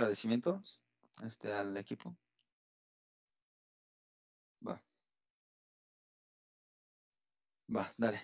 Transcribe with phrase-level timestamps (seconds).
[0.00, 0.80] agradecimientos
[1.26, 2.16] este, al equipo.
[4.66, 4.82] Va.
[7.74, 8.22] Va, dale.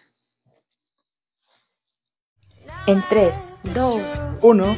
[2.87, 4.77] En 3, 2, 1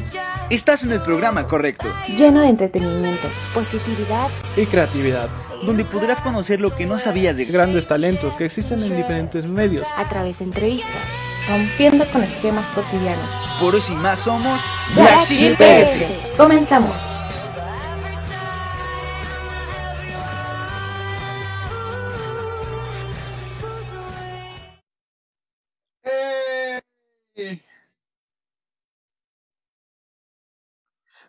[0.51, 5.29] Estás en el programa correcto, lleno de entretenimiento, positividad y creatividad.
[5.65, 9.87] donde podrás conocer lo que no sabías de Grandes talentos que existen en diferentes medios.
[9.95, 11.28] a través de entrevistas.
[11.49, 13.33] Rompiendo con esquemas cotidianos.
[13.59, 14.61] Por eso y más somos
[14.95, 16.37] Black Sheep PS.
[16.37, 17.15] Comenzamos.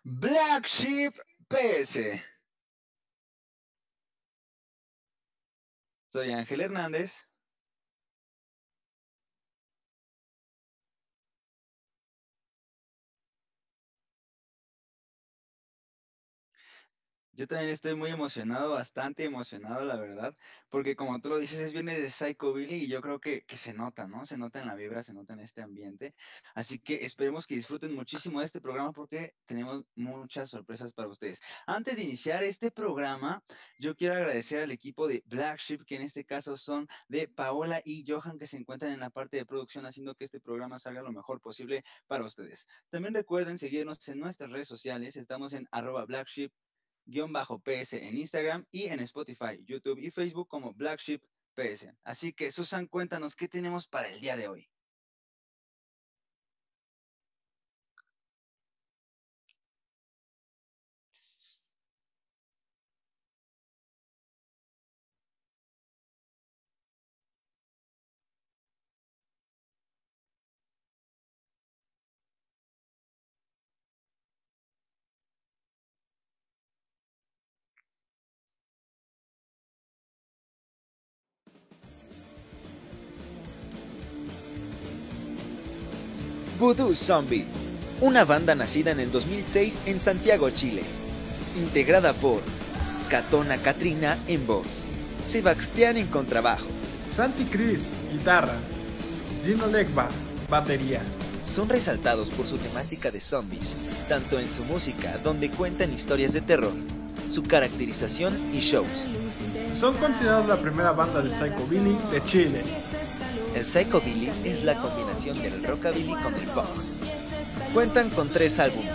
[0.03, 1.15] Black Sheep
[1.49, 2.21] PS.
[6.13, 7.30] Soy Ángel Hernández.
[17.41, 20.35] Yo también estoy muy emocionado, bastante emocionado, la verdad,
[20.69, 23.57] porque como tú lo dices, es viene de Psycho Billy y yo creo que, que
[23.57, 24.27] se nota, ¿no?
[24.27, 26.15] Se nota en la vibra, se nota en este ambiente.
[26.55, 31.41] Así que esperemos que disfruten muchísimo de este programa porque tenemos muchas sorpresas para ustedes.
[31.67, 33.43] Antes de iniciar este programa,
[33.79, 37.81] yo quiero agradecer al equipo de Black Sheep, que en este caso son de Paola
[37.87, 41.01] y Johan, que se encuentran en la parte de producción, haciendo que este programa salga
[41.01, 42.67] lo mejor posible para ustedes.
[42.91, 46.53] También recuerden seguirnos en nuestras redes sociales, estamos en arroba Black Sheep
[47.11, 51.23] guion bajo PS en Instagram y en Spotify, YouTube y Facebook como Black Sheep
[51.55, 51.93] PS.
[52.05, 54.69] Así que Susan, cuéntanos qué tenemos para el día de hoy.
[86.71, 87.45] Voodoo Zombie,
[88.01, 90.85] una banda nacida en el 2006 en Santiago, Chile,
[91.59, 92.43] integrada por
[93.09, 94.69] Catona Katrina en voz,
[95.29, 96.69] Sebastián en contrabajo.
[97.17, 97.81] Santi Cris,
[98.13, 98.55] guitarra.
[99.45, 100.09] Gino Legba,
[100.49, 101.03] batería.
[101.53, 103.75] Son resaltados por su temática de zombies,
[104.09, 106.75] tanto en su música, donde cuentan historias de terror,
[107.33, 108.87] su caracterización y shows.
[109.77, 112.63] Son considerados la primera banda de psychobilly de Chile.
[113.55, 116.67] El psychobilly es la combinación del rockabilly con el pop.
[117.75, 118.93] Cuentan con tres álbumes,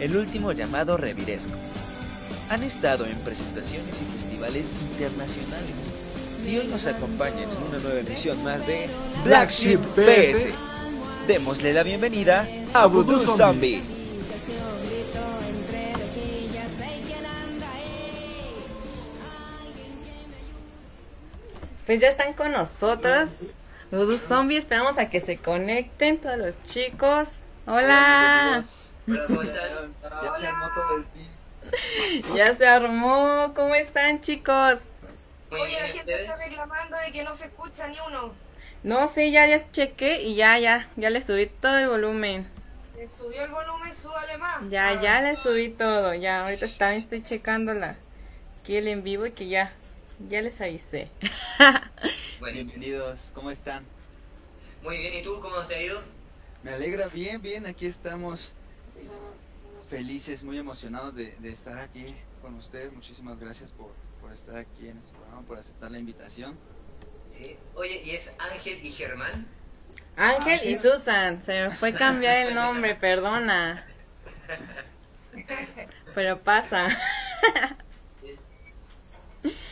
[0.00, 1.52] el último llamado Reviresco.
[2.48, 5.74] Han estado en presentaciones y festivales internacionales
[6.46, 8.88] y hoy nos acompañan en una nueva emisión más de
[9.24, 10.54] Black Sheep PS.
[11.28, 13.82] Démosle la bienvenida a Voodoo Zombie.
[21.86, 23.42] Pues ya están con nosotros.
[23.90, 27.28] Voodoo Zombie, esperamos a que se conecten todos los chicos.
[27.66, 28.64] Hola.
[29.06, 32.36] Ya se armó todo el team.
[32.36, 33.52] Ya se armó.
[33.54, 34.88] ¿Cómo están, chicos?
[35.50, 38.34] Oye, la gente está reclamando de que no se escucha ni uno.
[38.82, 42.48] No, sí, ya ya chequé y ya ya ya le subí todo el volumen.
[42.96, 44.68] Le subió el volumen, súbale más.
[44.70, 46.14] Ya Ah, ya le subí todo.
[46.14, 47.96] Ya ahorita también estoy checando la
[48.62, 49.72] aquí el en vivo y que ya
[50.28, 51.08] ya les avisé.
[52.40, 53.84] Bienvenidos, ¿cómo están?
[54.82, 56.02] Muy bien, ¿y tú cómo te ha ido?
[56.62, 58.52] Me alegra, bien, bien, aquí estamos
[59.88, 62.92] felices, muy emocionados de, de estar aquí con ustedes.
[62.92, 66.58] Muchísimas gracias por, por estar aquí en este programa, por aceptar la invitación.
[67.30, 67.56] Sí.
[67.74, 69.46] Oye, ¿y es Ángel y Germán?
[70.16, 73.86] Ángel y Susan, se me fue cambiar el nombre, perdona.
[76.14, 76.88] Pero pasa.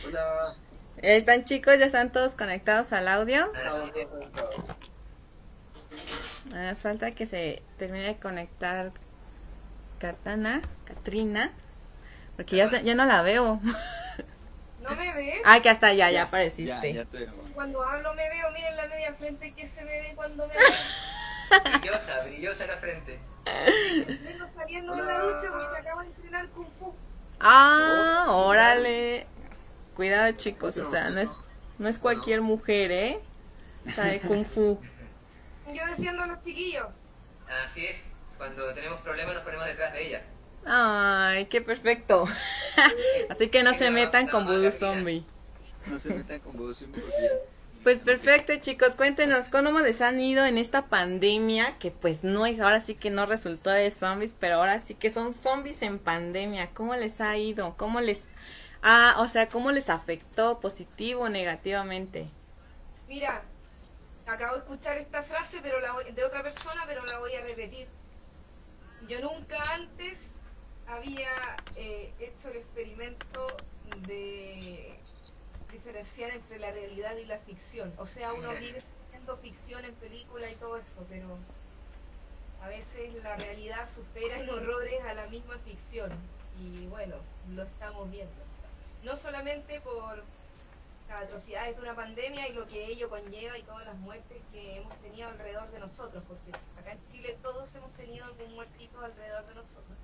[0.05, 0.55] Hola.
[1.07, 1.77] ¿Están chicos?
[1.77, 3.51] ¿Ya están todos conectados al audio?
[5.91, 6.51] Sí.
[6.55, 8.91] Hace falta que se termine de conectar
[9.99, 11.51] Katana, Katrina,
[12.35, 13.59] porque ya, se- ya no la veo.
[14.81, 15.41] ¿No me ves?
[15.45, 16.93] Ah, que hasta ya, ya Ya, apareciste.
[16.93, 17.33] ya te veo.
[17.53, 21.79] Cuando hablo me veo, miren la media frente que se me ve cuando me veo.
[21.79, 23.19] Brillosa, brillosa la frente.
[23.45, 26.93] Vengo saliendo de la ducha porque acabo de entrenar Kung Fu.
[27.39, 29.27] Ah, órale.
[29.95, 31.41] Cuidado chicos, o sea, no es,
[31.77, 33.19] no es cualquier mujer, ¿eh?
[33.95, 34.79] Sabe Kung Fu.
[35.73, 36.87] Yo defiendo a los chiquillos.
[37.63, 38.03] Así es,
[38.37, 40.23] cuando tenemos problemas nos ponemos detrás de ella.
[40.65, 42.25] Ay, qué perfecto.
[43.29, 45.23] Así que no se metan con Voodoo Zombie.
[45.85, 47.03] No se metan con vos porque
[47.83, 52.59] Pues perfecto, chicos, cuéntenos cómo les han ido en esta pandemia, que pues no es,
[52.59, 56.71] ahora sí que no resultó de zombies, pero ahora sí que son zombies en pandemia.
[56.73, 57.75] ¿Cómo les ha ido?
[57.77, 58.27] ¿Cómo les
[58.85, 62.29] ah, o sea, cómo les afectó positivo o negativamente?
[63.07, 63.49] Mira,
[64.25, 67.43] acabo de escuchar esta frase pero la voy- de otra persona, pero la voy a
[67.43, 67.89] repetir.
[68.99, 70.47] Yo nunca antes
[70.85, 71.29] había
[71.75, 75.05] eh, hecho el experimento de
[75.69, 77.93] diferenciar entre la realidad y la ficción.
[77.97, 81.45] O sea, uno vive viendo ficción en películas y todo eso, pero
[82.57, 86.11] a veces la realidad supera en horrores a la misma ficción.
[86.51, 88.44] Y bueno, lo estamos viendo.
[89.05, 90.23] No solamente por
[91.07, 94.77] las atrocidades de una pandemia y lo que ello conlleva y todas las muertes que
[94.77, 99.45] hemos tenido alrededor de nosotros, porque acá en Chile todos hemos tenido algún muertito alrededor
[99.45, 99.95] de nosotros.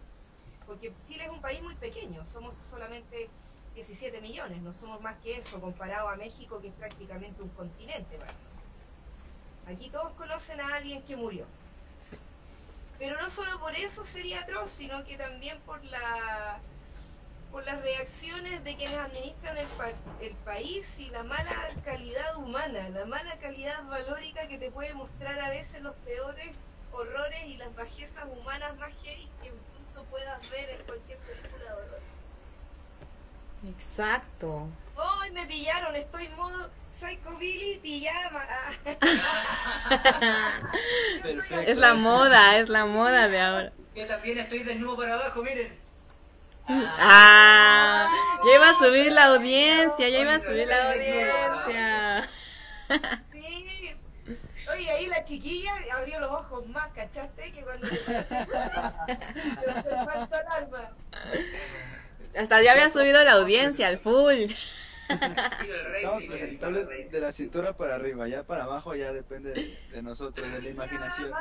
[0.68, 3.28] Porque Chile es un país muy pequeño, somos solamente
[3.74, 8.18] 17 millones, no somos más que eso comparado a México que es prácticamente un continente
[8.18, 8.62] para nosotros.
[9.66, 11.46] Aquí todos conocen a alguien que murió.
[13.00, 16.62] Pero no solo por eso sería atroz, sino que también por la
[17.52, 21.52] por las reacciones de quienes administran el, pa- el país y la mala
[21.84, 26.52] calidad humana, la mala calidad valórica que te puede mostrar a veces los peores
[26.90, 31.74] horrores y las bajezas humanas más heavy que incluso puedas ver en cualquier película de
[31.74, 32.04] horror.
[33.68, 34.70] Exacto.
[34.96, 35.96] ¡Ay, me pillaron!
[35.96, 38.42] Estoy en modo Psycho Billy pijama.
[41.22, 41.72] Perfecto.
[41.72, 43.74] Es la moda, es la moda de ahora.
[43.96, 45.81] Yo también estoy desnudo para abajo, miren.
[47.00, 48.08] Ah,
[48.46, 52.30] ya iba a subir la audiencia, ya iba a subir la audiencia.
[53.24, 53.96] Sí.
[54.74, 57.52] Oye, ahí la chiquilla abrió los ojos más, ¿cachaste?
[57.52, 57.88] Que cuando.
[62.38, 64.52] Hasta ya había subido la audiencia al full.
[65.96, 70.52] Estamos presentables de la cintura para arriba, ya para abajo ya depende de, de nosotros,
[70.52, 71.32] de la imaginación.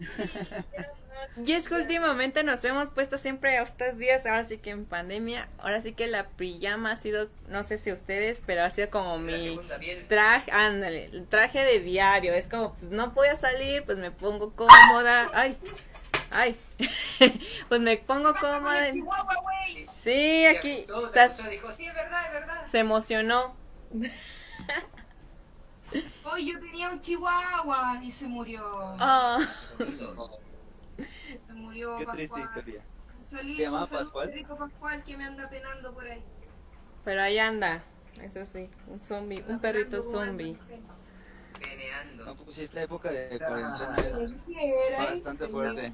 [1.46, 4.84] Y es que últimamente nos hemos puesto siempre a estos días, ahora sí que en
[4.84, 8.90] pandemia, ahora sí que la pijama ha sido, no sé si ustedes, pero ha sido
[8.90, 9.58] como La mi
[10.08, 12.34] traje, ándale, el traje de diario.
[12.34, 15.30] Es como, pues no voy a salir, pues me pongo cómoda.
[15.32, 15.56] Ay,
[16.30, 16.58] ay,
[17.68, 18.88] pues me pongo ¿Qué pasa con cómoda.
[19.42, 19.86] güey?
[20.02, 22.66] Sí, aquí o sea, dijo, sí, es verdad, es verdad.
[22.66, 23.54] se emocionó.
[26.24, 28.62] Hoy yo tenía un chihuahua y se murió.
[28.98, 29.38] Ah.
[31.46, 32.42] Se murió Qué triste Pascual.
[32.56, 32.82] historia.
[33.18, 34.24] Un saludo, ¿Se llama un saludo Pascual?
[34.28, 36.22] al perrito Pascual que me anda penando por ahí.
[37.04, 37.82] Pero ahí anda,
[38.22, 40.56] eso sí, un zombie, un perrito zombie.
[41.58, 42.24] Peneando.
[42.24, 44.96] No, pues sí, esta época de cuarentena es ¿eh?
[44.96, 45.92] bastante fuerte.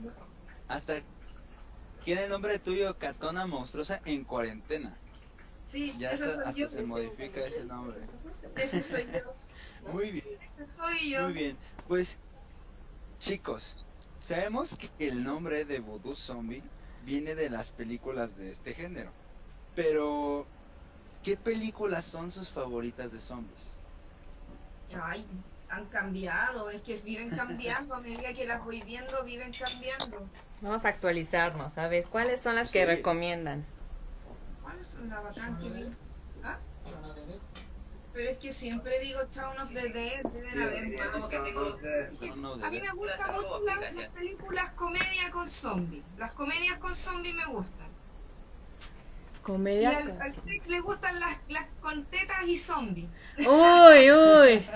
[0.69, 1.03] Hasta
[2.03, 5.03] ¿Quién el nombre tuyo, Catona Monstruosa en cuarentena?
[5.65, 6.69] Sí, Ya ese hasta, soy hasta yo.
[6.69, 8.09] se modifica ese nombre.
[8.57, 9.37] Ese soy yo.
[9.81, 11.27] Muy bien, Ese soy yo.
[11.27, 11.59] muy bien.
[11.87, 12.09] Pues,
[13.19, 13.63] chicos,
[14.19, 19.17] sabemos que el nombre de Voodoo Zombie viene de las películas de este género.
[19.75, 20.53] Pero,
[21.23, 23.79] ¿qué películas son sus favoritas de zombies?
[25.03, 25.27] Ay,
[25.69, 30.31] han cambiado, es que viven cambiando a medida que las voy viendo, viven cambiando.
[30.61, 33.65] Vamos a actualizarnos, a ver, ¿cuáles son las que recomiendan?
[34.63, 35.97] ¿Cuáles son las bacán que vi?
[36.43, 36.59] ¿Ah?
[38.13, 39.91] Pero es que siempre digo chao unos de
[40.33, 41.11] deben haber Mira, más.
[41.11, 41.61] como que tengo...
[41.63, 42.13] Of the
[42.63, 46.05] A mí me gustan Las mucho las, películas comedia con zombies.
[46.17, 47.95] Las comedias con zombies me gustan.
[49.37, 49.91] Y Comedia.
[49.99, 53.11] al, al sex le gustan las, las con tetas y zombies.
[53.39, 54.67] Uy, uy,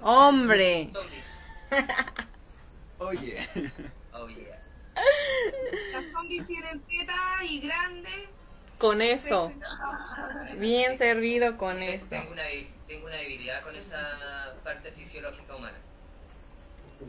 [0.00, 0.90] hombre.
[0.92, 1.26] Zombies.
[2.98, 3.48] Oye,
[4.12, 4.53] Oh, yeah.
[5.92, 8.30] Las zombies tienen tetas y grandes.
[8.78, 9.52] Con eso,
[10.58, 12.06] bien servido con Tengo- eso.
[12.10, 12.42] Tengo una,
[12.88, 15.78] tengo una debilidad con esa parte fisiológica humana.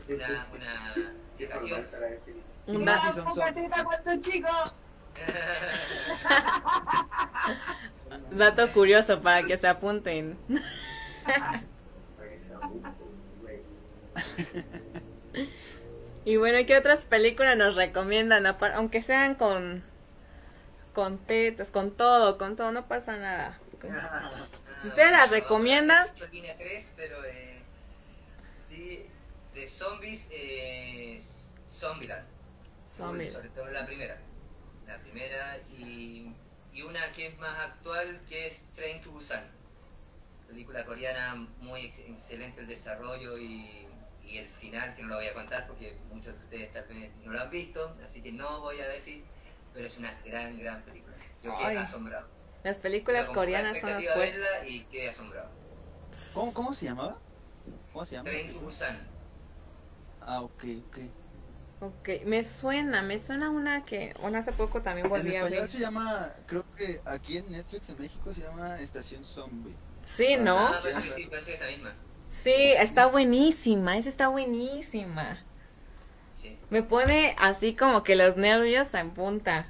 [0.08, 0.96] Una, una
[1.38, 1.86] fijación.
[2.68, 3.54] Un poca zombies.
[3.56, 4.50] teta cuando chico.
[8.32, 10.38] dato curioso para que se apunten.
[16.26, 18.46] Y bueno, ¿qué otras películas nos recomiendan?
[18.46, 19.84] Aunque sean con
[20.94, 23.60] con tetas, con todo, con todo, no pasa nada.
[24.80, 27.62] Si ustedes las recomiendan- Yo línea 3, pero eh,
[28.70, 29.06] sí,
[29.54, 31.22] de zombies, eh,
[31.70, 32.26] Zombieland.
[32.86, 33.30] Zombie.
[33.30, 34.18] Sobre todo la primera.
[34.88, 36.32] La primera y,
[36.72, 39.44] y una que es más actual que es Train to Busan.
[40.48, 43.85] Película coreana muy ex- excelente el desarrollo y,
[44.28, 47.12] y el final, que no lo voy a contar porque muchos de ustedes tal vez
[47.24, 49.24] no lo han visto, así que no voy a decir,
[49.74, 51.16] pero es una gran, gran película.
[51.44, 51.76] Yo Ay.
[51.76, 52.28] quedé asombrado.
[52.64, 55.50] Las películas coreanas la son las verla y quedé asombrado.
[56.34, 57.18] ¿cómo, cómo se llamaba?
[57.94, 58.30] ¿Cómo se llama?
[58.30, 58.98] Train to Busan.
[60.22, 60.98] Ah, ok, ok.
[61.82, 65.62] Ok, me suena, me suena una que una hace poco también En volví a español
[65.62, 65.72] ver.
[65.72, 69.76] se llama, creo que aquí en Netflix en México se llama Estación Zombie.
[70.04, 70.58] Sí, ¿no?
[70.58, 71.94] Ah, parece que sí, parece que esta misma.
[72.36, 75.40] Sí, está buenísima, esa está buenísima.
[76.34, 76.58] Sí.
[76.70, 79.68] Me pone así como que los nervios en punta.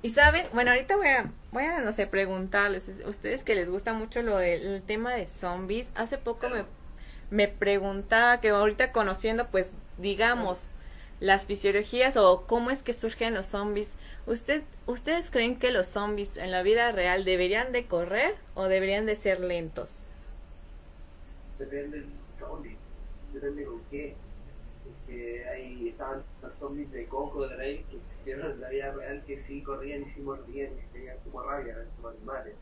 [0.00, 3.94] Y saben, bueno, ahorita voy a, voy a, no sé, preguntarles, ustedes que les gusta
[3.94, 6.64] mucho lo del el tema de zombies, hace poco me,
[7.30, 10.68] me preguntaba que ahorita conociendo, pues, digamos,
[11.20, 16.36] las fisiologías o cómo es que surgen los zombies, ¿usted, ¿ustedes creen que los zombies
[16.36, 20.04] en la vida real deberían de correr o deberían de ser lentos?
[21.58, 22.76] Depende del zombie,
[23.32, 24.16] depende con qué.
[24.84, 29.24] Porque ahí estaban los zombies de Coco de Rey que existieron en la vida real
[29.26, 32.54] que sí corrían y sí mordían y tenían como rabia, eran como animales.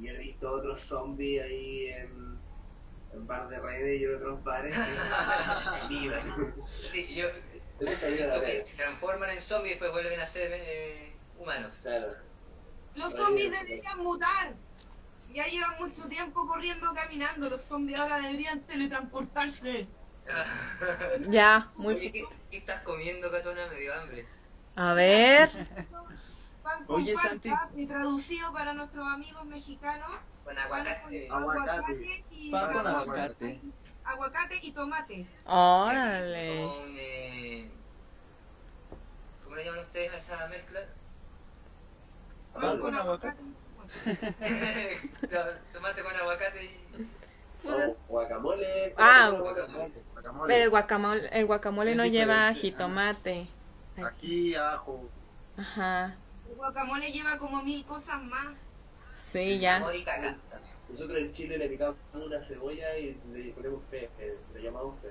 [0.00, 2.38] Y he visto otros zombies ahí en,
[3.12, 6.54] en bar de redes y otros bares que vivan.
[6.66, 7.28] Sí, yo.
[7.78, 11.76] Que se transforman en zombies y después vuelven a ser eh, humanos.
[11.82, 12.14] Claro.
[12.94, 14.54] Los zombies deberían mutar.
[15.34, 17.50] Ya llevan mucho tiempo corriendo, caminando.
[17.50, 19.86] Los zombies ahora deberían teletransportarse.
[21.28, 21.96] Ya, muy...
[21.96, 23.66] Oye, ¿qué, qué estás comiendo, Catona?
[23.68, 24.26] Me dio hambre.
[24.76, 25.50] A ver.
[26.62, 27.50] Pan con Oye, Santi.
[27.76, 30.08] y traducido para nuestros amigos mexicanos.
[30.44, 31.28] Con pan aguacate.
[31.28, 33.00] con aguacate y Pan con jamón.
[33.02, 33.60] aguacate.
[34.04, 35.26] Aguacate y tomate.
[35.44, 36.62] Órale.
[36.62, 37.70] Con, eh,
[39.44, 40.80] ¿Cómo le llaman ustedes a esa mezcla?
[42.54, 43.42] Pan con con aguacate.
[45.72, 47.06] Tomate con aguacate y...
[47.66, 48.94] O guacamole.
[48.96, 49.92] Ah, guacamole.
[50.46, 53.48] Pero el guacamole, el guacamole no lleva jitomate.
[53.96, 55.08] Aquí, ajo.
[55.56, 56.16] Ajá.
[56.48, 58.54] El guacamole lleva como mil cosas más.
[59.16, 59.80] Sí, ya.
[60.90, 65.08] Nosotros en Chile le picamos una cebolla y le ponemos fe, eh, le llamamos fe.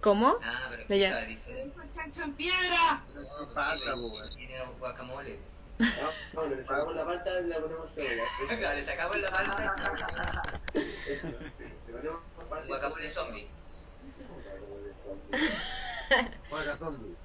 [0.00, 0.36] ¿Cómo?
[0.42, 3.02] Ah, pero Le chancho en piedra.
[3.14, 4.34] No, po, güey.
[4.36, 5.38] Tiene guacamole.
[5.78, 8.74] No, no, le sacamos la y le ponemos cebolla.
[8.74, 10.60] Le sacamos la palta.
[10.74, 12.20] Le ponemos
[12.66, 13.48] Guacamole zombie.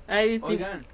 [0.07, 0.39] Ay.
[0.43, 0.85] Oigan,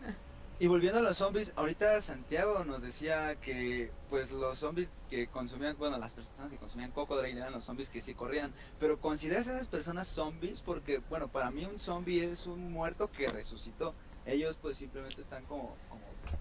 [0.60, 5.78] y volviendo a los zombies, ahorita Santiago nos decía que pues los zombies que consumían,
[5.78, 9.56] bueno, las personas que consumían cocodrilo eran los zombies que sí corrían, pero ¿consideras a
[9.56, 10.62] esas personas zombies?
[10.62, 13.94] Porque, bueno, para mí un zombie es un muerto que resucitó.
[14.26, 15.78] Ellos pues simplemente están como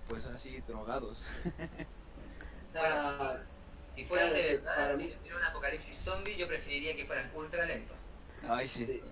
[0.09, 1.23] pues así drogados.
[2.79, 3.39] Ah,
[3.95, 7.65] Si fueran de verdad, para si hubiera un apocalipsis zombie, yo preferiría que fueran ultra
[7.65, 7.97] lentos.
[8.47, 8.85] Ay, sí.
[8.85, 9.03] sí.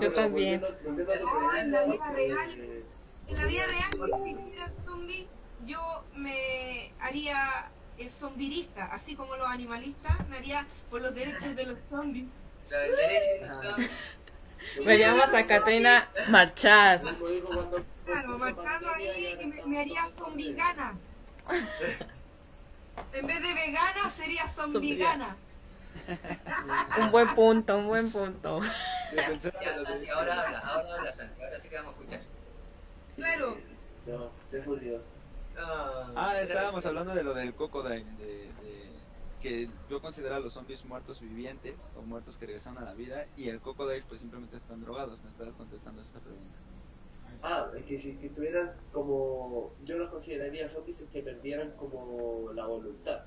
[0.00, 0.60] Yo también.
[0.60, 2.84] No, en la vida real.
[3.28, 5.26] En la vida real, si existieran zombies,
[5.64, 11.66] yo me haría el zombirista, así como los animalistas, me haría por los derechos de
[11.66, 12.48] los zombies.
[12.70, 13.90] La derecha zombie.
[14.84, 17.02] Me llamas a Katrina Marchar.
[18.04, 20.96] Claro, marchando ahí y me, me haría zombigana.
[23.12, 25.36] En vez de vegana, sería zombigana.
[27.00, 28.60] Un buen punto, un buen punto.
[29.14, 32.20] Ya, Santi, ahora habla, ahora habla, Santi, ahora sí que vamos a escuchar.
[33.16, 33.58] Claro,
[34.06, 35.02] No, se fundió.
[35.56, 38.48] Ah, estábamos hablando de lo del de, de-
[39.40, 43.26] que yo considero a los zombies muertos vivientes o muertos que regresan a la vida
[43.36, 45.18] y el cocodrilo pues simplemente están drogados.
[45.22, 46.58] Me estabas contestando esta pregunta.
[47.42, 49.72] Ah, es que si que tuvieran como.
[49.84, 53.20] Yo los consideraría zombies que perdieran como la voluntad.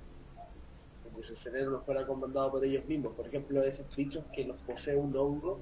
[1.03, 3.13] Como si su cerebro no fuera comandado por ellos mismos.
[3.15, 5.59] Por ejemplo, esos bichos que los posee un hongo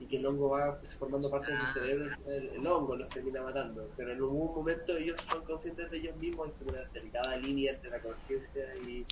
[0.00, 1.66] y que el hongo va pues, formando parte de Ah.
[1.72, 3.86] su cerebro y el, el hongo los termina matando.
[3.96, 7.72] Pero en algún momento ellos son conscientes de ellos mismos y como una delicada línea
[7.74, 9.04] entre la conciencia y,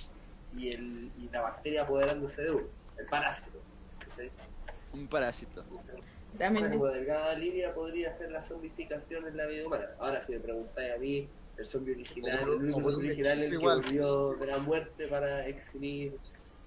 [0.57, 2.67] y, el, y la bacteria apoderándose de uno,
[2.97, 3.59] el parásito.
[4.17, 4.29] ¿sí?
[4.93, 5.63] Un parásito.
[6.37, 6.71] También.
[6.71, 9.87] como delgada línea podría ser la zombificación en la vida humana.
[9.99, 11.27] Ahora, si me preguntáis a mí,
[11.57, 13.81] el zombie original, O por- el único por original es el que igual.
[13.81, 16.17] volvió de la muerte para eximir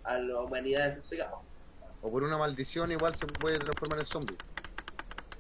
[0.05, 1.39] a la humanidad de sus pecados.
[2.03, 4.37] O por una maldición igual se puede transformar en zombie.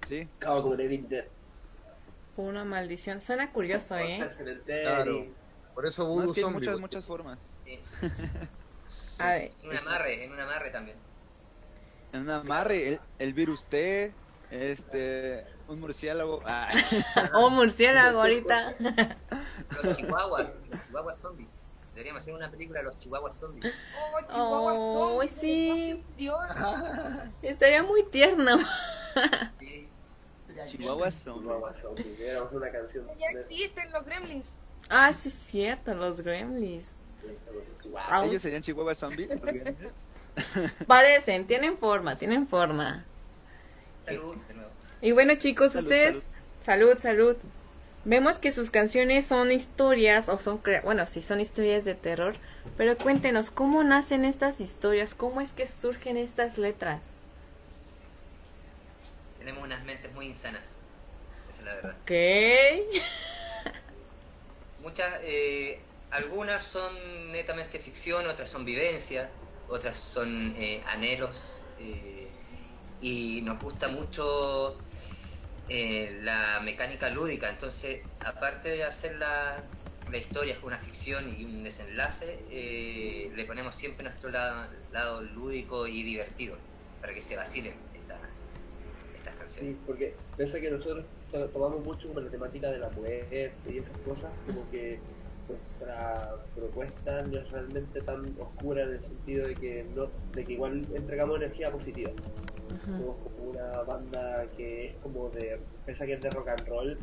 [0.08, 0.28] ¿Sí?
[0.38, 1.26] Acabo como el Dead.
[2.36, 3.20] Una maldición.
[3.20, 4.18] Suena curioso, ¿eh?
[4.66, 5.26] Claro.
[5.74, 7.38] Por eso No, voodoo es que hay muchas, porque- muchas formas.
[7.64, 7.80] Sí.
[9.18, 9.52] A ver.
[9.62, 10.97] En un amarre, en un amarre también.
[12.12, 14.12] En un amarre, el, el virus T,
[14.50, 16.40] este, un murciélago.
[16.44, 16.71] Ah.
[17.35, 18.75] Oh, murciélago ahorita.
[19.83, 21.49] Los chihuahuas, los chihuahuas zombies.
[21.94, 23.73] Deberíamos hacer una película de los chihuahuas zombies.
[23.97, 26.04] oh, chihuahua Oh, zombie, sí.
[27.42, 28.59] Estaría muy tierno.
[29.61, 29.88] Sí.
[30.71, 31.40] Chihuahuas son.
[31.40, 32.16] Chihuahua zombie.
[32.21, 33.06] Éramos una canción.
[33.16, 34.59] Ya existen los gremlins.
[34.88, 36.93] Ah, sí es cierto, los gremlins.
[37.96, 39.28] Ah, ¿Ellos serían chihuahuas zombies?
[39.30, 39.92] ¿Los gremlins?
[40.86, 43.04] Parecen, tienen forma, tienen forma.
[44.04, 44.70] Salud, de nuevo.
[45.00, 46.22] Y bueno chicos, Salud, ustedes,
[46.62, 46.98] salud.
[46.98, 47.36] salud,
[48.06, 52.36] Vemos que sus canciones son historias, o son, bueno, sí son historias de terror,
[52.76, 55.14] pero cuéntenos, ¿cómo nacen estas historias?
[55.14, 57.16] ¿Cómo es que surgen estas letras?
[59.38, 60.64] Tenemos unas mentes muy insanas.
[61.48, 61.96] Esa es la verdad.
[62.02, 63.72] Ok.
[64.82, 65.80] Muchas, eh,
[66.14, 71.73] algunas son netamente ficción, otras son vivencias, otras son eh, anhelos.
[71.76, 72.40] eh,
[73.00, 74.87] y nos gusta mucho
[75.68, 77.50] eh, la mecánica lúdica.
[77.50, 79.75] Entonces, aparte de hacer la,
[80.06, 85.87] la historia con una ficción y un desenlace, eh, le ponemos siempre nuestro lado, lúdico
[85.87, 86.64] y divertido
[87.00, 88.40] para que se vacilen esta-
[89.12, 89.76] estas canciones.
[89.76, 93.78] Sí, porque piensa que nosotros to- tomamos mucho como la temática de la muerte y
[93.78, 95.13] esas cosas, como que
[95.48, 100.52] nuestra propuesta no es realmente tan oscura en el sentido de que no, de que
[100.52, 102.10] igual entregamos energía positiva.
[102.84, 106.68] Somos como una banda que es como de, pese a que es de rock and
[106.68, 106.98] roll,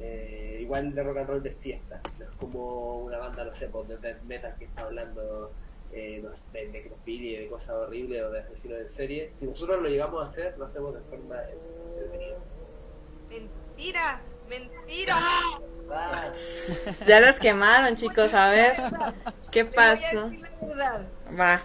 [0.00, 2.00] eh, igual de rock and roll de fiesta.
[2.18, 5.52] No es como una banda, no sé, pues, de death metal que está hablando
[5.92, 9.32] eh, no sé, de necrofilia y de cosas horribles o de asesinos en serie.
[9.34, 12.38] Si nosotros lo llegamos a hacer, lo hacemos de forma entretenida.
[13.28, 15.16] Mentira, mentira.
[17.06, 18.74] Ya los quemaron, chicos, a ver,
[19.50, 20.30] ¿qué Te voy a pasó?
[20.30, 21.06] decir la verdad.
[21.38, 21.62] Va.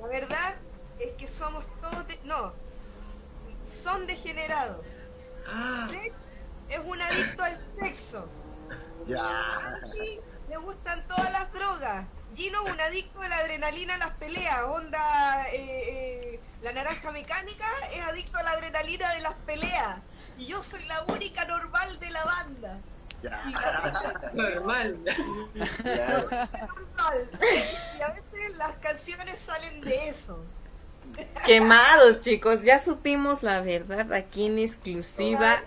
[0.00, 0.54] La verdad
[0.98, 2.52] es que somos todos, de- no,
[3.64, 4.86] son degenerados.
[5.84, 6.12] Usted
[6.68, 8.28] es un adicto al sexo.
[9.06, 9.80] Ya.
[10.48, 12.06] Le gustan todas las drogas.
[12.34, 14.62] Gino es un adicto de la adrenalina en las peleas.
[14.68, 15.54] Onda, eh,
[16.34, 19.98] eh, la naranja mecánica es adicto a la adrenalina de las peleas.
[20.38, 22.80] Y yo soy la única normal de la banda.
[23.22, 24.98] Y a veces- Normal.
[25.04, 26.48] normal.
[27.98, 30.44] Y a veces las canciones salen de eso.
[31.46, 35.62] Quemados, chicos, ya supimos la verdad aquí en exclusiva.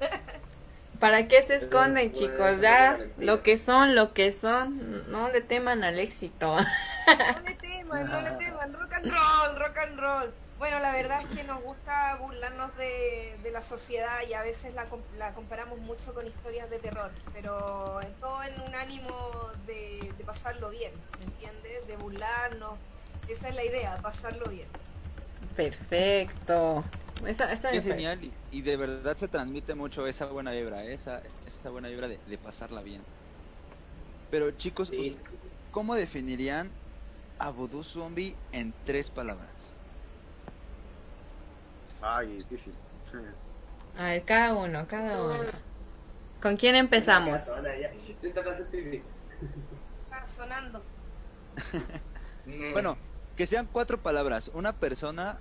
[1.00, 2.60] ¿Para qué se esconden, Pero chicos?
[2.60, 6.56] después, Ya, lo que son, lo que son, no le teman al éxito.
[6.56, 8.72] No le teman, no le teman.
[8.72, 10.34] Rock and roll, rock and roll.
[10.56, 14.72] Bueno, la verdad es que nos gusta burlarnos de, de la sociedad y a veces
[14.74, 19.10] la, la comparamos mucho con historias de terror, pero en todo en un ánimo
[19.58, 21.86] de, de pasarlo bien, ¿me entiendes?
[21.86, 22.82] De burlarnos.
[23.26, 24.78] Esa es la idea, pasarlo bien.
[25.54, 26.84] Perfecto.
[27.26, 27.82] Esa, parece.
[27.82, 32.08] genial y, y de verdad se transmite mucho esa buena vibra, esa, esa buena vibra
[32.08, 33.08] de, de pasarla bien.
[34.30, 34.96] Pero chicos, Sí.
[34.96, 35.22] ¿us-
[35.70, 36.76] ¿cómo definirían
[37.38, 39.53] a Voodoo Zombie en tres palabras?
[42.06, 42.74] Ay, difícil.
[43.96, 45.34] A ver, cada uno, cada uno.
[46.42, 47.48] ¿Con quién empezamos?
[50.04, 50.82] Está sonando.
[52.72, 52.98] Bueno,
[53.36, 55.40] que sean cuatro palabras, una persona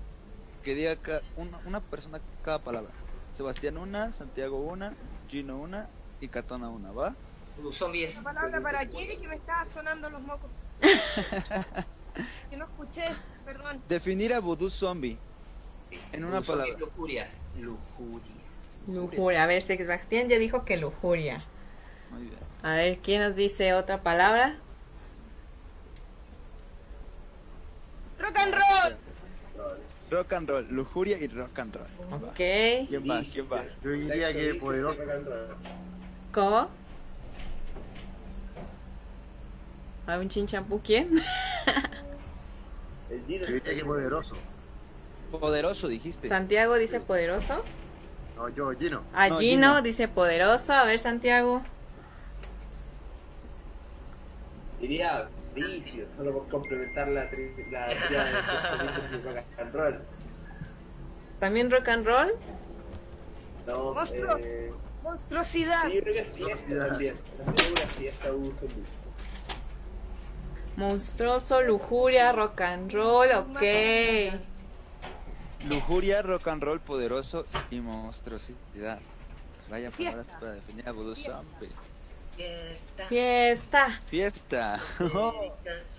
[0.62, 2.93] que diga ca- una, una persona cada palabra.
[3.36, 4.93] Sebastián una, Santiago una,
[5.28, 5.89] Gino una
[6.21, 7.13] y Catona una, ¿va?
[7.62, 8.15] Uh, zombies.
[8.15, 9.17] ¿Una palabra para qué?
[9.19, 10.49] Que me estaba sonando los mocos.
[12.49, 13.04] que no escuché,
[13.43, 13.82] perdón.
[13.89, 15.17] Definir a Voodoo Zombie
[16.12, 16.77] en una palabra.
[16.77, 17.29] Lujuria.
[17.60, 18.34] Lujuria.
[18.88, 19.43] Lujuria.
[19.43, 21.43] A ver, Sebastián ya dijo que lujuria.
[22.12, 22.39] Muy bien.
[22.63, 24.58] A ver, ¿quién nos dice otra palabra?
[28.19, 28.97] Rock and roll.
[30.12, 32.23] Rock and roll, lujuria y rock and roll.
[32.23, 32.36] Ok.
[32.36, 33.21] ¿Quién va?
[33.21, 33.65] ¿Quién va?
[33.84, 34.99] Yo diría que poderoso.
[36.32, 36.69] ¿Cómo?
[40.06, 41.21] ¿A un chinchampú quién?
[43.10, 44.36] El diría que poderoso.
[45.39, 46.28] Poderoso dijiste.
[46.28, 47.63] Santiago dice poderoso.
[48.36, 49.04] No, yo, Gino.
[49.13, 49.82] A No, Gino Gino.
[49.82, 50.74] dice poderoso.
[50.74, 51.62] A ver, Santiago.
[54.80, 58.26] diría vicio, solo por complementar la tri la tríada
[58.78, 60.00] de los servicios y rock and roll.
[61.39, 62.34] ¿También rock and roll?
[63.65, 64.52] No, Monstruos.
[64.52, 65.88] eh, Monstruosidad.
[65.88, 67.15] sí, yo creo que es fiesta también.
[67.38, 68.84] También una fiesta un zombie.
[70.76, 73.32] Monstruoso, lujuria, rock and roll.
[73.32, 73.62] Ok.
[75.69, 78.99] Lujuria, rock and roll, poderoso y monstruosidad.
[79.69, 81.38] Vaya palabras para definir a Voodoo Fiesta.
[81.38, 81.71] Zombie.
[82.36, 83.08] Fiesta.
[83.08, 84.02] Fiesta.
[84.10, 84.82] Fiesta.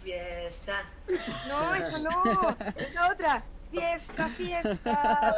[0.03, 0.85] Fiesta.
[1.49, 2.57] No, eso no.
[2.77, 3.45] Es la otra.
[3.71, 5.37] Fiesta, fiesta.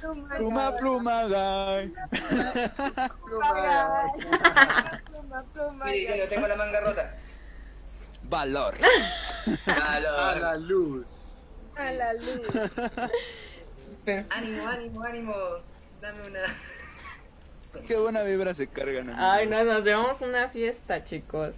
[0.36, 1.92] pluma, pluma, guy.
[3.24, 4.12] Pluma,
[5.06, 5.84] pluma, pluma.
[5.86, 7.14] Mire, que yo tengo la manga rota.
[8.22, 8.76] Valor.
[9.66, 11.42] A la luz.
[11.76, 12.46] A la luz.
[14.06, 15.34] Per- Ánimo, ánimo, ánimo.
[16.00, 16.40] Dame una.
[17.86, 19.10] Qué buena vibra se cargan.
[19.18, 21.56] Ay, no, nos llevamos una fiesta, chicos.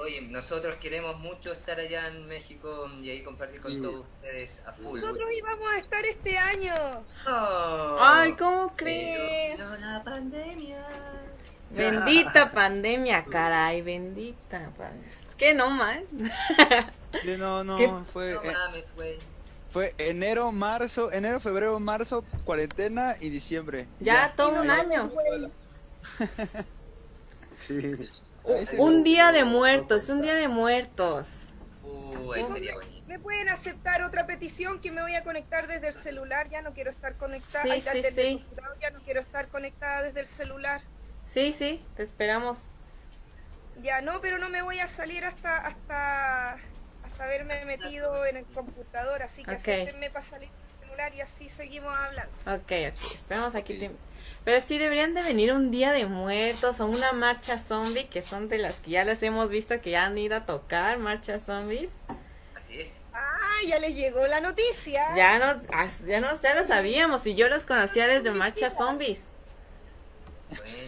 [0.00, 3.80] Oye, nosotros queremos mucho estar allá en México y ahí compartir con Sí.
[3.80, 4.94] todos ustedes a full.
[5.00, 6.74] Nosotros íbamos a estar este año.
[7.26, 9.58] Oh, Ay, ¿cómo crees?
[9.58, 10.84] la pandemia.
[11.70, 14.70] Bendita pandemia, caray, bendita.
[15.28, 16.04] Es que no mal.
[17.22, 17.90] Sí, no, no, ¿Qué?
[18.12, 19.18] fue, No eh, mames, güey.
[19.76, 23.86] Fue enero, marzo, enero, febrero, marzo, cuarentena y diciembre.
[24.00, 25.12] Ya todo un año.
[27.56, 28.08] Sí.
[28.78, 31.26] Un día de muertos, un día de muertos.
[31.82, 32.90] Uh, ahí sería bueno.
[33.06, 36.48] ¿Me pueden aceptar otra petición que me voy a conectar desde el celular?
[36.50, 37.64] Ya no quiero estar conectada.
[37.64, 38.44] Sí, Ay, sí, desde el sí.
[38.44, 40.80] computador, Ya no quiero estar conectada desde el celular.
[41.26, 42.64] Sí, sí, te esperamos.
[43.82, 46.75] Ya no, pero no me voy a salir hasta hasta hasta
[47.20, 49.56] haberme metido en el computador, así que Ok.
[49.58, 52.32] acéptenme para salir del celular y así seguimos hablando.
[52.46, 53.90] Ok, ok, esperamos aquí.
[54.44, 58.48] Pero sí deberían de venir un día de muertos o una marcha zombie, que son
[58.48, 61.90] de las que ya las hemos visto que ya han ido a tocar, marchas zombies.
[62.54, 63.00] Así es.
[63.12, 65.02] Ah, ya les llegó la noticia.
[65.16, 65.66] Ya nos,
[66.06, 69.32] ya nos, ya lo sabíamos y yo los conocía desde marchas zombies.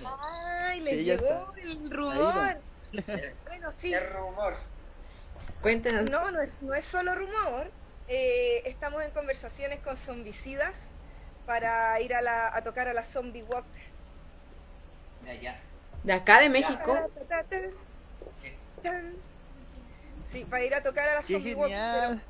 [0.04, 2.60] Ay, les Sí, llegó el rumor.
[3.46, 3.94] Bueno, sí.
[3.98, 4.56] rumor.
[5.62, 6.08] Cuéntenos.
[6.10, 7.70] No, no es, no es solo rumor.
[8.08, 10.90] Eh, estamos en conversaciones con zombicidas
[11.46, 13.66] para ir a, la, a tocar a la Zombie Walk.
[15.24, 15.60] De allá.
[16.04, 17.10] De acá de México.
[20.24, 21.70] Sí, para ir a tocar a la ¡Qué Zombie Walk.
[21.70, 22.20] pero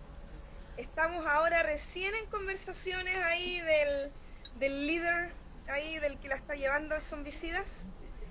[0.76, 4.12] Estamos ahora recién en conversaciones ahí del,
[4.60, 5.32] del líder,
[5.68, 7.82] ahí del que la está llevando a zombicidas,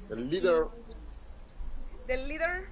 [0.10, 0.64] El líder.
[2.08, 2.66] del líder.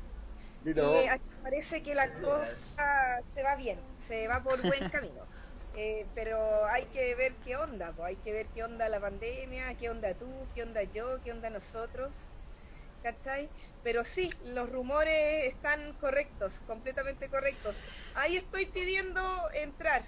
[0.73, 1.09] Y
[1.41, 5.27] parece que la cosa se va bien, se va por buen camino.
[5.73, 9.75] Eh, pero hay que ver qué onda, pues, hay que ver qué onda la pandemia,
[9.75, 12.31] qué onda tú, qué onda yo, qué onda nosotros,
[13.03, 13.51] ¿cachai?
[13.83, 17.83] Pero sí, los rumores están correctos, completamente correctos.
[18.13, 19.21] Ahí estoy pidiendo
[19.53, 20.03] entrar.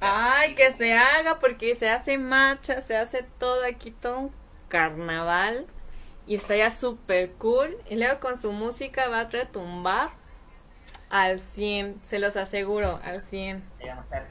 [0.00, 4.34] Ay, que se haga porque se hace marcha, se hace todo aquí, todo un
[4.68, 5.66] carnaval.
[6.26, 7.76] Y estaría súper cool.
[7.90, 10.10] Y luego con su música va a retumbar
[11.10, 13.62] al 100, se los aseguro, al 100.
[13.80, 14.28] Ahí vamos a estar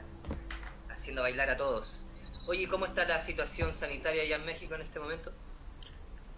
[0.90, 2.04] haciendo bailar a todos.
[2.46, 5.32] Oye, ¿cómo está la situación sanitaria allá en México en este momento?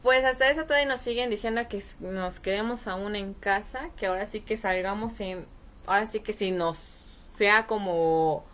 [0.03, 4.27] Pues hasta eso todavía nos siguen diciendo que nos quedemos aún en casa, que ahora
[4.27, 5.47] sí que salgamos en,
[5.87, 8.45] ahora sí que si nos sea como,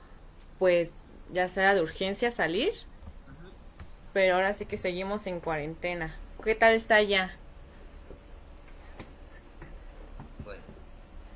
[0.61, 0.93] pues
[1.33, 2.73] ya sea de urgencia salir,
[4.13, 6.17] pero ahora sí que seguimos en cuarentena.
[6.43, 7.41] ¿Qué tal está allá?
[10.45, 10.65] Bueno,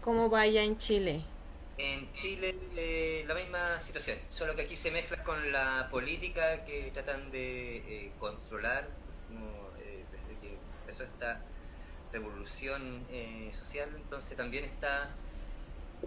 [0.01, 1.35] ¿Cómo va allá en Chile?
[1.77, 6.91] en Chile eh, la misma situación, solo que aquí se mezcla con la política que
[6.93, 11.49] tratan de eh, controlar como, eh, desde que empezó esta
[12.13, 15.21] revolución eh, social, entonces también está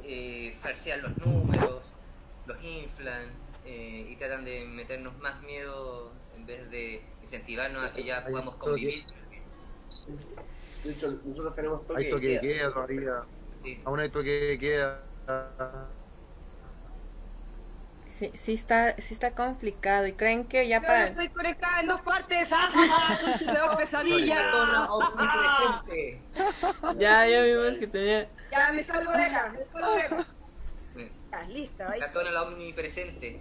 [0.02, 1.96] eh, falsean los números,
[2.46, 8.26] los inflan eh, y tratan de meternos más miedo vez de incentivarnos a que ya
[8.26, 9.06] podamos convivir.
[10.84, 12.54] De hecho, nosotros tenemos toque Hay toque de queda.
[12.54, 13.14] queda todavía.
[13.64, 13.82] Sí.
[13.86, 15.02] Aún hay toque de queda.
[18.18, 21.06] Sí, sí está, sí está complicado y creen que ya Yo para...
[21.06, 22.50] estoy conectada en dos partes.
[22.52, 23.20] ¡Ah!
[23.38, 24.44] ¡Tengo pesadilla!
[26.98, 28.28] Ya, ya vimos que tenía...
[28.52, 30.26] Ya me salgo de acá, me salgo de acá.
[31.32, 32.00] Ya, lista, ahí.
[32.00, 33.40] La tona la omnipresente.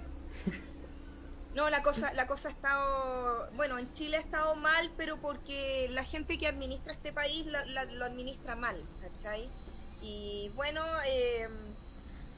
[1.56, 5.88] No, la cosa, la cosa ha estado, bueno, en Chile ha estado mal, pero porque
[5.90, 9.54] la gente que administra este país la- lo administra mal, ¿cachai?
[9.98, 11.48] Y bueno, eh,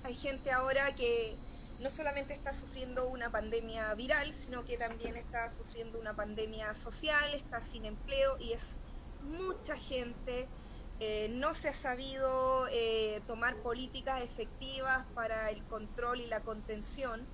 [0.02, 1.42] hay gente ahora que
[1.78, 7.34] no solamente está sufriendo una pandemia viral, sino que también está sufriendo una pandemia social,
[7.34, 8.80] está sin empleo y es
[9.20, 10.52] mucha gente.
[11.00, 17.30] eh, no se ha sabido eh, tomar políticas efectivas para el control y la contención.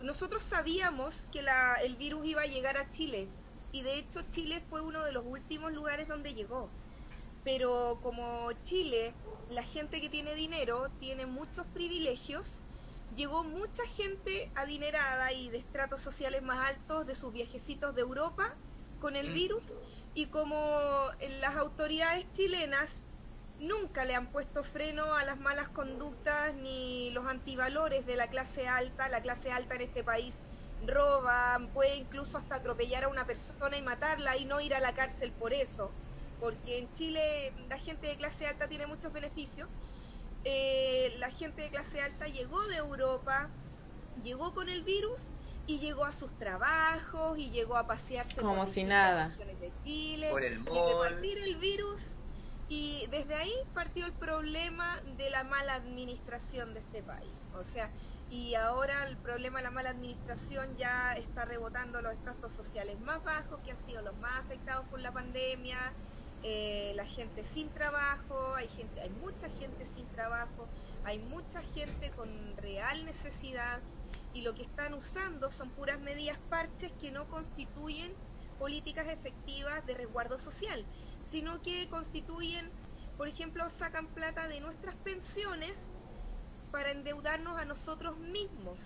[0.00, 3.28] Nosotros sabíamos que la- el virus iba a llegar a Chile
[3.72, 6.70] y de hecho Chile fue uno de los últimos lugares donde llegó.
[7.42, 9.14] Pero como Chile,
[9.48, 12.62] la gente que tiene dinero tiene muchos privilegios,
[13.16, 18.44] llegó mucha gente adinerada y de estratos sociales más altos de sus viajecitos de Europa
[18.98, 19.34] con el Mm.
[19.34, 19.62] virus
[20.14, 23.07] y como las autoridades chilenas
[23.60, 28.68] nunca le han puesto freno a las malas conductas ni los antivalores de la clase
[28.68, 29.08] alta.
[29.08, 30.38] La clase alta en este país
[30.86, 34.94] roba, puede incluso hasta atropellar a una persona y matarla y no ir a la
[34.94, 35.90] cárcel por eso.
[36.40, 39.68] Porque en Chile la gente de clase alta tiene muchos beneficios.
[40.44, 43.50] Eh, la gente de clase alta llegó de Europa,
[44.22, 45.28] llegó con el virus
[45.66, 50.30] y llegó a sus trabajos y llegó a pasearse como por si nada de Chile
[50.30, 50.62] Por el
[51.22, 52.17] y el virus
[52.68, 57.32] y desde ahí partió el problema de la mala administración de este país.
[57.54, 57.90] O sea
[58.30, 63.24] y ahora el problema de la mala administración ya está rebotando los estratos sociales más
[63.24, 65.78] bajos que han sido los más afectados por la pandemia
[66.42, 70.68] eh, la gente sin trabajo hay gente hay mucha gente sin trabajo
[71.04, 72.28] hay mucha gente con
[72.58, 73.80] real necesidad
[74.34, 78.12] y lo que están usando son puras medidas parches que no constituyen
[78.58, 80.84] políticas efectivas de resguardo social,
[81.30, 82.70] sino que constituyen,
[83.16, 85.78] por ejemplo, sacan plata de nuestras pensiones
[86.70, 88.80] para endeudarnos a nosotros mismos,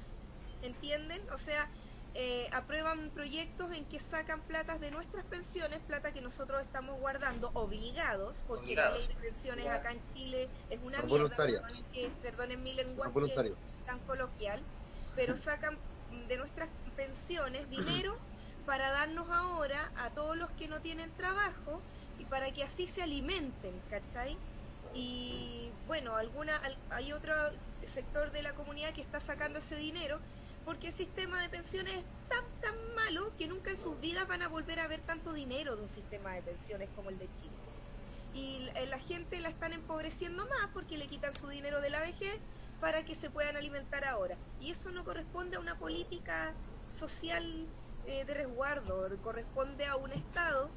[0.61, 1.21] ¿entienden?
[1.33, 1.71] O sea,
[2.15, 7.51] eh, aprueban proyectos en que sacan plata de nuestras pensiones, plata que nosotros estamos guardando
[7.55, 8.93] obligados, porque Obligados.
[8.93, 12.75] la ley de pensiones acá en Chile es una Por mierda, perdonen, que- perdonen mi
[12.75, 13.13] lenguaje
[13.87, 14.63] tan coloquial,
[15.17, 15.79] pero sacan
[16.29, 18.15] de nuestras pensiones dinero
[18.65, 21.83] para darnos ahora a todos los que no tienen trabajo
[22.23, 24.41] y para que así se alimenten, ¿cachai?
[24.93, 27.35] Y bueno, alguna, al- hay otro
[27.83, 30.23] sector de la comunidad que está sacando ese dinero
[30.63, 34.43] porque el sistema de pensiones es tan, tan malo que nunca en sus vidas van
[34.43, 37.61] a volver a ver tanto dinero de un sistema de pensiones como el de Chile.
[38.31, 42.01] Y la- la gente la están empobreciendo más porque le quitan su dinero de la
[42.01, 42.33] vejez
[42.79, 44.41] para que se puedan alimentar ahora.
[44.59, 46.57] Y eso no corresponde a una política
[46.87, 50.77] social eh, de resguardo, corresponde a un Estado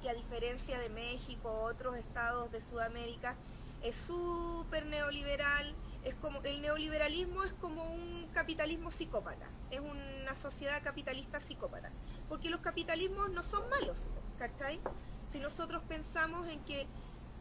[0.00, 3.36] que a diferencia de México, otros estados de Sudamérica,
[3.82, 10.82] es súper neoliberal, es como el neoliberalismo es como un capitalismo psicópata, es una sociedad
[10.82, 11.90] capitalista psicópata,
[12.28, 14.80] porque los capitalismos no son malos, ¿cachai?
[15.26, 16.86] Si nosotros pensamos en que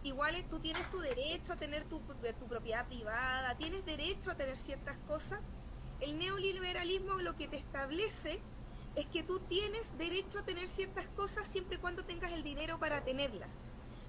[0.03, 4.57] igual tú tienes tu derecho a tener tu, tu propiedad privada, tienes derecho a tener
[4.57, 5.39] ciertas cosas,
[5.99, 8.39] el neoliberalismo lo que te establece
[8.99, 12.79] es que tú tienes derecho a tener ciertas cosas siempre y cuando tengas el dinero
[12.79, 13.63] para tenerlas.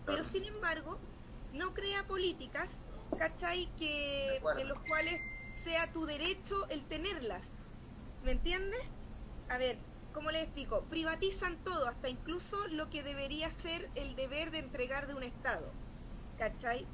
[0.04, 0.98] Pero sin embargo,
[1.52, 2.82] no crea políticas,
[3.16, 3.68] ¿cachai?
[3.76, 5.20] Que, en los cuales
[5.52, 7.52] sea tu derecho el tenerlas.
[8.24, 8.80] ¿Me entiendes?
[9.48, 9.78] A ver,
[10.12, 10.82] ¿cómo les explico?
[10.90, 15.72] Privatizan todo, hasta incluso lo que debería ser el deber de entregar de un Estado.
[16.36, 16.86] ¿Cachai?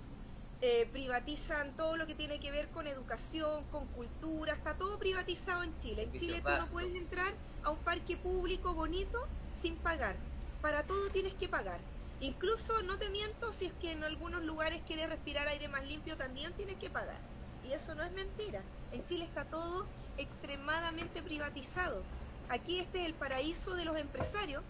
[0.62, 5.62] Eh, privatizan todo lo que tiene que ver con educación, con cultura, está todo privatizado
[5.62, 6.04] en Chile.
[6.04, 9.18] En Chile tú no puedes entrar a un parque público bonito
[9.60, 10.16] sin pagar.
[10.62, 11.78] Para todo tienes que pagar.
[12.20, 16.16] Incluso, no te miento, si es que en algunos lugares quieres respirar aire más limpio,
[16.16, 17.18] también tienes que pagar.
[17.62, 18.62] Y eso no es mentira.
[18.92, 22.02] En Chile está todo extremadamente privatizado.
[22.48, 24.62] Aquí este es el paraíso de los empresarios,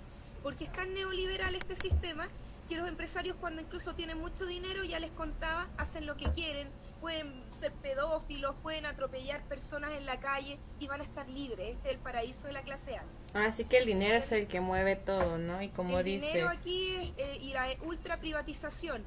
[0.42, 2.26] porque es tan neoliberal este sistema
[2.66, 6.68] que los empresarios cuando incluso tienen mucho dinero, ya les contaba, hacen lo que quieren,
[7.00, 11.76] pueden ser pedófilos, pueden atropellar personas en la calle y van a estar libres.
[11.76, 13.04] Este es el paraíso de la clase A.
[13.34, 15.62] Así que el dinero es el que mueve todo, ¿no?
[15.62, 19.04] Y como el dices, dinero aquí es, eh, y la ultra privatización.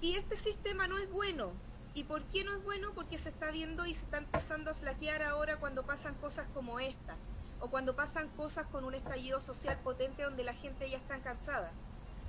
[0.00, 1.52] Y este sistema no es bueno.
[1.94, 2.92] ¿Y por qué no es bueno?
[2.94, 6.78] Porque se está viendo y se está empezando a flaquear ahora cuando pasan cosas como
[6.78, 7.16] esta.
[7.60, 11.72] O cuando pasan cosas con un estallido social potente donde la gente ya está cansada.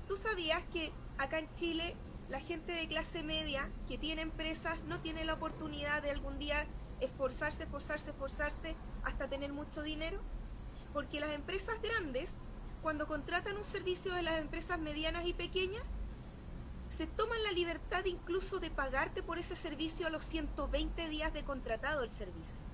[0.07, 1.95] ¿Tú sabías que acá en Chile
[2.29, 6.65] la gente de clase media que tiene empresas no tiene la oportunidad de algún día
[7.01, 10.19] esforzarse, esforzarse, esforzarse hasta tener mucho dinero?
[10.93, 12.31] Porque las empresas grandes,
[12.81, 15.83] cuando contratan un servicio de las empresas medianas y pequeñas,
[16.97, 21.43] se toman la libertad incluso de pagarte por ese servicio a los 120 días de
[21.43, 22.65] contratado el servicio.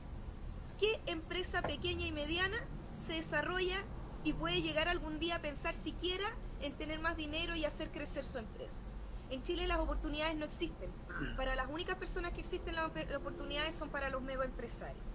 [0.79, 2.57] ¿Qué empresa pequeña y mediana
[2.95, 3.83] se desarrolla
[4.23, 6.25] y puede llegar algún día a pensar siquiera
[6.65, 8.81] en tener más dinero y hacer crecer su empresa?
[9.29, 10.91] En Chile las oportunidades no existen.
[11.35, 15.05] Para las únicas personas que existen las op- oportunidades son para los mega empresarios.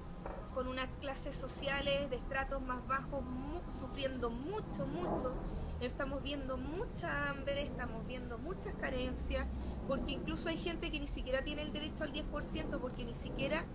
[0.51, 5.41] con unas clases sociales de estratos más bajos mu- sufriendo mucho, mucho.
[5.79, 9.49] Estamos viendo mucha hambre, estamos viendo muchas carencias,
[9.87, 13.71] porque incluso hay gente que ni siquiera tiene el derecho al 10%, porque ni siquiera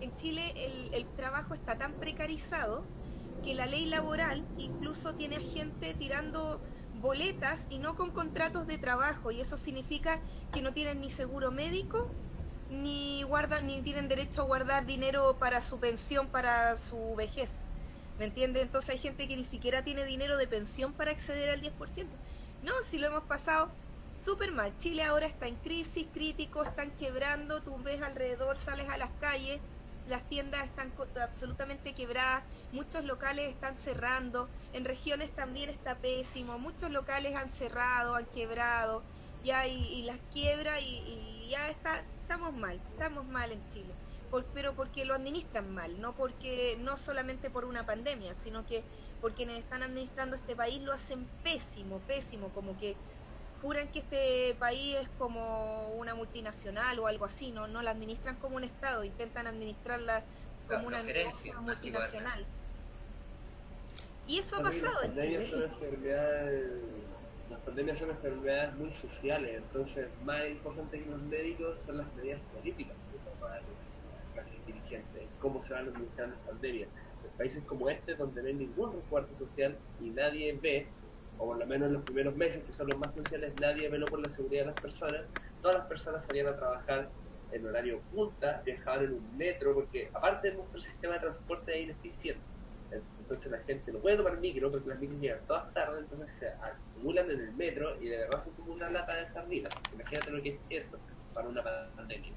[0.00, 0.52] en Chile
[0.92, 2.84] el, trabajo está tan precarizado
[3.44, 6.60] que la ley laboral incluso tiene a gente tirando
[7.00, 10.20] boletas y no con contratos de trabajo y eso significa
[10.52, 12.08] que no tienen ni seguro médico
[12.70, 17.50] ni guardan ni tienen derecho a guardar dinero para su pensión para su vejez
[18.18, 18.60] ¿me entiende?
[18.60, 22.06] entonces hay gente que ni siquiera tiene dinero de pensión para acceder al 10%
[22.62, 23.70] no, si lo hemos pasado
[24.18, 28.98] súper mal Chile ahora está en crisis, crítico, están quebrando tú ves alrededor, sales a
[28.98, 29.60] las calles
[30.10, 30.92] las tiendas están
[31.22, 32.42] absolutamente quebradas,
[32.72, 39.02] muchos locales están cerrando, en regiones también está pésimo, muchos locales han cerrado, han quebrado,
[39.44, 43.94] ya y, las quiebra y, ya está, estamos mal, estamos mal en Chile.
[44.52, 48.84] pero porque lo administran mal, no porque no solamente por una pandemia, sino que
[49.20, 52.96] porque quienes están administrando este país lo hacen pésimo, pésimo, como que
[53.62, 58.36] juran que este país es como una multinacional o algo así, no, no la administran
[58.36, 60.22] como un Estado, intentan administrarla
[60.68, 62.46] como una empresa multinacional.
[64.26, 65.50] Y eso ha pasado en Chile.
[67.50, 72.40] las pandemias son enfermedades muy sociales, entonces más importante que los médicos son las medidas
[72.54, 76.88] políticas que toman las clases dirigentes, cómo se van a administrar las pandemias.
[77.24, 80.86] En países como este, donde no hay ningún recuerdo social y nadie ve
[81.40, 84.06] o por lo menos en los primeros meses, que son los más cruciales, nadie veló
[84.06, 85.22] por la seguridad de las personas.
[85.62, 87.08] Todas las personas salían a trabajar
[87.50, 91.84] en horario punta, viajaban en un metro, porque aparte de nuestro sistema de transporte es
[91.84, 92.42] ineficiente.
[93.18, 96.48] Entonces la gente no puede tomar micro porque las micros llegan todas tarde, entonces se
[96.48, 99.72] acumulan en el metro y de verdad son como una lata de sardinas.
[99.94, 100.98] Imagínate lo que es eso
[101.32, 101.62] para una
[101.96, 102.32] pandemia.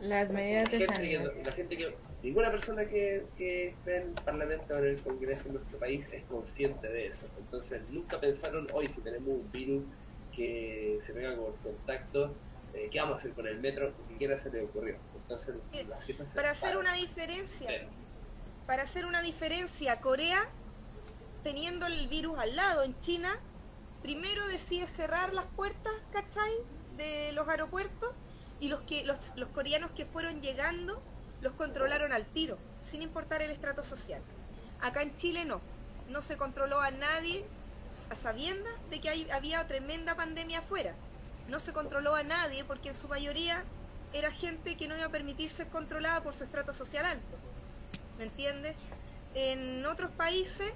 [0.00, 1.32] Las medidas de sanidad.
[1.44, 5.48] La gente que ninguna persona que, que esté en el Parlamento o en el Congreso
[5.48, 7.26] en nuestro país es consciente de eso.
[7.38, 9.84] Entonces, nunca pensaron, hoy si tenemos un virus
[10.34, 12.34] que se pega con contacto,
[12.74, 13.92] eh, ¿qué vamos a hacer con el metro?
[14.02, 14.96] Ni siquiera se le ocurrió.
[15.16, 15.86] Entonces, eh,
[16.34, 17.68] para hacer una diferencia,
[18.66, 20.48] para hacer una diferencia, Corea,
[21.42, 23.40] teniendo el virus al lado en China,
[24.02, 26.52] primero decide cerrar las puertas, ¿cachai?
[26.96, 28.14] De los aeropuertos
[28.60, 31.02] y los que los, los coreanos que fueron llegando
[31.40, 34.22] los controlaron al tiro, sin importar el estrato social.
[34.80, 35.60] Acá en Chile no,
[36.08, 37.44] no se controló a nadie
[38.10, 40.94] a sabiendas de que había tremenda pandemia afuera.
[41.48, 43.64] No se controló a nadie porque en su mayoría
[44.12, 47.36] era gente que no iba a permitir ser controlada por su estrato social alto.
[48.16, 48.76] ¿Me entiendes?
[49.34, 50.72] En otros países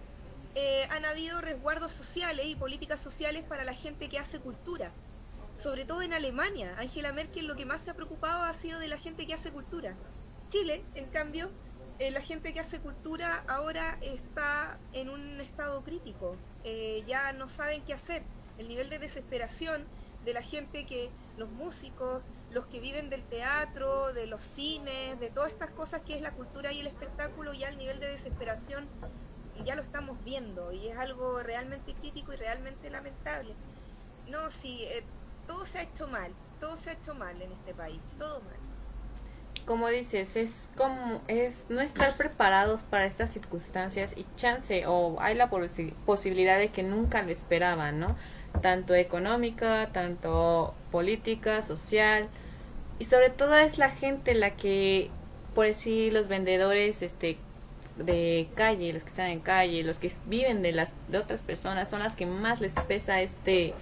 [0.54, 4.92] eh, han habido resguardos sociales y políticas sociales para la gente que hace cultura.
[5.54, 6.74] Sobre todo en Alemania.
[6.78, 9.52] Angela Merkel lo que más se ha preocupado ha sido de la gente que hace
[9.52, 9.94] cultura.
[10.48, 11.50] Chile, en cambio,
[11.98, 17.48] eh, la gente que hace cultura ahora está en un estado crítico, eh, ya no
[17.48, 18.22] saben qué hacer.
[18.58, 19.84] El nivel de desesperación
[20.24, 25.30] de la gente que, los músicos, los que viven del teatro, de los cines, de
[25.30, 28.88] todas estas cosas que es la cultura y el espectáculo, ya el nivel de desesperación
[29.64, 33.54] ya lo estamos viendo y es algo realmente crítico y realmente lamentable.
[34.28, 35.04] No, sí, eh,
[35.46, 38.62] todo se ha hecho mal, todo se ha hecho mal en este país, todo mal
[39.64, 45.34] como dices, es como es no estar preparados para estas circunstancias y chance o hay
[45.34, 48.16] la posibilidad de que nunca lo esperaban, ¿no?
[48.60, 52.28] Tanto económica, tanto política, social
[52.98, 55.10] y sobre todo es la gente la que
[55.54, 57.38] por decir los vendedores este
[57.96, 61.88] de calle, los que están en calle, los que viven de las de otras personas
[61.88, 63.74] son las que más les pesa este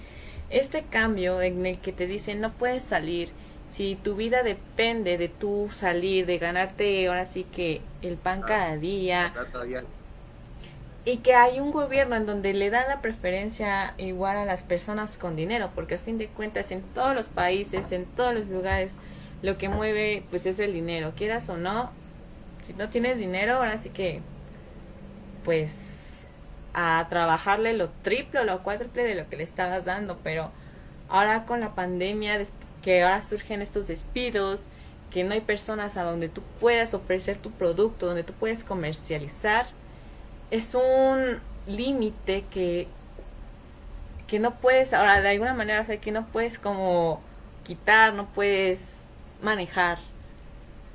[0.51, 3.31] este cambio en el que te dicen no puedes salir
[3.71, 8.77] si tu vida depende de tú salir, de ganarte ahora sí que el pan cada
[8.77, 9.33] día,
[11.05, 15.17] y que hay un gobierno en donde le dan la preferencia igual a las personas
[15.19, 18.97] con dinero, porque a fin de cuentas en todos los países, en todos los lugares,
[19.43, 21.91] lo que mueve pues es el dinero, quieras o no,
[22.67, 24.21] si no tienes dinero, ahora sí que
[25.45, 25.90] pues
[26.75, 30.51] a trabajarle lo triple o lo cuádruple de lo que le estabas dando, pero
[31.09, 32.41] ahora con la pandemia,
[32.83, 34.67] que ahora surgen estos despidos,
[35.11, 39.67] que no hay personas a donde tú puedas ofrecer tu producto, donde tú puedes comercializar,
[40.51, 42.87] es un límite que,
[44.27, 47.21] que no puedes, ahora de alguna manera, o que no puedes como
[47.65, 49.05] quitar, no puedes
[49.43, 49.99] manejar.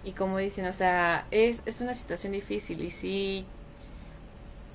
[0.04, 3.46] Y como dicen, o sea, es, es una situación difícil y sí,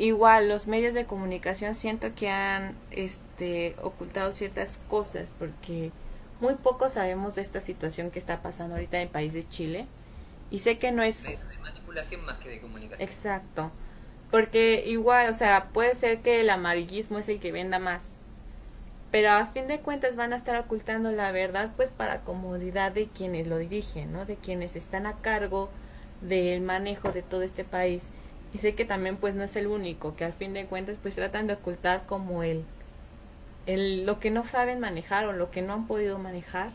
[0.00, 5.92] igual los medios de comunicación siento que han este, ocultado ciertas cosas porque
[6.40, 9.86] muy poco sabemos de esta situación que está pasando ahorita en el país de Chile.
[10.50, 11.22] Y sé que no es...
[11.22, 13.06] De, manipulación más que de comunicación.
[13.06, 13.70] Exacto.
[14.30, 18.16] Porque igual, o sea, puede ser que el amarillismo es el que venda más.
[19.10, 23.08] Pero a fin de cuentas van a estar ocultando la verdad pues para comodidad de
[23.08, 24.24] quienes lo dirigen, ¿no?
[24.24, 25.68] De quienes están a cargo
[26.20, 28.10] del manejo de todo este país.
[28.52, 31.14] Y sé que también pues no es el único, que al fin de cuentas pues
[31.14, 32.64] tratan de ocultar como el
[33.66, 36.70] el, lo que no saben manejar o lo que no han podido manejar.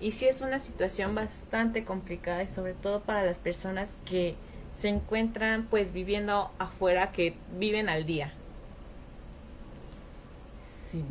[0.00, 4.36] Y sí es una situación bastante complicada y sobre todo para las personas que
[4.74, 8.32] se encuentran pues viviendo afuera, que viven al día.
[10.88, 11.04] Sí.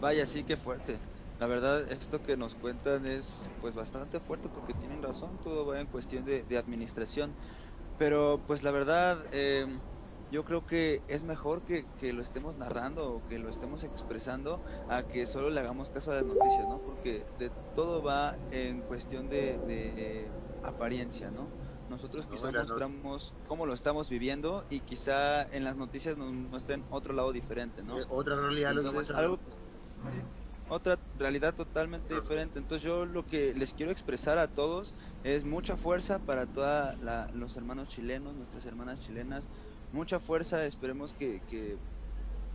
[0.00, 0.96] Vaya, sí que fuerte.
[1.40, 5.80] La verdad, esto que nos cuentan es pues bastante fuerte porque tienen razón, todo va
[5.80, 7.36] en cuestión de, de administración.
[7.96, 9.66] Pero pues la verdad, eh,
[10.30, 14.62] yo creo que es mejor que, que lo estemos narrando o que lo estemos expresando
[14.88, 16.80] a que solo le hagamos caso a las noticias, ¿no?
[16.84, 21.54] Porque de todo va en cuestión de, de apariencia, ¿no?
[21.88, 26.32] Nosotros quizá Bueno, no- mostramos cómo lo estamos viviendo y quizá en las noticias nos
[26.34, 27.98] muestren otro lado diferente, ¿no?
[27.98, 29.18] Eh, Otra realidad lo que Entonces, muestra.
[30.70, 32.58] Otra realidad totalmente diferente.
[32.58, 34.94] Entonces yo lo que les quiero expresar a todos
[35.24, 36.96] es mucha fuerza para todos
[37.34, 39.44] los hermanos chilenos, nuestras hermanas chilenas,
[39.92, 41.76] mucha fuerza, esperemos que, que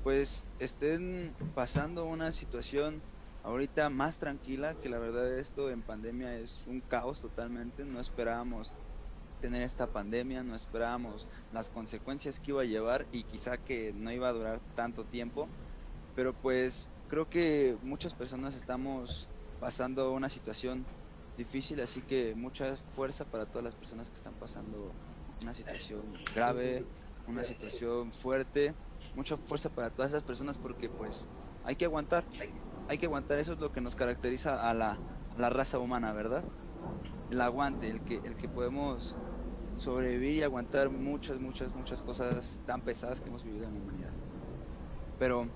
[0.04, 3.02] pues estén pasando una situación
[3.44, 8.72] ahorita más tranquila, que la verdad esto en pandemia es un caos totalmente, no esperábamos
[9.42, 14.12] tener esta pandemia, no esperábamos las consecuencias que iba a llevar y quizá que no
[14.12, 15.46] iba a durar tanto tiempo,
[16.16, 19.28] pero pues creo que muchas personas estamos
[19.60, 20.86] pasando una situación
[21.38, 24.92] difícil, así que mucha fuerza para todas las personas que están pasando
[25.42, 26.02] una situación
[26.34, 26.86] grave,
[27.28, 28.74] una situación fuerte,
[29.16, 31.26] mucha fuerza para todas esas personas porque pues
[31.64, 32.24] hay que aguantar,
[32.88, 34.98] hay que aguantar, eso es lo que nos caracteriza a la,
[35.38, 36.44] la raza humana, ¿verdad?
[37.32, 39.16] El aguante, el que, el que podemos
[39.78, 44.12] sobrevivir y aguantar muchas, muchas, muchas cosas tan pesadas que hemos vivido en la humanidad.
[45.20, 45.48] Pero,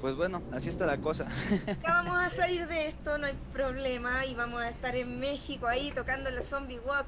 [0.00, 1.26] pues bueno, así está la cosa.
[1.82, 5.66] Ya vamos a salir de esto, no hay problema, y vamos a estar en México
[5.66, 7.06] ahí tocando la Zombie Walk.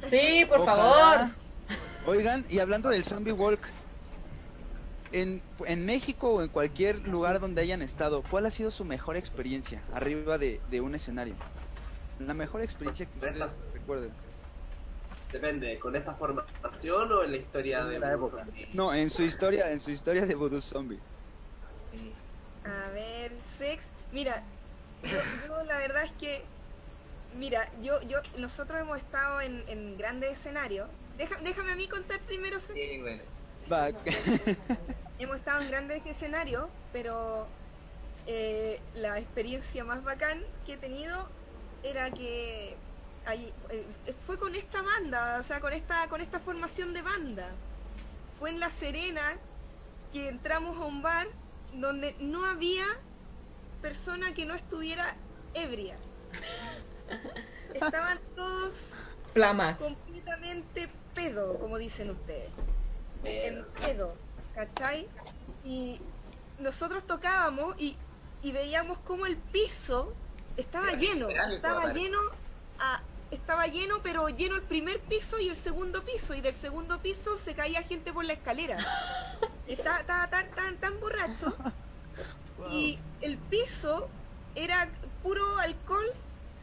[0.00, 0.76] Sí, por Ojalá.
[0.76, 1.30] favor.
[2.06, 3.60] Oigan, y hablando del zombie walk,
[5.12, 9.16] en, en México o en cualquier lugar donde hayan estado, ¿cuál ha sido su mejor
[9.16, 11.34] experiencia arriba de, de un escenario?
[12.18, 14.10] La mejor experiencia que ustedes recuerden.
[15.32, 18.46] Depende, ¿con esta formación o en la historia de la época.
[18.72, 20.98] No, en su historia, en su historia de Voodoo Zombie.
[22.68, 23.86] A ver, sex.
[24.12, 24.42] Mira,
[25.02, 26.42] yo, yo la verdad es que,
[27.34, 30.88] mira, yo, yo, nosotros hemos estado en, en grandes escenarios.
[31.16, 32.78] Deja- déjame a mí contar primero, sex.
[32.78, 33.22] Sí, bueno.
[33.70, 33.90] Va.
[35.18, 37.48] Hemos estado en grandes escenarios, pero
[38.26, 41.28] eh, la experiencia más bacán que he tenido
[41.82, 42.76] era que
[43.26, 43.84] ahí, eh,
[44.26, 47.50] fue con esta banda, o sea, con esta, con esta formación de banda.
[48.38, 49.36] Fue en La Serena
[50.12, 51.26] que entramos a un bar
[51.72, 52.84] donde no había
[53.82, 55.16] persona que no estuviera
[55.54, 55.96] ebria.
[57.74, 58.92] Estaban todos
[59.34, 59.76] Flama.
[59.78, 62.50] completamente pedo, como dicen ustedes.
[63.24, 64.14] En pedo,
[64.54, 65.08] ¿cachai?
[65.64, 66.00] Y
[66.58, 67.96] nosotros tocábamos y,
[68.42, 70.12] y veíamos como el piso
[70.56, 72.18] estaba lleno, estaba lleno,
[72.78, 77.00] a- estaba lleno, pero lleno el primer piso y el segundo piso, y del segundo
[77.00, 78.78] piso se caía gente por la escalera.
[79.66, 81.54] Estaba, estaba tan, tan, tan borracho
[82.70, 84.08] y el piso
[84.54, 84.88] era
[85.22, 86.06] puro alcohol,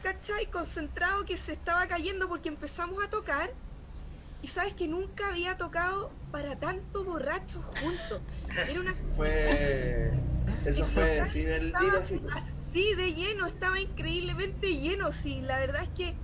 [0.02, 0.46] ¿cachai?
[0.46, 3.50] Concentrado que se estaba cayendo porque empezamos a tocar
[4.42, 8.20] y sabes que nunca había tocado para tanto borracho juntos.
[8.68, 10.12] Era una Fue.
[10.64, 15.88] Eso fue sin el estaba así de lleno, estaba increíblemente lleno, sí, la verdad es
[15.90, 16.14] que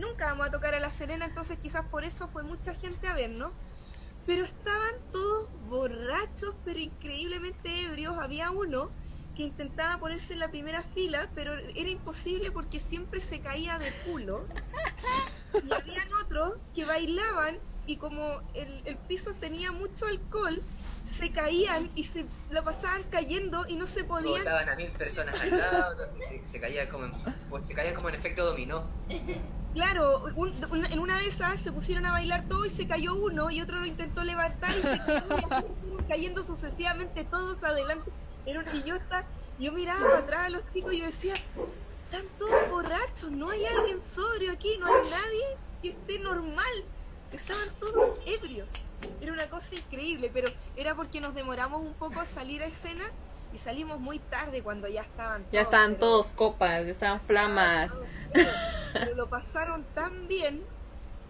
[0.00, 3.14] nunca vamos a tocar a La Serena, entonces quizás por eso fue mucha gente a
[3.14, 3.52] vernos,
[4.26, 8.90] pero estaban todos borrachos, pero increíblemente ebrios, había uno
[9.36, 13.92] que intentaba ponerse en la primera fila, pero era imposible porque siempre se caía de
[14.04, 14.44] culo,
[15.54, 20.62] y habían otros que bailaban y como el, el piso tenía mucho alcohol,
[21.06, 25.50] se caían y se la pasaban cayendo y no se podían a mil personas al
[25.50, 25.96] lado,
[26.46, 27.08] se, caía como
[27.66, 28.84] se como en efecto dominó.
[29.74, 33.14] Claro, un- un- en una de esas se pusieron a bailar todo y se cayó
[33.14, 35.22] uno y otro lo intentó levantar y se cayó
[36.00, 38.10] y cayendo sucesivamente todos adelante.
[38.46, 39.24] Era un- y yo, está,
[39.60, 43.64] yo miraba para atrás a los chicos y yo decía, están todos borrachos, no hay
[43.64, 46.84] alguien sobrio aquí, no hay nadie que esté normal.
[47.32, 48.68] Estaban todos ebrios.
[49.20, 53.04] Era una cosa increíble, pero era porque nos demoramos un poco a salir a escena
[53.54, 57.20] y salimos muy tarde cuando ya estaban Ya todos, estaban pero- todos copas, ya estaban
[57.20, 57.92] flamas.
[58.92, 60.62] Pero lo pasaron tan bien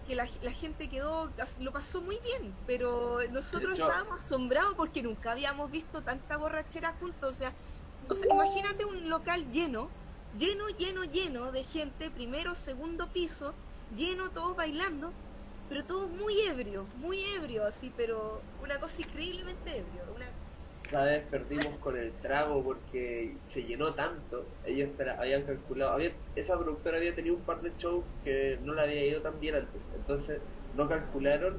[0.04, 5.02] que la, la gente quedó, lo pasó muy bien, pero nosotros hecho- estábamos asombrados porque
[5.02, 7.54] nunca habíamos visto tanta borrachera juntos, o sea,
[8.08, 9.92] o sea, imagínate un local lleno,
[10.32, 13.54] lleno, lleno, lleno de gente, primero, segundo piso,
[13.90, 15.12] lleno, todos bailando,
[15.68, 20.09] pero todos muy ebrios, muy ebrios, así, pero una cosa increíblemente ebrio,
[20.90, 24.44] Cada vez perdimos con el trago porque se llenó tanto.
[24.66, 28.82] Ellos habían calculado, había, esa productora había tenido un par de shows que no le
[28.82, 29.82] había ido tan bien antes.
[29.94, 30.40] Entonces
[30.76, 31.58] no calcularon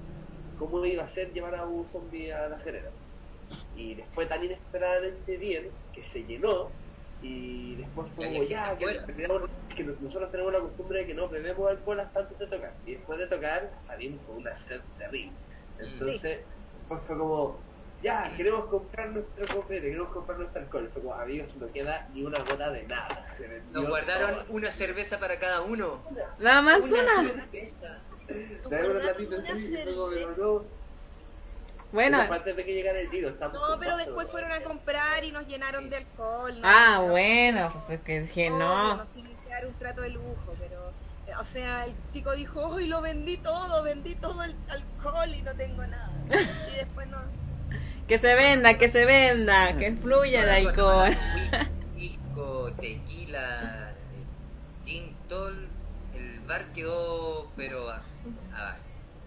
[0.59, 2.89] cómo iba a ser llevar a un zombie a la Serena.
[3.77, 6.69] Y les fue tan inesperadamente bien que se llenó
[7.21, 8.85] y después fue como ya, que,
[9.83, 12.73] nosotros tenemos la costumbre de que no bebemos alcohol hasta antes de tocar.
[12.85, 15.31] Y después de tocar salimos con una sed terrible.
[15.79, 16.41] Entonces
[16.79, 17.59] después fue como,
[18.03, 20.89] ya, queremos comprar nuestro copete, queremos comprar nuestro alcohol.
[20.91, 23.23] Fue como, amigos, no queda ni una gota de nada.
[23.37, 24.45] Se vendió Nos guardaron todo.
[24.49, 26.01] una cerveza para cada uno.
[26.39, 27.21] Nada más Una una.
[27.21, 30.81] una latita así, pero no.
[31.91, 33.29] Bueno, antes de que llegara el tiro.
[33.29, 36.53] estamos No, pero después fueron a comprar y nos llenaron de alcohol.
[36.61, 36.67] ¿no?
[36.67, 38.95] ah, No, bueno, pues es que dije no.
[38.97, 40.93] Nos tienen que dar un trato de lujo, pero.
[41.27, 45.41] eh, O sea, el chico dijo, hoy lo vendí todo, vendí todo el alcohol y
[45.41, 46.09] no tengo nada.
[46.73, 47.17] Y después no.
[48.11, 51.15] Que se venda, que se venda, que fluya el alcohol.
[51.95, 55.69] Pisco, tequila, eh, gin tol,
[56.13, 58.01] el bar quedó, pero a-
[58.53, 58.75] a-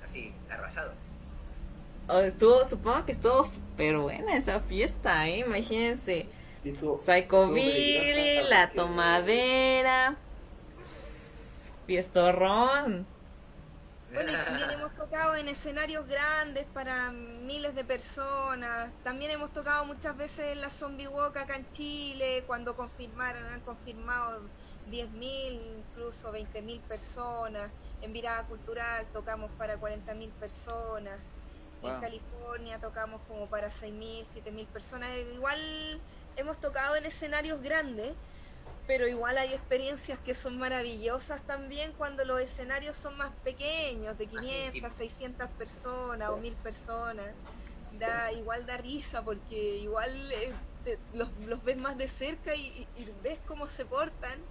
[0.04, 0.92] así, arrasado.
[2.08, 5.38] Oh, Estuvo, supongo que estuvo pero buena esa fiesta, ¿eh?
[5.38, 6.26] Imagínense.
[6.62, 10.16] Y estuvo- Psycho estuvo Billy, peligrosa la tomadera,
[11.86, 13.06] fiestorrón.
[14.14, 18.92] Bueno, y también hemos tocado en escenarios grandes para miles de personas.
[19.02, 23.60] También hemos tocado muchas veces en la Zombie Walk acá en Chile, cuando confirmaron, han
[23.62, 24.42] confirmado
[24.88, 27.72] 10.000, incluso 20.000 personas.
[28.02, 31.18] En Virada Cultural tocamos para 40.000 personas.
[31.82, 32.00] En.
[32.00, 35.10] California tocamos como para 6.000, 7.000 personas.
[35.34, 36.00] Igual
[36.36, 38.14] hemos tocado en escenarios grandes,
[38.86, 44.28] pero igual hay experiencias que son maravillosas también cuando los escenarios son más pequeños, de
[44.28, 47.36] 500, 600 personas o 1000 personas.
[47.90, 52.90] Da, igual da risa porque igual eh, te- los, los ves más de cerca y,
[52.94, 54.50] y- y ves cómo se portan.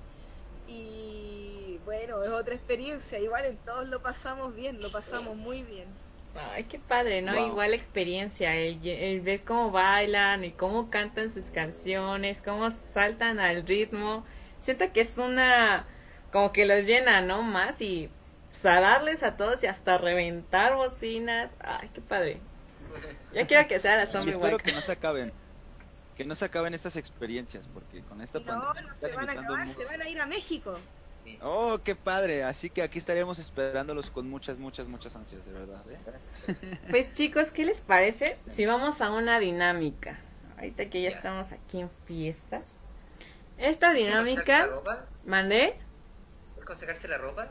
[0.66, 3.20] Y bueno, es otra experiencia.
[3.20, 6.03] Igual en todos lo pasamos bien, lo pasamos muy bien.
[6.36, 7.34] Ay, qué padre, ¿no?
[7.34, 7.47] Wow.
[7.47, 13.65] Igual experiencia, el, el ver cómo bailan y cómo cantan sus canciones, cómo saltan al
[13.67, 14.25] ritmo.
[14.59, 15.86] Siento que es una,
[16.31, 17.43] como que los llena, ¿no?
[17.43, 18.09] Más y
[18.49, 21.55] pues, a darles a todos y hasta reventar bocinas.
[21.59, 22.41] Ay, qué padre.
[23.34, 25.34] Ya quiero que sea la Y zombie espero que no se acaben.
[26.15, 29.31] Que no se acaben estas experiencias, porque con esta No, pandemia no se van a
[29.34, 30.79] acabar, se van a ir a México.
[31.41, 32.43] Oh, qué padre.
[32.43, 35.84] Así que aquí estaremos esperándolos con muchas, muchas, muchas ansias, de verdad.
[35.89, 36.78] ¿eh?
[36.89, 40.19] Pues chicos, ¿qué les parece si vamos a una dinámica?
[40.57, 41.15] Ahorita que ya Ya.
[41.17, 42.80] estamos aquí en fiestas.
[43.57, 45.05] Esta ¿Es con sacarse dinámica, la ropa?
[45.26, 45.76] ¿mandé?
[46.57, 47.47] ¿Es con sacarse la ropa?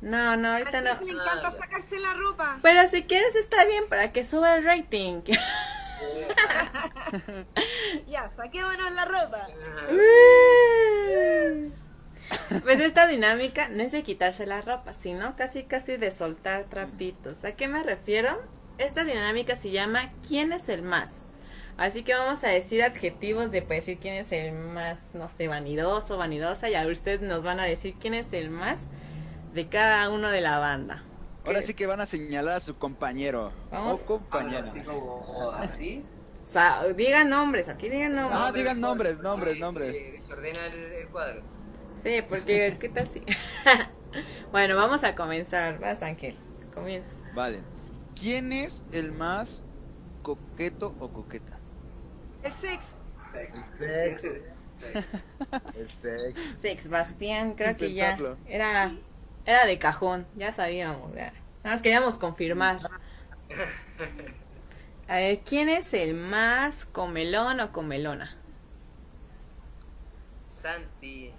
[0.00, 0.98] No, no, A ahorita no.
[0.98, 2.58] ti le encanta Ah, sacarse la ropa.
[2.62, 5.22] Pero si quieres está bien para que suba el rating.
[8.06, 9.48] Ya, saquémonos la ropa.
[12.62, 17.44] pues esta dinámica no es de quitarse la ropa, sino casi casi de soltar trapitos.
[17.44, 18.40] ¿A qué me refiero?
[18.78, 21.26] Esta dinámica se llama ¿Quién es el más?
[21.76, 25.46] Así que vamos a decir adjetivos de pues, decir quién es el más, no sé,
[25.46, 28.88] vanidoso, vanidosa, y a ustedes nos van a decir quién es el más
[29.52, 31.02] de cada uno de la banda.
[31.44, 34.00] Ahora sí que van a señalar a su compañero Vamos.
[34.00, 34.68] o compañera.
[34.68, 36.04] Así como así.
[36.42, 38.40] O sea, digan nombres, aquí digan nombres.
[38.42, 39.94] Ah, digan nombres, nombres, nombres.
[39.94, 41.42] sí, desordena el, el cuadro.
[42.06, 43.20] Sí, porque ¿qué tal si?
[44.52, 45.80] bueno, vamos a comenzar.
[45.80, 46.36] Vas, Ángel.
[46.72, 47.10] Comienza.
[47.34, 47.58] Vale.
[48.14, 49.64] ¿Quién es el más
[50.22, 51.58] coqueto o coqueta?
[52.44, 53.00] El sex.
[53.34, 54.36] El sex.
[55.74, 56.40] El sex.
[56.60, 58.36] Sex Bastián, creo que ya Intentarlo.
[58.46, 58.92] era
[59.44, 61.32] era de cajón, ya sabíamos, ya.
[61.64, 62.88] Nada más queríamos confirmar.
[65.08, 68.36] A ver, ¿quién es el más comelón o comelona?
[70.52, 71.32] Santi.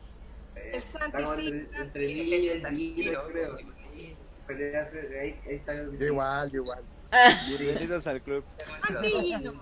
[1.12, 1.48] Como sí.
[1.48, 3.58] entre, entre mí Tienes y hecho el Santino, Gino, creo.
[3.58, 4.16] sí.
[4.46, 6.84] Pero ya sé, ahí, ahí está el Yo igual, yo igual.
[7.48, 8.44] Bienvenidos al club.
[8.88, 9.54] Santi y Gino.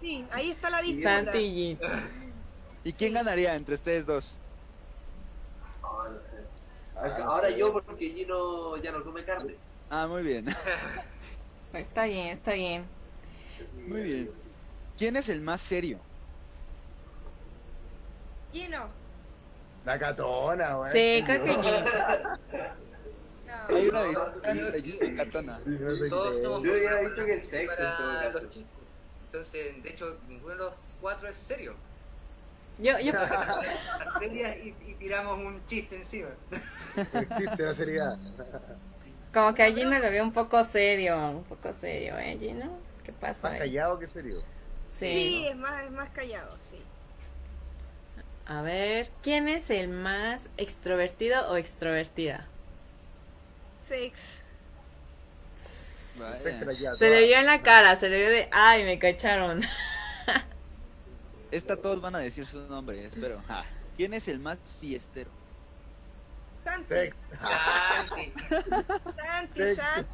[0.00, 1.24] Sí, ahí está la disputa.
[1.24, 1.78] Santi y Gin.
[2.84, 4.38] ¿Y quién ganaría entre ustedes dos?
[5.82, 7.22] Ah, no sé.
[7.22, 9.54] Ahora yo porque Gino ya no come carne.
[9.90, 10.46] Ah, muy bien.
[11.72, 12.86] Está bien, está bien.
[13.86, 14.30] Muy bien.
[14.96, 16.00] ¿Quién es el más serio?
[18.52, 18.96] Gino.
[19.86, 20.92] La catona, güey.
[20.92, 21.52] Sí, creo que.
[23.46, 23.76] No.
[23.76, 25.60] Hay una y Katana.
[26.08, 28.40] Todos somos Yo hubiera dicho que es sexo en todo caso.
[28.42, 28.70] los chicos.
[29.26, 31.74] Entonces, de hecho, ninguno de los cuatro es serio.
[32.78, 33.70] Yo, yo, Entonces, pones
[34.00, 36.28] a serias y, y tiramos un chiste encima.
[36.96, 38.18] Existe la seriedad.
[39.32, 42.78] como que a Gino lo veo un poco serio, un poco serio, ¿eh, Gino?
[43.04, 43.48] ¿Qué pasa?
[43.48, 43.58] Más ahí?
[43.60, 44.42] callado que serio.
[44.90, 45.46] Sí, Sí.
[45.48, 46.78] es, más, es más callado, sí.
[48.46, 52.46] A ver, ¿quién es el más extrovertido o extrovertida?
[53.86, 54.44] Sex.
[56.14, 56.38] Vaya.
[56.38, 56.58] Sex
[56.98, 59.62] se le vio en la cara, se le vio de, ay, me cacharon.
[61.50, 63.42] Esta todos van a decir su nombre, espero.
[63.96, 65.30] ¿Quién es el más fiestero?
[66.64, 66.94] Santi.
[66.94, 67.16] Sex.
[67.40, 68.32] Santi.
[69.16, 69.76] Santi, Sex.
[69.76, 70.08] Santi.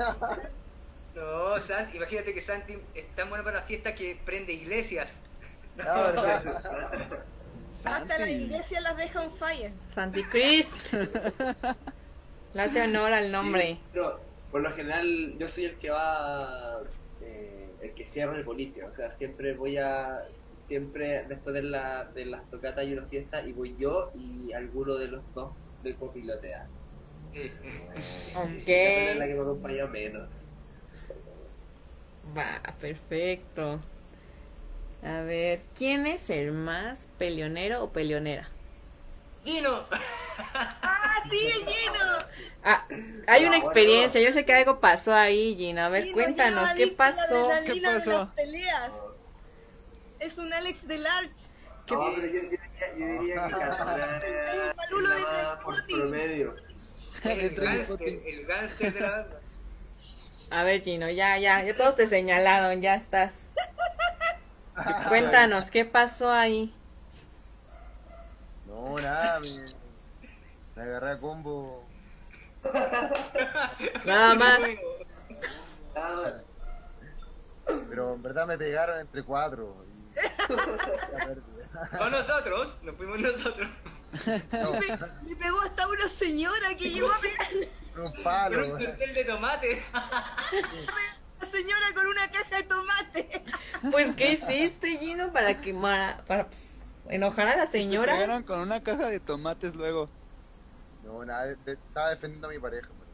[1.14, 5.20] No, Santi, imagínate que Santi es tan bueno para la fiesta que prende iglesias.
[5.78, 7.24] Ah, verdad.
[7.84, 9.72] Hasta la iglesia las deja on fire.
[9.94, 10.74] Santi Christ.
[12.54, 13.78] Le hace honor al nombre.
[13.94, 14.12] No,
[14.50, 16.80] por lo general yo soy el que va,
[17.22, 20.26] eh, el que cierra el boliche, o sea, siempre voy a,
[20.64, 24.96] siempre después de, la, de las tocatas y una fiesta, y voy yo y alguno
[24.96, 25.52] de los dos
[25.82, 26.66] de copilotea.
[27.32, 27.50] Sí.
[28.34, 28.66] Ok.
[28.66, 30.44] Es la que me acompaña menos.
[32.36, 33.80] Va, perfecto.
[35.02, 38.48] A ver, ¿quién es el más peleonero o peleonera?
[39.44, 39.86] Gino.
[40.82, 42.26] ¡Ah, sí, el Gino!
[42.64, 42.86] Ah,
[43.26, 45.86] hay una experiencia, yo sé que algo pasó ahí, Gina.
[45.86, 47.50] A ver, Gino, cuéntanos, Gino, ¿qué la pasó?
[47.50, 48.18] adrenalina ¿Qué de pasó?
[48.18, 48.92] las peleas.
[50.20, 51.34] Es un Alex de Large.
[51.86, 52.60] ¿Qué- No, pero yo, yo diría,
[52.96, 53.60] yo diría que es
[54.68, 56.54] el palulo de la por promedio.
[57.24, 59.40] El gánster, el gánster de la banda.
[60.50, 63.50] A ver, Gino, ya, ya, ya todos te señalaron, ya estás.
[65.08, 66.74] Cuéntanos, ¿qué pasó ahí?
[68.66, 69.74] No, nada, me,
[70.74, 71.84] me agarré a combo.
[74.04, 74.60] Nada más.
[77.88, 79.84] Pero en verdad me pegaron entre cuatro.
[79.86, 80.12] y-.
[81.98, 83.68] Con nosotros, nos fuimos nosotros.
[84.52, 88.74] No, Me, me pegó hasta una señora que llegó a pegar un Con palo.
[88.74, 89.82] un cartel de tomate.
[91.62, 93.44] señora con una caja de tomate.
[93.90, 98.12] Pues, ¿qué hiciste, Gino, para que para, pues, enojar a la Se señora?
[98.14, 100.08] pegaron con una caja de tomates luego.
[101.04, 102.88] No, nada, de- de- estaba defendiendo a mi pareja.
[102.88, 103.08] pues.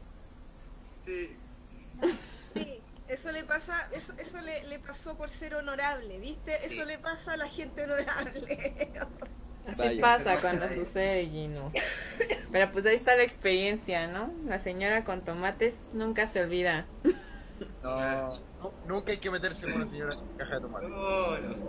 [1.05, 1.35] Sí.
[2.53, 6.55] Sí, eso le pasa, eso, eso le, le pasó por ser honorable, ¿viste?
[6.65, 6.85] Eso Sí.
[6.85, 8.91] le pasa a la gente honorable.
[9.67, 10.01] Así Vaya.
[10.01, 11.71] pasa cuando sucede, Gino.
[12.51, 14.31] Pero pues ahí está la experiencia, ¿no?
[14.45, 16.85] La señora con tomates nunca se olvida.
[17.81, 20.87] No, no, nunca hay que meterse con una señora en caja de tomate.
[20.87, 21.59] No, no.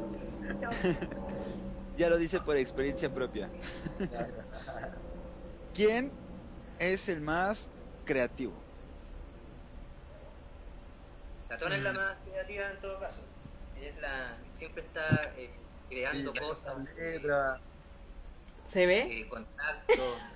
[1.95, 3.53] Ya lo dice por experiencia propia.
[5.72, 6.16] ¿Quién
[6.78, 7.74] es el más
[8.05, 8.68] creativo?
[11.49, 13.34] La tona es la más creativa en todo caso.
[13.74, 14.49] Ella es la.
[14.55, 17.61] siempre está eh, creando Sí, cosas, letra.
[18.64, 19.16] ¿Se ve?
[19.20, 20.30] eh, contactos.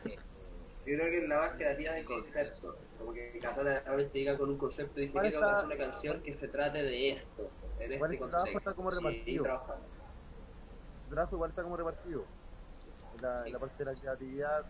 [0.86, 2.76] Yo creo que es la más creativa de conceptos.
[2.98, 6.22] Como que Catona realmente llega con un concepto y dice ¿Cuál que hacer una canción
[6.22, 8.58] que se trate de esto, en Igual este el trabajo contexto.
[8.70, 9.42] está como Y- y repartido.
[9.44, 9.74] trabaja.
[11.04, 12.24] El trabajo igual está como repartido.
[13.20, 13.50] La, Sí.
[13.52, 14.64] la parte de la creatividad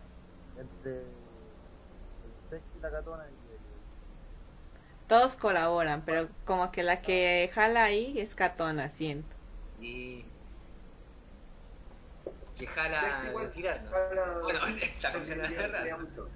[0.57, 3.59] entre el sexo y la catona y el...
[5.07, 9.35] Todos colaboran, pero como que la que jala ahí es Catona, siento.
[9.79, 10.25] y.
[12.57, 13.47] que jala Sexy igual.
[13.47, 13.91] de tirarnos.
[13.91, 15.39] Jala- Bueno, esta canción
[16.01, 16.29] mucho.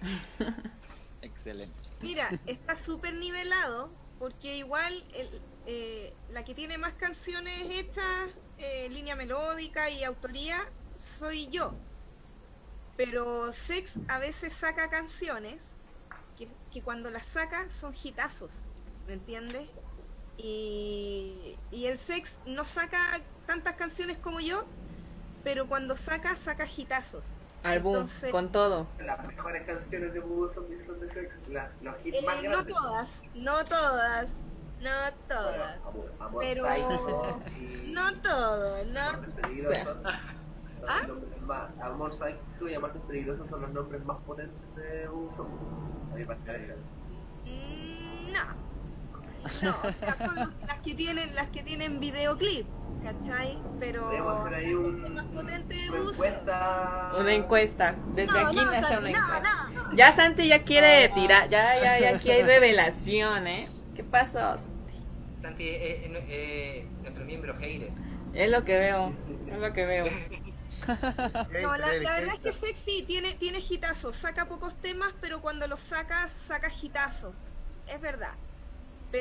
[1.22, 1.74] Excelente.
[2.00, 8.88] Mira, está súper nivelado porque igual el- eh, la que tiene más canciones hechas, eh,
[8.88, 10.58] línea melódica y autoría,
[10.94, 11.72] soy yo.
[12.96, 15.82] Pero Sex a veces saca canciones
[16.34, 18.72] que, que cuando las saca son hitazos,
[19.04, 19.68] ¿me entiendes?
[20.36, 22.98] Y, y el Sex no saca
[23.44, 24.66] tantas canciones como yo,
[25.46, 27.24] pero cuando saca, saca hitazos.
[27.62, 28.88] Álbum, Entonces- con todo.
[28.98, 32.50] Las mejores canciones de Voodoo son, son de sex, la- los hits Eh, más no
[32.50, 32.74] grandes.
[32.74, 34.46] todas, no todas,
[34.80, 34.90] no
[35.28, 35.80] todas.
[35.84, 39.10] Bueno, amor, amor Pero- Psycho y No todo, no.
[40.80, 41.06] Son ¿Ah?
[41.06, 46.12] los más, Amor Psycho y Amantes Peligrosos son los nombres más potentes de Voodoo Zombie,
[46.12, 46.76] a mi parecer.
[47.44, 48.65] Mm, No.
[49.62, 52.66] No, o sea, son los- las que tienen, las que tienen videoclip,
[53.02, 53.58] ¿cachai?
[53.80, 56.12] Pero hacer ahí un, más potente de una Bus.
[56.12, 57.12] encuesta.
[57.18, 57.94] Una encuesta.
[58.14, 59.68] Desde No, aquí no, nace Santi, una encuesta.
[59.74, 59.96] no.
[59.96, 63.68] Ya Santi ya quiere tirar, ya, ya, ya aquí hay revelación, ¿eh?
[63.94, 64.56] ¿Qué pasó?
[65.42, 67.90] Santi es es- es- es nuestro miembro hater.
[68.34, 69.12] Es lo que veo,
[69.50, 70.06] es lo que veo.
[71.62, 75.66] No, la, la verdad es que Sexy tiene, tiene hitazos, saca pocos temas, pero cuando
[75.66, 77.34] los sacas, saca hitazos.
[77.88, 78.34] Es verdad.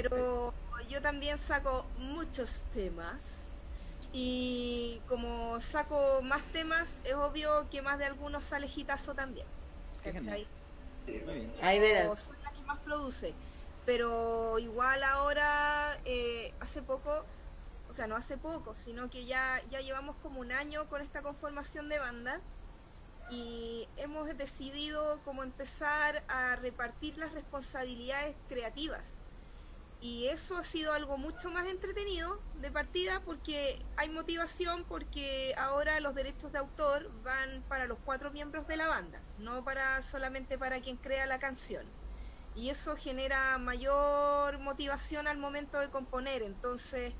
[0.02, 0.54] Pero
[0.89, 3.62] yo también saco muchos temas.
[4.12, 9.48] Y como saco más temas, es obvio que más de algunos sale hitazo también.
[10.04, 10.48] ¿cachai?
[11.06, 12.20] Pero veras.
[12.20, 13.34] soy la que más produce.
[13.86, 17.26] Pero igual ahora, eh, hace poco,
[17.89, 21.22] o sea, no hace poco, sino que ya, ya llevamos como un año con esta
[21.22, 22.41] conformación de banda
[23.30, 29.24] y hemos decidido como empezar a repartir las responsabilidades creativas.
[30.00, 36.00] Y eso ha sido algo mucho más entretenido de partida porque hay motivación porque ahora
[36.00, 40.58] los derechos de autor van para los cuatro miembros de la banda, no para solamente
[40.58, 41.93] para quien crea la canción.
[42.54, 46.41] y eso genera mayor motivación al momento de componer.
[46.43, 47.16] Entonces,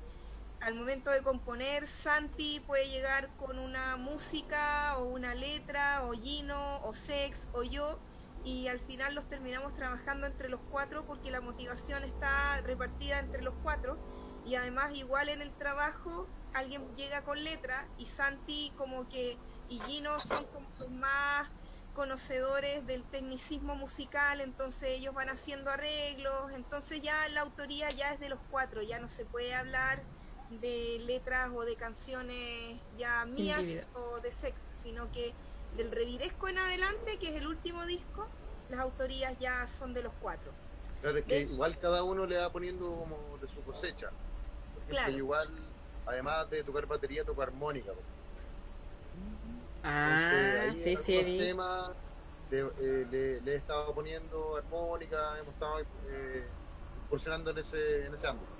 [0.60, 6.80] al momento de componer, Santi puede llegar con una música o una letra, o Gino,
[6.82, 8.00] o Sex, o yo,
[8.46, 13.42] y al final los terminamos trabajando entre los cuatro porque la motivación está repartida entre
[13.42, 13.98] los cuatro
[14.44, 19.36] y además igual en el trabajo alguien llega con letra y Santi como que
[19.66, 21.50] y Gino son como los más
[21.92, 28.20] conocedores del tecnicismo musical, entonces ellos van haciendo arreglos, entonces ya la autoría ya es
[28.20, 30.06] de los cuatro, ya no se puede hablar
[30.48, 33.90] de letras o de canciones ya mías Individual.
[33.94, 35.36] o de sex, sino que
[35.70, 38.35] del Reviresco en adelante, que es el último disco,
[38.68, 40.58] las autorías ya son de los cuatro.
[41.00, 44.14] Claro, es que igual cada uno le va poniendo como de su cosecha.
[44.72, 45.18] Por ejemplo, Claro.
[45.18, 47.92] igual, además de tocar batería, toco armónica.
[49.82, 51.96] Ah, Entonces, ahí sí, en sí, temas
[52.48, 56.56] le, eh, le- le he estado poniendo armónica, hemos estado eh,
[56.94, 58.56] incursionando en ese, en ese ámbito.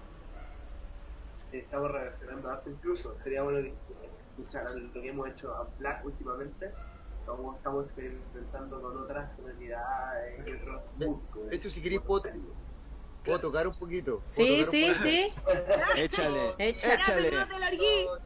[1.51, 3.17] Estamos reaccionando harto incluso.
[3.23, 3.81] Sería bueno que
[4.29, 6.77] escucharan lo que hemos hecho a Black últimamente.
[7.27, 11.51] Como estamos experimentando con otras sonoridades y otros músicos.
[11.51, 12.23] De hecho, si queréis, puedo,
[13.25, 14.21] puedo tocar un poquito.
[14.21, 15.03] ¿Puedo Sí, tocar un sí, poquito?
[15.03, 15.33] sí.
[16.01, 16.55] Échale.
[16.59, 17.31] Échale.
[17.47, 18.07] no larguí.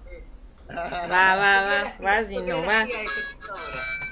[0.71, 1.95] Va, va, va.
[2.01, 2.89] Vas, Gino, vas.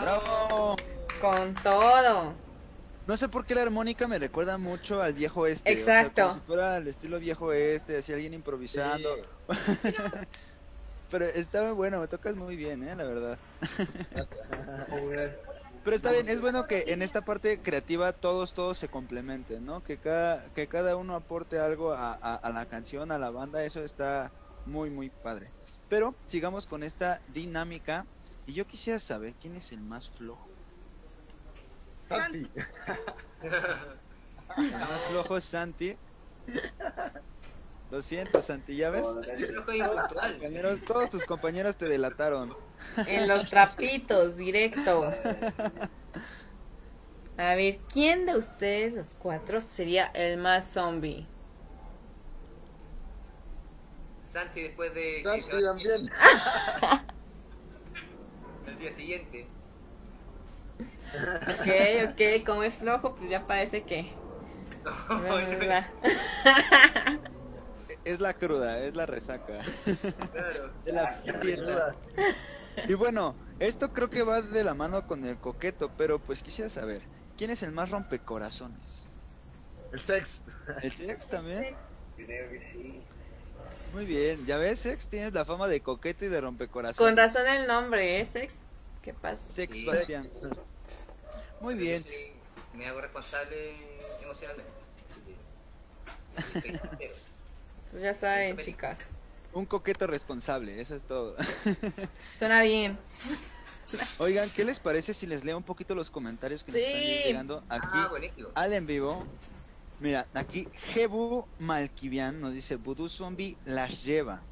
[0.00, 0.76] ¡Bravo!
[1.20, 2.34] Con todo.
[3.06, 5.70] No sé por qué la armónica me recuerda mucho al viejo este.
[5.70, 6.10] Exacto.
[6.10, 9.16] O sea, como si fuera el estilo viejo este, así alguien improvisando.
[11.10, 13.38] Pero está muy bueno, me tocas muy bien, eh, la verdad.
[15.86, 19.84] Pero está bien, es bueno que en esta parte creativa todos, todos se complementen, ¿no?
[19.84, 23.62] Que cada, que cada uno aporte algo a, a, a la canción, a la banda,
[23.62, 24.32] eso está
[24.64, 25.52] muy, muy padre.
[25.88, 28.04] Pero sigamos con esta dinámica.
[28.46, 30.48] Y yo quisiera saber quién es el más flojo.
[32.08, 32.50] Santi.
[34.56, 35.96] El más flojo es Santi.
[37.90, 39.02] Lo siento, Santi, ¿ya ves?
[39.24, 39.54] Que.
[39.54, 42.54] Compañeros, todos tus compañeros te delataron.
[43.06, 45.12] En los trapitos, directo.
[47.38, 51.28] A ver, ¿quién de ustedes, los cuatro, sería el más zombie?
[54.30, 56.10] Santi después de que Santi va también.
[58.66, 59.46] el día siguiente.
[61.48, 61.68] Ok,
[62.10, 64.10] ok, como es flojo, pues ya parece que...
[68.06, 69.64] Es la cruda, es la resaca.
[70.32, 70.70] claro.
[70.86, 71.94] Es la fiesta.
[72.86, 76.70] Y bueno, esto creo que va de la mano con el coqueto, pero pues quisiera
[76.70, 77.02] saber,
[77.36, 78.78] ¿quién es el más rompecorazones?
[79.92, 80.42] El sex.
[80.82, 81.74] ¿El Sex también?
[82.16, 83.02] Creo que sí.
[83.92, 86.96] Muy bien, ya ves, Sex, tienes la fama de coqueto y de rompecorazones.
[86.96, 88.60] Con razón el nombre, ¿eh, Sex?
[89.02, 89.48] ¿Qué pasa?
[89.54, 89.84] Sex Sí.
[89.84, 90.30] Bastián.
[91.60, 92.04] Muy bien.
[92.72, 93.74] Me hago responsable
[94.22, 94.70] emocionalmente.
[96.52, 97.25] Soy sincero.
[97.86, 99.14] Entonces ya saben, chicas.
[99.52, 101.36] Un coqueto responsable, eso es todo.
[102.36, 102.98] Suena bien.
[104.18, 106.84] Oigan, ¿qué les parece si les leo un poquito los comentarios que nos Sí.
[106.84, 108.10] están llegando aquí Ah,
[108.56, 109.24] al en vivo?
[110.00, 114.42] Mira, aquí Jebu Malkivian nos dice, Voodoo Zombie las lleva.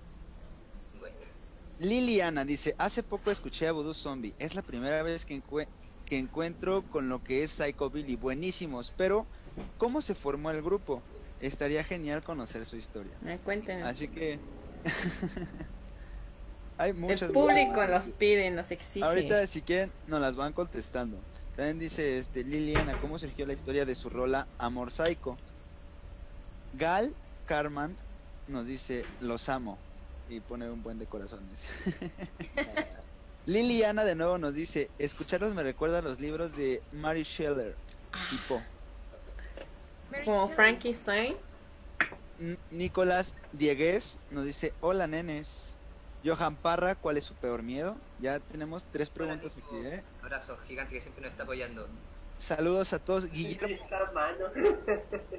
[1.01, 1.17] Bueno.
[1.79, 5.67] Liliana dice, hace poco escuché a Voodoo Zombie, es la primera vez que, encue-
[6.07, 9.27] que encuentro con lo que es Psychobilly, buenísimos, pero
[9.77, 11.03] ¿cómo se formó el grupo?
[11.41, 13.13] Estaría genial conocer su historia.
[13.21, 13.83] Me cuenten.
[13.83, 14.39] Así que...
[16.79, 17.31] Hay El muchas...
[17.31, 19.05] público nos pide, nos exige.
[19.05, 21.19] Ahorita si quieren nos las van contestando.
[21.57, 25.39] También dice este Liliana cómo surgió la historia de su rola Amor Psycho.
[26.73, 27.15] Gal
[27.47, 27.97] Carman
[28.49, 29.79] nos dice los amo
[30.29, 31.61] y pone un buen de corazones.
[33.47, 37.75] Liliana de nuevo nos dice escucharlos me recuerda a los libros de Mary Shelley
[38.33, 38.74] y Poe.
[40.25, 41.37] Como Frankenstein.
[42.71, 45.71] Nicolás Diegues nos dice hola nenes.
[46.25, 47.97] Johan Parra, ¿cuál es su peor miedo?
[48.19, 50.03] Ya tenemos tres preguntas aquí, ¿eh?
[50.21, 51.87] Un abrazo gigante que siempre nos está apoyando.
[52.39, 53.31] Saludos a todos.
[53.31, 53.69] Guillermo,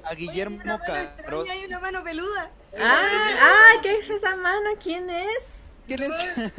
[0.04, 1.00] a Guillermo Oye, hay una mano Caro.
[1.02, 2.50] extraña, hay una mano peluda.
[2.78, 3.36] ¡Ah!
[3.40, 3.72] ¡Ah!
[3.82, 4.70] ¿Qué es esa mano?
[4.80, 5.60] ¿Quién es?
[5.86, 6.52] ¿Quién es?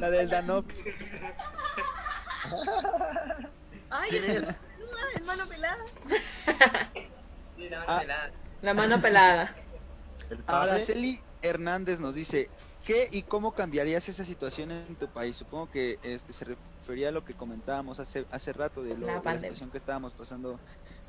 [0.00, 0.28] La del.
[0.28, 0.66] Danop.
[3.90, 4.40] Ay, ¿Quién esa es?
[4.42, 5.84] mano peluda mano pelada.
[7.56, 8.00] Sí, la mano Ah.
[8.00, 8.30] pelada.
[8.62, 9.54] La mano pelada.
[10.30, 12.50] El padre, Araceli Hernández nos dice,
[12.84, 15.36] ¿qué y cómo cambiarías esa situación en tu país?
[15.36, 19.12] Supongo que este se refería a lo que comentábamos hace hace rato de, lo, La
[19.12, 19.48] de la pandemia.
[19.50, 20.58] situación que estábamos pasando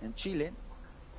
[0.01, 0.53] en Chile.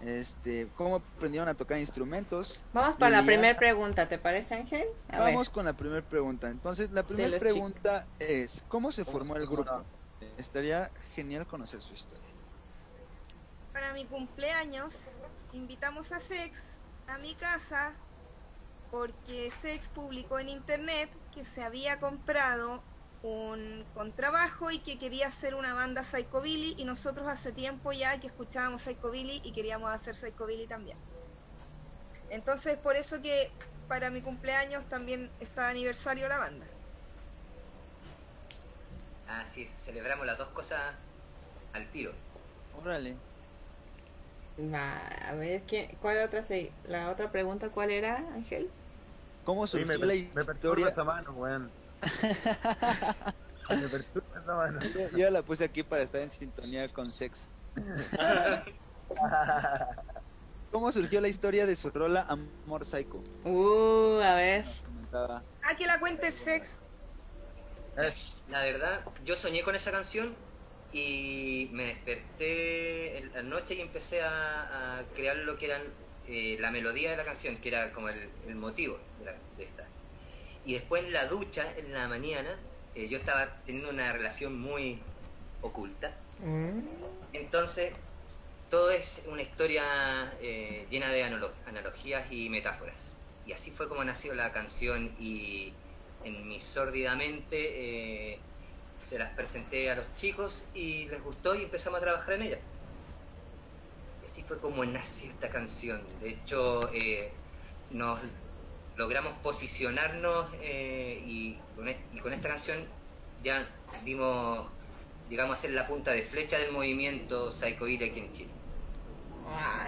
[0.00, 2.62] Este, ¿cómo aprendieron a tocar instrumentos?
[2.72, 4.86] Vamos para la primera pregunta, ¿te parece, Ángel?
[5.08, 5.34] A ver.
[5.34, 6.48] Vamos con la primera pregunta.
[6.50, 9.82] Entonces, la primera pregunta es, ¿cómo se formó el ¿Cómo grupo?
[10.36, 12.17] Estaría genial conocer su historia.
[13.78, 15.20] Para mi cumpleaños
[15.52, 17.94] invitamos a Sex a mi casa
[18.90, 22.82] porque Sex publicó en internet que se había comprado
[23.22, 28.26] un contrabajo y que quería hacer una banda Psychobilly y nosotros hace tiempo ya que
[28.26, 30.98] escuchábamos Psychobilly y queríamos hacer Psychobilly también.
[32.30, 33.52] Entonces por eso que
[33.86, 36.66] para mi cumpleaños también está de aniversario la banda.
[39.28, 40.96] Ah, sí, celebramos las dos cosas
[41.74, 42.12] al tiro.
[42.82, 43.27] Órale.
[44.58, 48.70] Va, a ver, ¿qué, ¿cuál otra se, la otra pregunta cuál era, Ángel?
[49.42, 50.88] ¿Cómo Sí, surgió me, la me perturba historia?
[50.88, 51.74] esa mano, weón.
[53.70, 54.86] me perturba esa mano.
[54.94, 57.50] Yo- Yo la puse aquí para estar en sintonía con Sex.
[60.70, 63.26] ¿Cómo surgió la historia de su rola Amor Psycho?
[63.44, 64.64] Uh, a ver.
[64.82, 65.46] Comentaba.
[65.62, 66.78] Ah, que la cuente el Sex.
[68.04, 68.46] Es.
[68.46, 70.36] La verdad, yo soñé con esa canción
[70.92, 75.82] y me desperté en la noche y empecé a, a crear lo que eran
[76.26, 79.64] eh, la melodía de la canción, que era como el, el motivo de, la- de
[79.64, 79.86] esta.
[80.64, 82.58] Y después en la ducha, en la mañana,
[82.94, 85.02] eh, yo estaba teniendo una relación muy
[85.60, 86.14] oculta.
[86.38, 86.80] Mm.
[87.32, 87.92] Entonces,
[88.70, 89.82] todo es una historia
[90.40, 92.96] eh, llena de analo- analogías y metáforas.
[93.46, 95.72] Y así fue como nació la canción y
[96.24, 98.40] en mi sórdida mente eh,
[99.08, 102.58] se las presenté a los chicos y les gustó y empezamos a trabajar en ella.
[104.22, 106.02] Y así fue como nació esta canción.
[106.20, 107.32] De hecho, eh,
[107.90, 108.20] nos
[108.96, 112.84] logramos posicionarnos eh, y, con, e- y con esta canción
[113.42, 113.66] ya
[114.04, 114.66] dimos,
[115.30, 118.50] llegamos a ser la punta de flecha del movimiento Psychobilly aquí en Chile.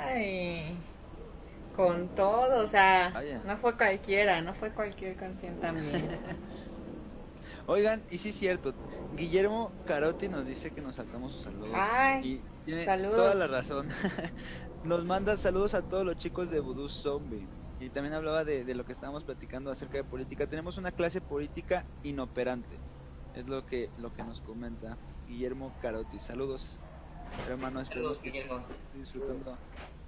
[0.02, 0.74] Ay,
[1.76, 3.12] con todo, o sea,
[3.44, 6.08] no fue cualquiera, no fue cualquier canción también.
[7.66, 8.74] Oigan, y sí es cierto,
[9.20, 11.70] Guillermo Carotti nos dice que nos saltamos sus saludos.
[11.74, 13.16] Ay, y tiene saludos.
[13.16, 13.88] toda la razón.
[14.84, 17.46] nos manda saludos a todos los chicos de Voodoo Zombie.
[17.80, 20.46] Y también hablaba de, de lo que estábamos platicando acerca de política.
[20.46, 22.78] Tenemos una clase política inoperante.
[23.34, 24.96] Es lo que lo que nos comenta
[25.28, 26.18] Guillermo Carotti.
[26.20, 26.78] Saludos,
[27.46, 27.84] hermano.
[27.84, 28.46] Saludos, que
[28.94, 29.58] disfrutando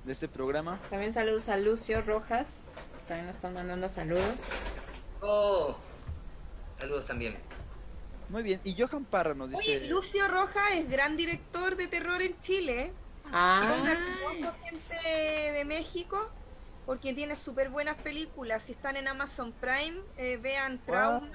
[0.05, 0.79] de este programa.
[0.89, 2.65] También saludos a Lucio Rojas,
[3.07, 4.41] también nos están mandando saludos.
[5.21, 5.77] Oh,
[6.79, 7.37] saludos también.
[8.33, 8.61] Muy bien.
[8.65, 9.61] Y Johan Parra nos dice...
[9.61, 12.91] Oye, Lucio Roja es gran director de terror en Chile.
[13.31, 13.79] Ah,
[14.25, 16.31] ojo, gente de México,
[16.87, 18.63] porque tiene súper buenas películas.
[18.63, 21.31] Si están en Amazon Prime, eh, vean Trauma.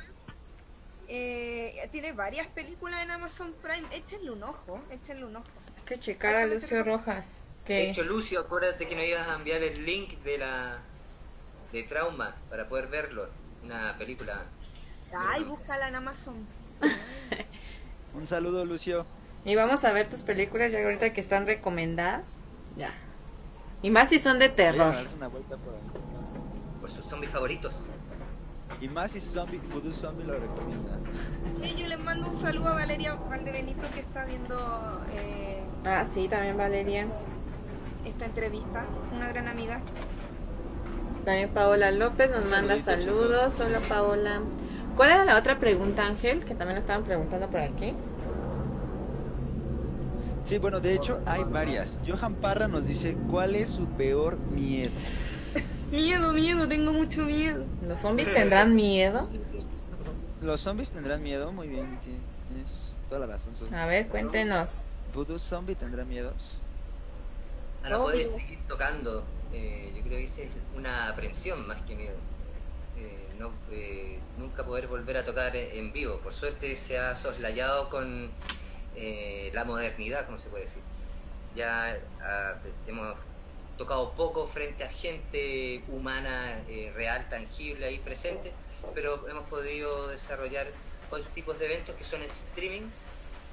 [1.08, 3.88] Eh, tiene varias películas en Amazon Prime.
[3.91, 5.48] Échenle un ojo, échenle un ojo.
[5.78, 7.43] hay que checar a Lucio Rojas.
[7.68, 10.80] De hecho, Lucio, acuérdate que nos ibas a enviar el link de la
[11.72, 13.30] de Trauma para poder verlo.
[13.64, 14.45] Una película.
[15.16, 16.57] Ay, búscala en Amazon.
[18.13, 19.05] Un saludo, Lucio.
[19.45, 22.45] y vamos a ver tus películas ya ahorita que están recomendadas.
[22.75, 22.91] Ya.
[23.82, 24.93] Y más si son de a terror.
[24.93, 25.80] darse una vuelta por ahí.
[26.82, 27.80] Por sus zombies favoritos.
[28.82, 30.91] Y más si zombie, Voodoo Zombie lo recomienda.
[31.63, 36.28] Eh, yo les mando un saludo a Valeria Valdebenito que está viendo eh, Ah, sí,
[36.28, 37.07] también Valeria.
[38.05, 38.86] esta entrevista.
[39.15, 39.80] Una gran amiga.
[41.25, 43.59] También Paola López nos manda saludos.
[43.59, 44.41] Hola Paola.
[44.98, 46.43] ¿Cuál era la otra pregunta, Ángel?
[46.43, 47.93] Que también la estaban preguntando por aquí.
[50.43, 52.00] Sí, bueno, de hecho hay varias.
[52.08, 54.91] Johan Parra nos dice, ¿cuál es su peor miedo?
[55.91, 57.64] Miedo, miedo, tengo mucho miedo.
[57.88, 59.30] ¿Los zombies tendrán miedo?
[60.41, 61.52] ¿Los zombies tendrán miedo?
[61.52, 62.18] Muy bien, sí,
[62.50, 62.72] tienes
[63.08, 63.54] toda la razón.
[63.74, 64.82] A ver, cuéntenos.
[65.14, 66.60] ¿Voodoo Zombie tendrá miedos?
[67.82, 68.38] Para poder Obvio.
[68.38, 69.24] seguir tocando,
[69.54, 72.18] eh, yo creo que es una aprensión más que miedo.
[73.40, 76.18] No, eh, nunca poder volver a tocar en vivo.
[76.18, 78.30] Por suerte se ha soslayado con
[78.96, 80.82] eh, la modernidad, como se puede decir.
[81.56, 82.56] Ya ah,
[82.88, 83.16] hemos
[83.78, 88.52] tocado poco frente a gente humana, eh, real, tangible ahí presente,
[88.96, 90.68] pero hemos podido desarrollar
[91.12, 92.90] otros tipos de eventos que son en streaming,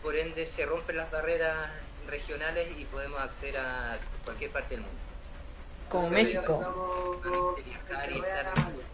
[0.02, 1.70] por ende se rompen las barreras
[2.06, 4.98] regionales y podemos acceder a cualquier parte del mundo.
[5.88, 7.20] Como México.
[7.64, 8.93] viajar y estar-.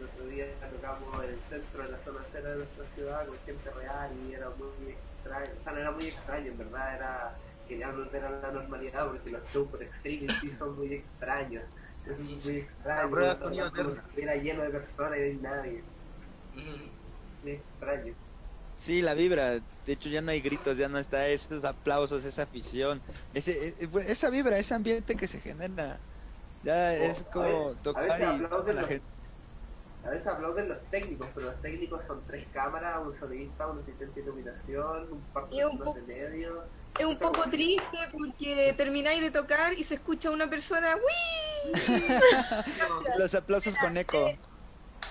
[0.00, 3.38] El otro día tocamos en el centro, en la zona cero de nuestra ciudad, con
[3.44, 5.52] gente real y era muy extraño.
[5.58, 9.30] O sea, no era muy extraño, en verdad era quería volver a la normalidad porque
[9.30, 11.66] los shows por streaming sí son muy extraños.
[12.04, 13.16] Es muy extraño.
[13.16, 13.32] La
[13.92, 15.88] estuviera lleno de personas y no hay nadie.
[17.42, 18.14] Muy extraño.
[18.74, 19.60] Sí, la vibra.
[19.84, 23.84] De hecho, ya no hay gritos, ya no está esos aplausos, esa afición, ese, e-
[23.84, 26.02] e- esa vibra, ese ambiente que se genera.
[26.62, 28.28] Ya es a como a tocar veces
[28.66, 29.06] y la gente.
[30.04, 34.20] A veces aplauden los técnicos, pero los técnicos son tres cámaras, un sonidista, un asistente
[34.20, 36.64] de iluminación, un par de un po- de medio.
[36.98, 41.72] Es un poco triste porque termináis de tocar y se escucha una persona, ¡Wii!
[43.18, 44.32] Los aplausos con eco.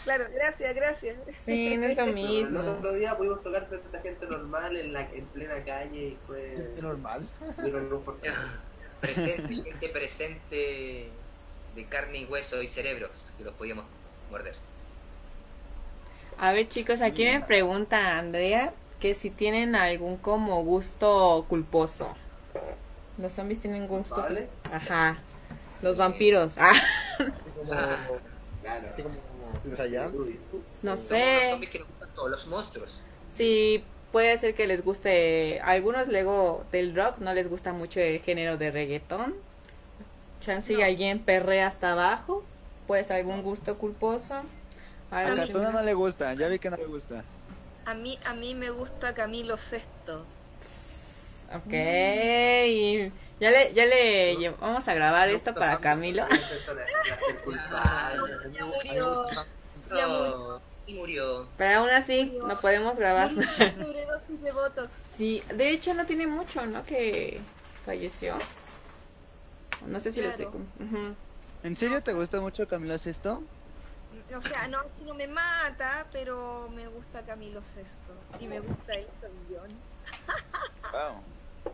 [0.03, 1.17] Claro, gracias, gracias.
[1.45, 2.59] Sí, no es lo mismo.
[2.61, 6.17] El otro día pudimos tocar frente a gente normal en, la, en plena calle y
[6.25, 7.27] fue normal.
[7.57, 8.39] muy reconfortante.
[9.01, 11.09] presente, gente presente
[11.75, 13.85] de carne y hueso y cerebros que los podíamos
[14.29, 14.55] morder.
[16.39, 22.13] A ver, chicos, aquí me pregunta Andrea que si tienen algún como gusto culposo.
[23.17, 24.15] Los zombies tienen gusto.
[24.15, 24.47] ¿Vale?
[24.71, 25.17] Ajá.
[25.81, 26.55] Los vampiros.
[26.57, 26.73] Ah,
[27.17, 27.71] Como,
[28.61, 28.87] Claro.
[28.89, 29.15] así como
[30.83, 31.49] no Los sé.
[31.51, 33.01] zombies que nos gustan todos, los monstruos.
[33.29, 35.59] Sí, puede ser que les guste.
[35.61, 39.35] A algunos luego del rock no les gusta mucho el género de reggaetón.
[40.39, 40.85] Chance y No.
[40.85, 42.43] alguien perrea hasta abajo.
[42.87, 44.41] Pues algún gusto culposo.
[45.11, 45.51] A Algo la así.
[45.53, 47.23] tona no le gusta, ya vi que no le gusta.
[47.85, 50.23] A mí, a mí me gusta Camilo Sesto.
[51.55, 51.71] Ok.
[53.39, 56.25] Ya le, ya le vamos a grabar esto para Camilo.
[58.51, 59.27] Ya murió.
[59.95, 60.37] Ya murió.
[60.37, 61.47] No, y murió.
[61.57, 63.31] Pero aún así, no podemos grabar.
[63.31, 64.89] Murió por sobredosis de Botox.
[65.13, 66.83] Sí, de hecho no tiene mucho, ¿no?
[66.85, 67.39] Que
[67.85, 68.35] falleció.
[69.87, 70.45] No sé si lo estoy...
[70.47, 70.65] Claro.
[70.77, 71.15] con- Ujú.
[71.63, 73.41] ¿En serio te gusta mucho Camilo Sesto?
[74.35, 78.13] O sea, no, si no me mata, pero me gusta Camilo Sesto.
[78.39, 79.69] Y me gusta Elton John.
[80.91, 81.23] Wow.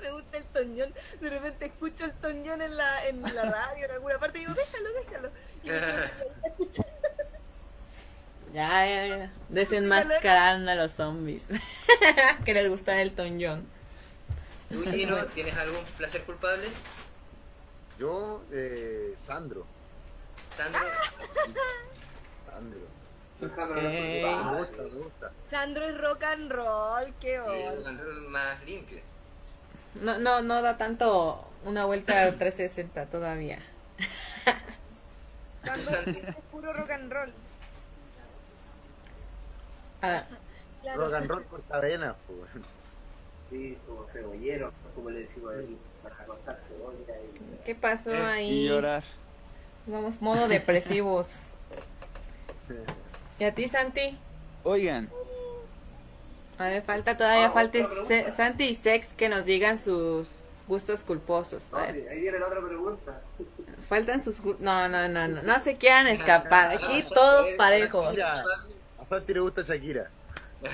[0.00, 0.94] Me gusta Elton John.
[1.20, 4.54] De repente escucho Elton John en la, en la radio, en alguna parte, y digo,
[4.54, 5.30] déjalo, déjalo.
[5.62, 6.80] Y me.
[8.52, 9.32] Ya, ya, ya.
[9.48, 11.50] Desenmascarando a los zombies.
[12.44, 13.64] que les gusta el John.
[14.68, 16.68] ¿Tú, Gino, tienes algún placer culpable?
[17.98, 19.66] Yo, eh, Sandro.
[20.56, 20.80] Sandro,
[22.46, 22.80] Sandro.
[23.42, 23.56] Ok.
[23.74, 25.32] Me gusta, me gusta.
[25.48, 27.82] Sandro es rock and roll, qué onda.
[27.82, 29.00] Sandro más limpio.
[29.94, 33.58] No, no, no da tanto una vuelta a 360 todavía.
[35.62, 37.32] Sandro es puro rock and roll.
[40.02, 40.24] Ah,
[40.82, 41.04] Claro.
[41.04, 42.64] Rock and roll por cadena, pues.
[43.50, 47.64] Sí, como cebollero, como le decimos a él, para cortar cebolla y...
[47.66, 48.66] ¿Qué pasó Y ahí?
[48.68, 49.02] llorar.
[49.86, 51.28] Vamos, modo depresivos.
[53.38, 54.18] ¿Y a ti, Santi?
[54.62, 55.08] Oigan,
[56.58, 58.30] A ver, falta todavía, Ah, falta Se-.
[58.32, 61.72] Santi y Sex que nos digan sus gustos culposos.
[61.72, 63.20] A No, ver, sí, ahí viene la otra pregunta.
[63.88, 64.44] faltan sus...
[64.60, 66.70] No, no, no, no, no se quieran escapar.
[66.72, 68.16] Aquí todos parejos.
[68.18, 68.44] A
[69.08, 70.10] Santi le gusta Shakira.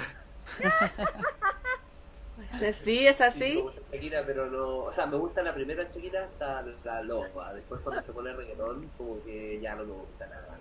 [2.73, 3.61] Sí, es Sí, me así.
[3.61, 4.79] gusta Shakira, pero no...
[4.85, 7.53] O sea, me gusta la primera Shakira hasta la loba.
[7.55, 10.59] Después cuando se pone reggaetón, como que ya no me gusta nada.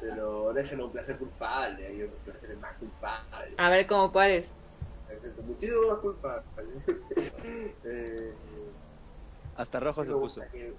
[0.00, 3.54] Pero ese no es un placer culpable, hay otros placeres más culpables.
[3.56, 4.46] A ver, ¿cómo cuáles?
[5.46, 6.42] Muchísimo más culpable.
[7.84, 8.32] eh,
[9.56, 10.40] hasta rojo ¿qué se puso.
[10.42, 10.74] que, qué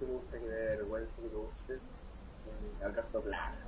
[0.00, 1.74] me gusta que me dé vergüenza que me guste?
[1.74, 3.64] Eh, Alberto Plaza.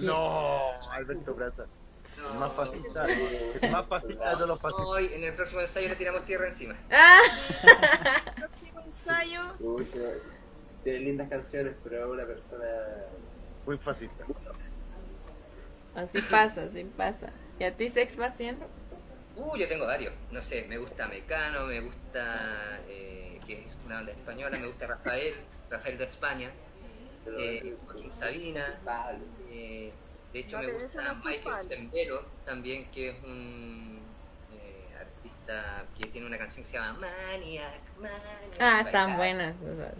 [0.00, 1.66] No, Alberto Plata.
[2.16, 4.86] El más fascista, el más fascista de todos los fascistas.
[4.86, 6.76] Hoy, en el próximo ensayo le tiramos tierra encima.
[6.90, 7.20] ¡Ah!
[8.36, 9.40] Próximo ensayo.
[9.60, 9.86] Uy,
[10.82, 12.66] Tiene lindas canciones, pero es una persona...
[13.66, 14.24] Muy fascista.
[15.94, 17.32] Así pasa, así pasa.
[17.58, 18.58] ¿Y a ti, Sex, Bastián?
[19.36, 20.12] Uh, yo tengo varios.
[20.30, 24.86] No sé, me gusta Mecano, me gusta, eh, que es una banda española, me gusta
[24.86, 25.34] Rafael,
[25.70, 26.50] Rafael de España,
[27.38, 28.78] eh, Joaquín Sabina,
[29.50, 29.92] eh,
[30.34, 31.62] de hecho No, me gusta no Michael.
[31.62, 34.00] Sembero, también que es un
[34.52, 38.20] eh, artista que tiene una canción que se llama Maniac, Maniac.
[38.58, 39.54] Ah, están buenas.
[39.62, 39.94] o sea,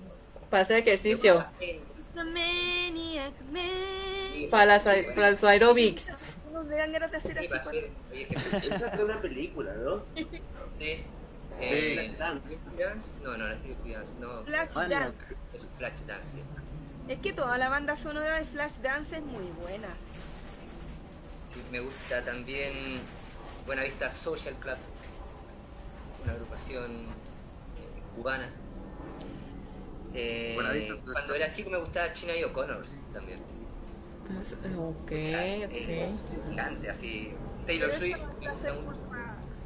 [0.50, 1.46] para hacer ejercicio.
[1.58, 4.50] The Maniac Man.
[4.50, 6.08] Para, las, para los aerobics.
[6.52, 7.84] No me dan ganas de hacer así.
[8.12, 10.02] Esa una película, ¿no?
[10.80, 11.04] Sí.
[11.60, 12.58] Eh, Flashdance.
[12.76, 13.16] Dance?
[13.22, 14.42] No, no, no es Dance, no.
[14.42, 15.14] Maniac.
[15.52, 16.30] Es Flash Dance.
[16.32, 16.42] sí.
[17.06, 19.88] Es que toda la banda sonora de Flash Dance es muy buena.
[21.70, 22.72] Me gusta también
[23.66, 24.76] Buenavista Social Club,
[26.22, 26.90] una agrupación
[27.78, 28.48] eh, cubana.
[30.14, 30.56] Eh,
[31.12, 33.40] cuando era chico me gustaba China y O'Connor también.
[34.78, 36.48] Ok, Eh, ok.
[36.48, 37.34] gigante, así.
[37.66, 38.18] Taylor Swift.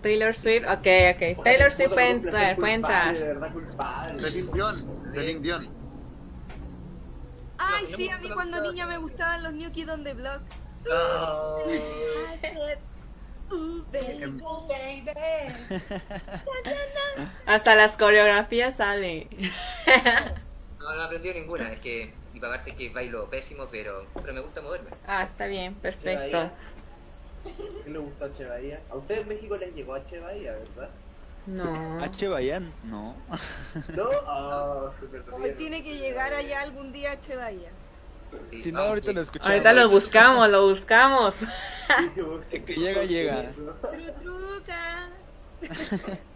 [0.03, 1.45] Taylor Swift, ok, ok.
[1.45, 3.15] Taylor Swift puede entrar, puede entrar.
[4.21, 4.87] Celine Dion.
[5.13, 5.69] Celine Dion.
[7.59, 10.43] Ay, sí, a mí cuando niña me gustaban los New Kids on the Block.
[10.91, 11.63] Oh.
[17.47, 19.29] Hasta las coreografías sale.
[20.79, 24.41] No, no aprendió ninguna, es que, y para aparte que bailo pésimo, pero, pero me
[24.41, 24.91] gusta moverme.
[25.07, 26.51] Ah, está bien, perfecto.
[27.85, 28.49] ¿Qué le gustó a.
[28.49, 28.81] Bahía?
[28.91, 30.19] A ustedes en México les llegó H.
[30.19, 30.91] Bahía, ¿verdad?
[31.47, 32.03] No.
[32.03, 32.29] H.
[32.29, 33.17] Bayan, no.
[33.95, 34.09] ¿No?
[34.27, 37.71] Ah, súper Hoy tiene que llegar allá algún día a.
[38.51, 39.51] Sí, Si no, ah, ahorita lo escuchamos.
[39.51, 41.35] Ahorita lo buscamos, lo buscamos.
[42.51, 43.51] Que llega, llega.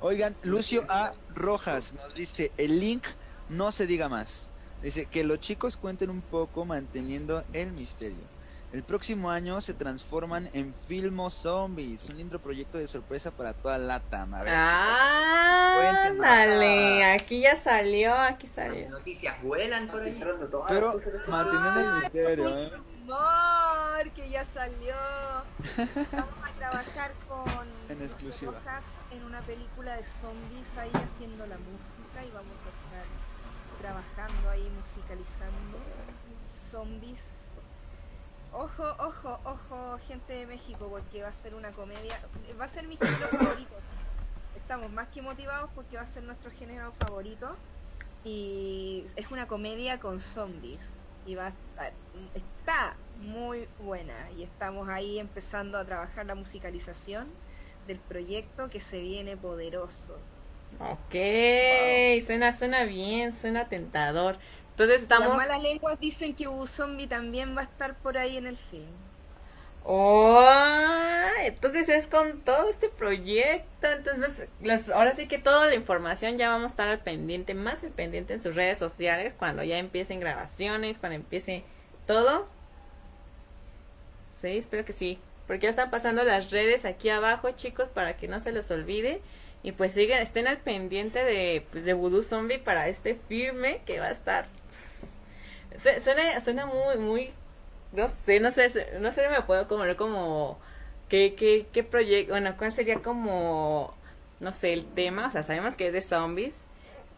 [0.00, 1.12] Oigan, Lucio A.
[1.34, 3.04] Rojas nos dice, el link
[3.48, 4.48] no se diga más.
[4.82, 8.31] Dice que los chicos cuenten un poco manteniendo el misterio.
[8.72, 13.76] El próximo año se transforman en Filmo Zombies, un lindo proyecto de sorpresa para toda
[13.76, 14.32] Latam.
[14.32, 18.88] A ver, Ah, ándale, aquí ya salió, aquí Las salió.
[18.88, 20.16] noticias vuelan por ahí.
[20.68, 22.72] Pero las manteniendo el misterio, ¿eh?
[23.02, 24.94] Amor, que ya salió.
[26.12, 28.52] Vamos a trabajar con En exclusiva.
[28.52, 33.04] Rojas en una película de zombies ahí haciendo la música y vamos a estar
[33.82, 35.76] trabajando ahí musicalizando
[36.42, 37.41] zombies.
[38.54, 42.20] Ojo, ojo, ojo, gente de México, porque va a ser una comedia,
[42.60, 43.84] va a ser mi género favorito.
[44.52, 47.62] Estamos más que motivados porque va a ser nuestro género favorito
[48.22, 52.00] y es una comedia con zombies y va a estar,
[52.34, 57.40] está muy buena y estamos ahí empezando a trabajar la musicalización
[57.84, 60.28] del proyecto que se viene poderoso.
[60.78, 61.14] Ok,
[62.26, 64.38] suena, suena bien, suena tentador.
[64.82, 65.36] Entonces Las estamos...
[65.36, 68.90] malas lenguas dicen que Ubu Zombie también va a estar por ahí en el film.
[69.84, 70.48] Oh,
[71.40, 73.88] entonces es con todo este proyecto.
[73.88, 77.82] Entonces, los, ahora sí que toda la información ya vamos a estar al pendiente, más
[77.82, 81.64] al pendiente en sus redes sociales, cuando ya empiecen grabaciones, cuando empiece
[82.06, 82.46] todo.
[84.40, 85.18] Sí, espero que sí.
[85.46, 89.20] Porque ya están pasando las redes aquí abajo, chicos, para que no se los olvide.
[89.64, 94.00] Y pues sigan, estén al pendiente de, pues, de Voodoo Zombie para este filme que
[94.00, 94.46] va a estar.
[95.78, 97.32] Su- Suena, suena muy, muy
[97.92, 98.70] no sé, no sé,
[99.00, 100.58] no sé si me puedo como como
[101.08, 103.94] qué, qué, qué proyecto, bueno, cuál sería como,
[104.40, 106.64] no sé, el tema, o sea, sabemos que es de zombies,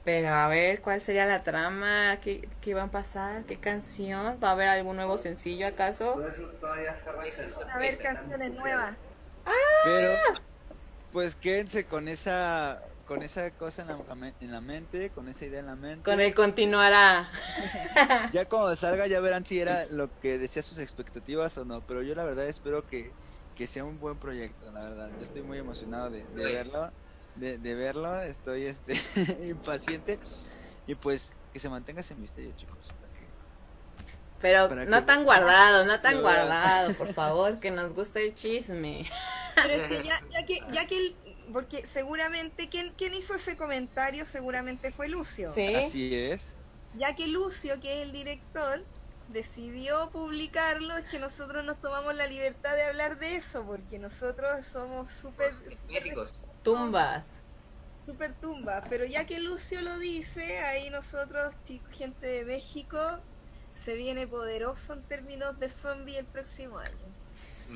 [0.05, 4.48] pero a ver cuál sería la trama, qué, qué va a pasar, qué canción, va
[4.48, 6.16] a haber algún nuevo sencillo acaso.
[7.72, 8.96] A ver canciones nuevas.
[9.84, 10.16] Pero,
[11.12, 15.61] pues quédense con esa, con esa cosa en la, en la mente, con esa idea
[15.61, 16.05] en la mente.
[16.05, 17.30] Con el continuará.
[18.32, 22.02] Ya cuando salga ya verán si era lo que decía sus expectativas o no, pero
[22.02, 23.12] yo la verdad espero que,
[23.55, 25.11] que sea un buen proyecto, la verdad.
[25.18, 26.55] Yo estoy muy emocionado de, de Lo es.
[26.72, 26.92] verlo,
[27.34, 28.94] de, de verlo, estoy este
[29.46, 30.18] impaciente
[30.86, 32.88] y pues que se mantenga ese misterio, chicos.
[34.40, 39.07] Pero no tan guardado, no tan guardado, por favor, que nos guste el chisme.
[39.55, 41.16] Pero es que ya, ya que, ya que el-
[41.53, 44.24] porque seguramente, ¿quién, ¿quién hizo ese comentario?
[44.24, 45.53] Seguramente fue Lucio.
[45.53, 45.74] Sí.
[45.74, 46.55] Así es.
[46.97, 48.84] Ya que Lucio, que es el director,
[49.28, 54.64] decidió publicarlo, es que nosotros nos tomamos la libertad de hablar de eso, porque nosotros
[54.66, 55.55] somos súper
[55.88, 56.34] Médicos.
[56.62, 57.26] Tumbas.
[58.07, 58.84] súper tumbas.
[58.88, 62.99] Pero ya que Lucio lo dice, ahí nosotros, chicos, gente de México,
[63.72, 66.95] se viene poderoso en términos de zombie el próximo año.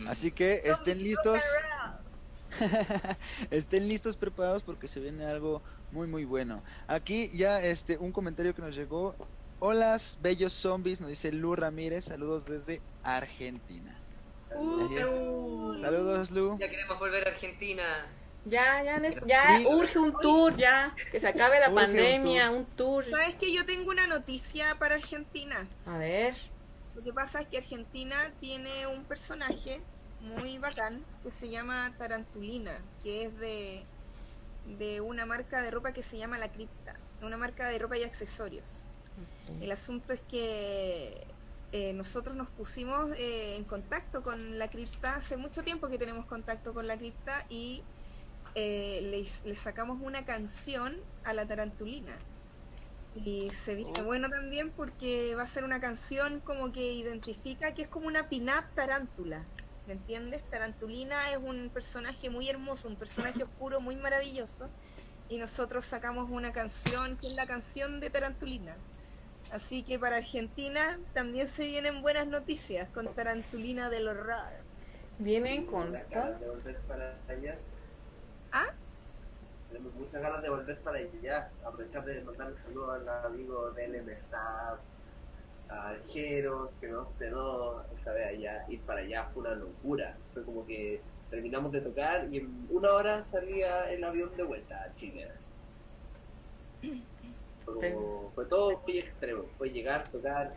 [0.08, 2.07] Así que estén listos, around.
[3.50, 6.64] estén listos, preparados porque se viene algo muy muy bueno.
[6.86, 9.16] Aquí ya este un comentario que nos llegó.
[9.60, 14.04] Hola, bellos zombies, nos dice Lu Ramírez, saludos desde Argentina.
[14.50, 16.58] Uh, Saludos Lu.
[16.58, 18.18] Ya queremos volver a Argentina.
[18.44, 19.66] Ya, ya, ya Sí.
[19.66, 23.04] urge un tour, ya, que se acabe la Urge un pandemia, un tour.
[23.10, 25.74] ¿Sabes que yo tengo una noticia para Argentina?
[25.84, 26.36] A ver,
[26.94, 29.86] Lo que pasa es que Argentina tiene un personaje
[30.20, 33.84] muy bacán que se llama Tarantulina, que es de,
[34.78, 38.04] de una marca de ropa que se llama La Cripta, una marca de ropa y
[38.04, 38.84] accesorios.
[39.60, 41.26] El asunto es que
[41.72, 46.24] eh, nosotros nos pusimos eh, en contacto con la cripta, hace mucho tiempo que tenemos
[46.26, 47.82] contacto con la cripta y
[48.54, 52.16] eh, le, sacamos una canción a la tarantulina.
[53.14, 57.82] Y se viene bueno también porque va a ser una canción como que identifica que
[57.82, 59.44] es como una pin-up tarántula.
[59.88, 60.42] ¿Me entiendes?
[60.50, 64.68] Tarantulina es un personaje muy hermoso, un personaje oscuro muy maravilloso.
[65.30, 68.76] Y nosotros sacamos una canción que es la canción de Tarantulina.
[69.50, 74.52] Así que para Argentina también se vienen buenas noticias con Tarantulina del horror.
[75.20, 76.00] vienen con de
[76.46, 77.56] volver para allá.
[79.70, 84.02] tenemos muchas ganas de volver para allá, aprovechar de mandarle saludos a los amigos del
[84.02, 84.80] MSTAP,
[85.70, 90.66] a que nos ordenó esa vez allá, ir para allá fue una locura, fue como
[90.66, 91.00] que
[91.30, 95.28] terminamos de tocar y en una hora salía el avión de vuelta a Chile.
[97.64, 100.54] Fue, como- fue todo muy extremo, fue llegar, tocar,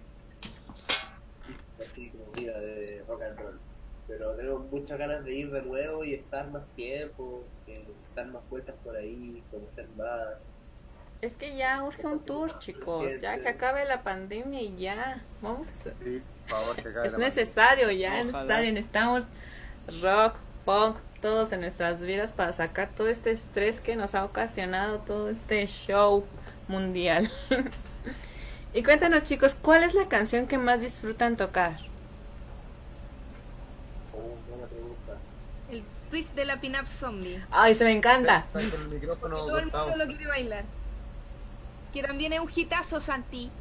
[1.78, 3.60] así como vida de rock and roll.
[4.08, 7.86] Pero tenemos muchas ganas de ir de nuevo y estar más tiempo, eh,
[8.16, 10.50] dar más vueltas por ahí, conocer más.
[11.22, 13.22] Es que ya urge un tour, chicos.
[13.22, 15.22] Ya que acabe la pandemia y ya.
[15.42, 18.44] Vamos a Sí, por favor, que acabe Es la necesario, ya es Ojalá.
[18.44, 18.74] necesario.
[18.74, 19.24] Necesitamos
[20.02, 20.36] rock,
[20.66, 25.30] punk, todos en nuestras vidas para sacar todo este estrés que nos ha ocasionado todo
[25.30, 26.26] este show
[26.68, 27.32] mundial.
[28.74, 31.78] y cuéntanos, chicos, ¿cuál es la canción que más disfrutan tocar?
[34.16, 34.36] Oh.
[35.72, 37.44] El twist de la pin-up zombie.
[37.52, 38.46] Ay, se me encanta.
[38.48, 40.64] Está con el micrófono Todo el mundo lo quiere bailar.
[41.94, 43.52] Que también es un hitazo, Santi.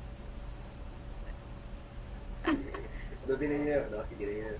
[3.28, 4.58] No tiene video, no, si quiere video.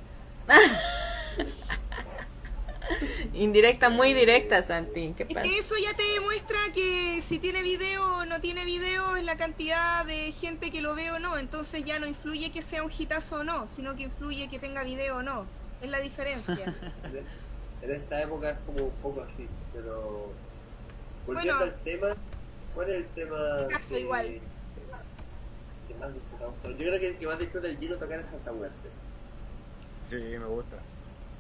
[3.35, 5.15] Indirecta, muy directa, Santi.
[5.17, 9.17] ¿Qué Es que eso ya te demuestra que si tiene video o no tiene video
[9.17, 11.39] es la cantidad de gente que lo ve o no.
[11.39, 14.83] Entonces ya no influye que sea un hitazo o no, sino que influye que tenga
[14.83, 15.47] video o no.
[15.81, 16.75] Es la diferencia.
[17.83, 20.31] En esta época es como un poco así, pero
[21.27, 21.73] volviendo Bueno.
[21.73, 22.09] al tema,
[22.75, 23.37] ¿cuál es el tema
[23.69, 24.41] Caso que, igual.
[25.89, 26.55] que más disfrutamos?
[26.63, 28.91] Yo creo que el que más disfruta el Gino tocar es Santa Muerte.
[30.07, 30.77] Sí, me gusta.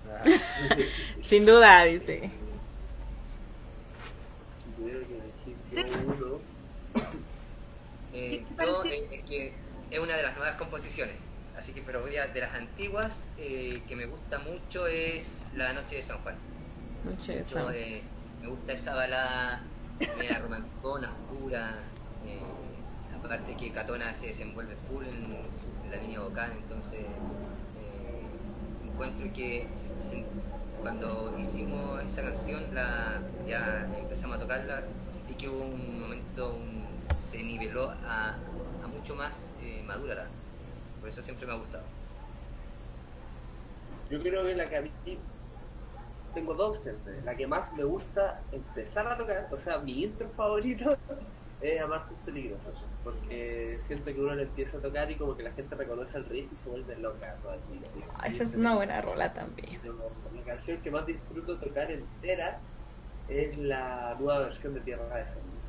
[0.07, 0.24] Ah,
[1.23, 2.31] Sin duda, dice.
[8.12, 8.89] Eh, ¿Qué te yo, parece?
[8.94, 9.55] eh, es que
[9.90, 11.16] es una de las nuevas composiciones.
[11.57, 15.73] Así que, pero voy a, de las antiguas, eh, que me gusta mucho es La
[15.73, 16.36] Noche de San Juan.
[17.02, 17.70] Mucho Yo, eso.
[17.70, 18.02] eh,
[18.40, 19.73] me gusta esa balada
[20.14, 21.97] media romanticona, oscura.
[22.22, 25.51] eh, aparte que Catona se desenvuelve full en,
[25.90, 27.22] la línea vocal, entonces
[27.74, 28.40] eh,
[28.81, 29.74] encuentro que
[30.81, 37.06] cuando hicimos esa canción, la, ya empezamos a tocarla, sentí que hubo un momento, un-
[37.10, 38.43] se niveló a,
[38.89, 40.32] mucho más eh, madura
[41.01, 41.89] Por eso siempre me ha gustado.
[44.09, 44.94] yo creo que la que a mí
[46.32, 47.24] tengo dos opciones.
[47.24, 50.97] La que más me gusta empezar a tocar, o sea, mi intro favorito
[51.61, 55.43] es Amar tus peligrosos, porque siento que uno le empieza a tocar y como que
[55.43, 57.36] la gente reconoce el riff y se vuelve loca.
[57.43, 57.89] todo el día.
[58.19, 59.81] Ah, esa es una buena rola también.
[60.35, 62.61] La canción que más disfruto tocar entera
[63.28, 65.61] es la nueva versión de Tierra de Zombies.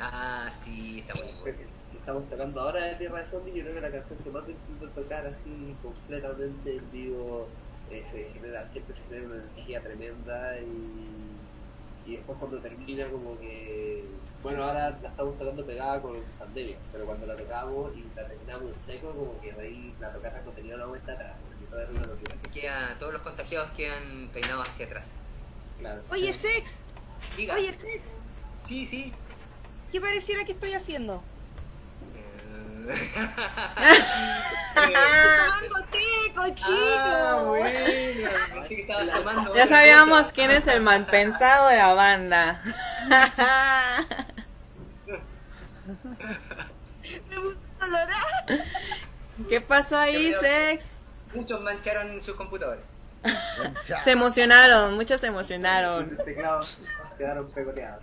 [0.00, 1.58] Ah, sí, está muy bueno.
[1.94, 4.46] Estamos tocando ahora de Tierra de Zombies y yo creo que la canción que más
[4.46, 7.48] disfruto tocar así completamente en vivo
[7.90, 13.38] eh, se genera, siempre se genera una energía tremenda y, y después cuando termina como
[13.38, 14.02] que
[14.42, 18.68] bueno ahora la estamos tocando pegada con pandemia pero cuando la tocamos y la terminamos
[18.68, 21.90] en seco como que ahí la tocata no tenía una vuelta atrás porque todo es
[21.90, 25.06] una locura Queda- todos los contagiados quedan peinados hacia atrás.
[25.78, 26.82] claro Oye, Sex.
[27.36, 27.54] Diga.
[27.54, 28.20] Oye, Sex.
[28.64, 29.12] Sí, sí.
[29.92, 31.22] ¿Qué pareciera que estoy haciendo?
[34.74, 36.76] Tomando té, cochino.
[36.76, 38.30] Ah, bueno.
[38.54, 40.32] Pensé que estabas tomando Ya sabíamos cosa.
[40.32, 42.60] quién es el mal pensado de la banda.
[49.48, 51.00] ¿Qué pasó ahí, Sex?
[51.34, 52.82] Muchos mancharon sus computadores.
[54.04, 56.14] Se emocionaron, muchos se emocionaron.
[56.16, 56.80] los teclados
[57.16, 58.02] quedaron pegoteados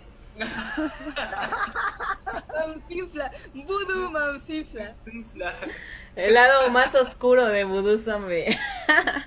[2.54, 3.30] Manfifla.
[3.54, 4.94] Voodoo manfifla.
[6.14, 8.58] El lado más oscuro de Voodoo Zombie.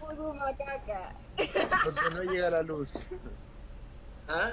[0.01, 1.13] Voodoo macaca.
[1.85, 2.91] Donde no llega la luz.
[4.27, 4.51] ¿Ah?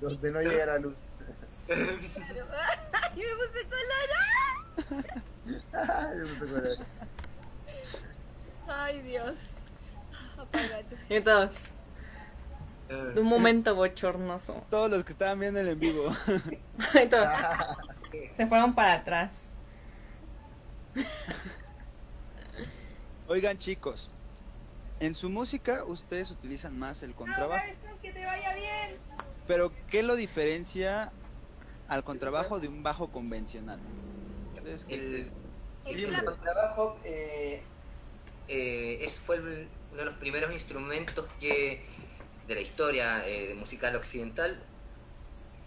[0.00, 0.94] Donde no llega la luz.
[1.68, 1.78] Ay,
[3.16, 4.22] me puse colorada.
[5.72, 6.78] Ay, sé cuál es.
[8.68, 9.40] Ay, Dios.
[10.38, 10.96] Apágate.
[11.08, 11.58] Y todos.
[13.14, 14.64] De un momento bochornoso.
[14.70, 16.10] Todos los que estaban viendo el en vivo.
[18.36, 19.54] Se fueron para atrás.
[23.28, 24.10] Oigan chicos,
[24.98, 28.96] en su música ustedes utilizan más el contrabajo, Cabezón, que te vaya bien.
[29.46, 31.12] pero ¿qué lo diferencia
[31.88, 33.78] al contrabajo de un bajo convencional?
[34.56, 35.30] ¿Ustedes qué- El,
[36.24, 37.62] contrabajo eh,
[38.48, 41.84] eh, es, fue el- uno de los primeros instrumentos que
[42.50, 44.60] de la historia eh, musical occidental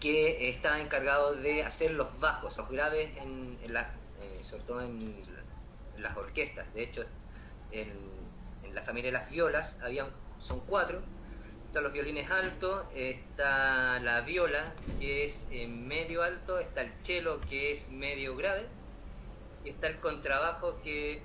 [0.00, 5.24] que estaba encargado de hacer los bajos, los graves, en, eh, sobre todo en,
[5.96, 6.66] las orquestas.
[6.74, 7.04] De hecho,
[7.70, 7.90] en,
[8.64, 10.08] en la familia de las violas habían,
[10.40, 11.00] son cuatro
[11.74, 17.40] están los violines altos, está la viola, que es en medio alto, está el cello,
[17.48, 18.66] que es medio grave,
[19.64, 21.20] y está el contrabajo, que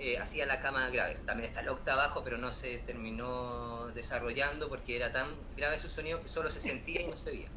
[0.00, 1.14] eh, hacía la cama grave.
[1.26, 5.28] También está el octavajo, pero no se terminó desarrollando porque era tan
[5.58, 7.48] grave su sonido que solo se sentía y no se veía.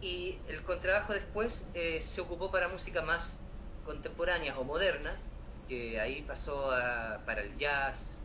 [0.00, 3.40] Y el contrabajo después eh, se ocupó para música más
[3.84, 5.18] contemporánea o moderna,
[5.68, 6.70] que ahí pasó
[7.26, 8.18] para el jazz,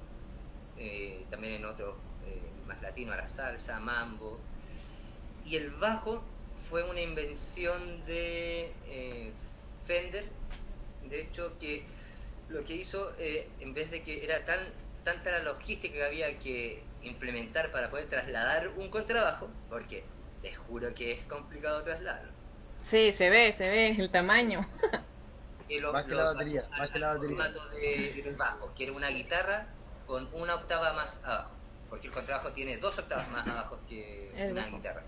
[0.77, 1.95] eh, también en otros
[2.25, 4.39] eh, más latino, a la salsa, mambo.
[5.45, 6.23] Y el bajo
[6.69, 8.71] fue una invención de
[9.85, 10.23] Fender,
[11.09, 11.83] de hecho que
[12.49, 14.59] lo que hizo, eh, en vez de que era tan
[15.03, 20.03] tanta la logística que había que implementar para poder trasladar un contrabajo, porque
[20.43, 22.31] les juro que es complicado trasladarlo.
[22.84, 24.67] Sí, se ve, se ve el tamaño.
[25.69, 27.30] Y lo- Más que lo la batería, al- más que la batería.
[27.38, 29.67] formato de bajo, que era una guitarra
[30.05, 31.51] con una octava más abajo,
[31.89, 34.77] porque el contrabajo tiene dos octavas más abajo que El una bajo.
[34.77, 35.03] guitarra.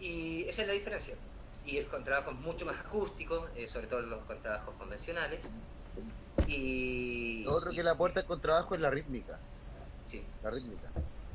[0.00, 1.14] Y esa es la diferencia.
[1.66, 5.40] Y el contrabajo es mucho más acústico, eh, sobre todo los contrabajos convencionales.
[6.46, 9.38] Y, Lo otro y- que le aporta el contrabajo es la rítmica.
[10.06, 10.88] sí, La rítmica.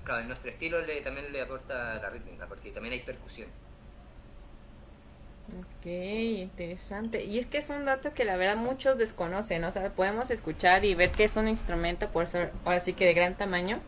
[0.03, 3.49] claro, en nuestro estilo le, también le aporta la rítmica, porque también hay percusión.
[5.59, 7.23] Ok, interesante.
[7.23, 10.85] Y es que es un dato que la verdad muchos desconocen, o sea, podemos escuchar
[10.85, 13.79] y ver que es un instrumento, por ser ahora sí que de gran tamaño,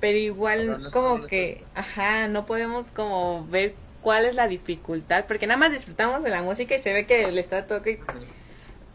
[0.00, 5.26] pero igual no es como que, ajá, no podemos como ver cuál es la dificultad,
[5.26, 8.00] porque nada más disfrutamos de la música y se ve que le está toque,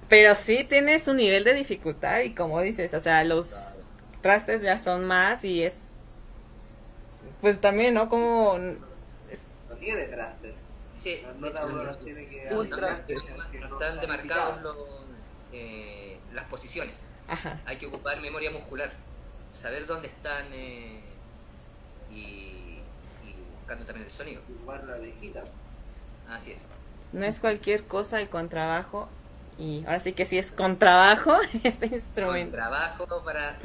[0.09, 3.49] pero sí tiene su nivel de dificultad y como dices, o sea, los
[4.21, 5.93] trastes ya son más y es,
[7.41, 8.09] pues también, ¿no?
[8.09, 10.55] Como No tiene trastes.
[10.97, 12.95] Sí, No, no, tiene que no están
[13.43, 14.77] está demarcados los,
[15.51, 16.95] eh, las posiciones.
[17.27, 17.61] Ajá.
[17.65, 18.91] Hay que ocupar memoria muscular,
[19.51, 21.01] saber dónde están eh,
[22.09, 22.62] y
[23.63, 24.41] buscando también el sonido.
[24.49, 25.43] Igual la orejita.
[26.29, 26.61] Así es.
[27.13, 29.07] No es cualquier cosa el contrabajo.
[29.57, 32.51] Y ahora sí que sí es contrabajo este Con instrumento.
[32.51, 33.57] trabajo para,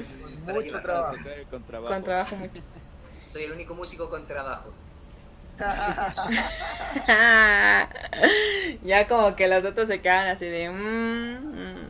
[0.44, 1.16] para Mucho trabajo.
[1.50, 1.94] Con trabajo.
[1.94, 2.62] Con trabajo mucho.
[3.32, 4.72] Soy el único músico con trabajo.
[8.84, 10.70] ya como que los otros se quedan así de...
[10.70, 11.88] mm, mm.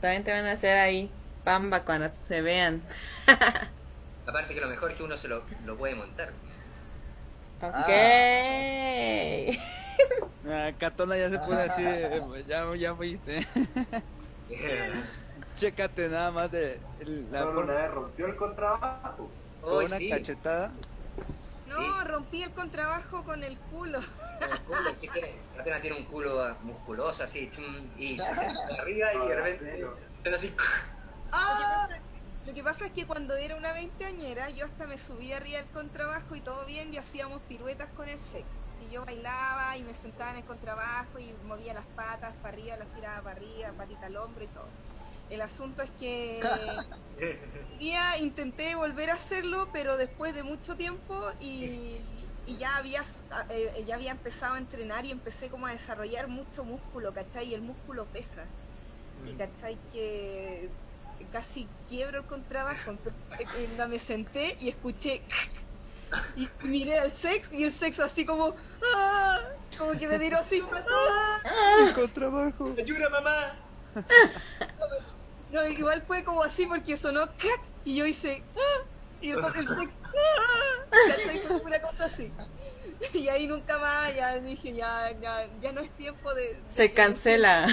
[0.00, 1.10] También te van a hacer ahí
[1.44, 2.80] pamba cuando se vean.
[4.26, 6.32] Aparte que lo mejor es que uno se lo, lo puede montar.
[7.68, 9.56] Ok.
[10.48, 13.44] Ah, Catona ya se pone así, de, ya, ya fuiste.
[15.58, 19.28] Chécate nada más de la Solo forma rompió el contrabajo.
[19.60, 20.08] con Hoy una sí.
[20.08, 20.70] cachetada.
[21.66, 21.90] No, Sí.
[22.04, 23.98] rompí el contrabajo con el culo.
[23.98, 27.64] El culo, es que tiene- un culo musculoso así, chum,
[27.98, 29.86] y se sienta arriba y de repente
[30.22, 30.54] se así.
[31.32, 31.88] ¡Ah!
[32.46, 35.68] Lo que pasa es que cuando era una veinteañera, yo hasta me subía arriba del
[35.70, 38.46] contrabajo y todo bien, y hacíamos piruetas con el sex.
[38.88, 42.76] Y yo bailaba y me sentaba en el contrabajo y movía las patas para arriba,
[42.76, 44.68] las tiraba para arriba, patita al hombro y todo.
[45.28, 46.40] El asunto es que
[47.72, 52.00] un día intenté volver a hacerlo, pero después de mucho tiempo y,
[52.44, 53.02] y ya, había,
[53.48, 57.48] eh, ya había empezado a entrenar y empecé como a desarrollar mucho músculo, ¿cachai?
[57.48, 58.54] Y el músculo pesa.
[59.24, 59.88] Y ¿cachai?
[59.90, 60.76] Que
[61.26, 62.90] casi quiebro el contrabajo.
[62.90, 63.14] Entonces,
[63.56, 65.22] eh, me senté y escuché
[66.36, 68.54] y miré al sex y el sex así como
[68.94, 69.40] ¡ah!
[69.76, 71.92] como que me tiró así ¡ah!
[71.94, 72.74] Con trabajo.
[72.78, 73.56] ¡Ayuda, mamá!
[75.52, 77.60] No, igual fue como así porque sonó ¡crack!
[77.84, 78.84] y yo hice ¡ah!
[79.20, 80.84] y después el sex ¡ah!
[81.08, 81.40] ¿cachai?
[81.46, 82.32] Fue una cosa así
[83.12, 86.92] y ahí nunca más ya dije ya, ya, ya no es tiempo de, de Se
[86.92, 87.66] cancela.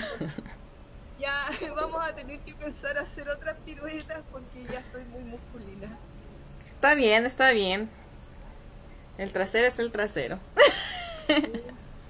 [1.24, 5.98] Ya vamos a tener que pensar a hacer otras piruetas porque ya estoy muy musculina
[6.76, 7.90] Está bien, está bien.
[9.18, 10.38] El trasero es el trasero.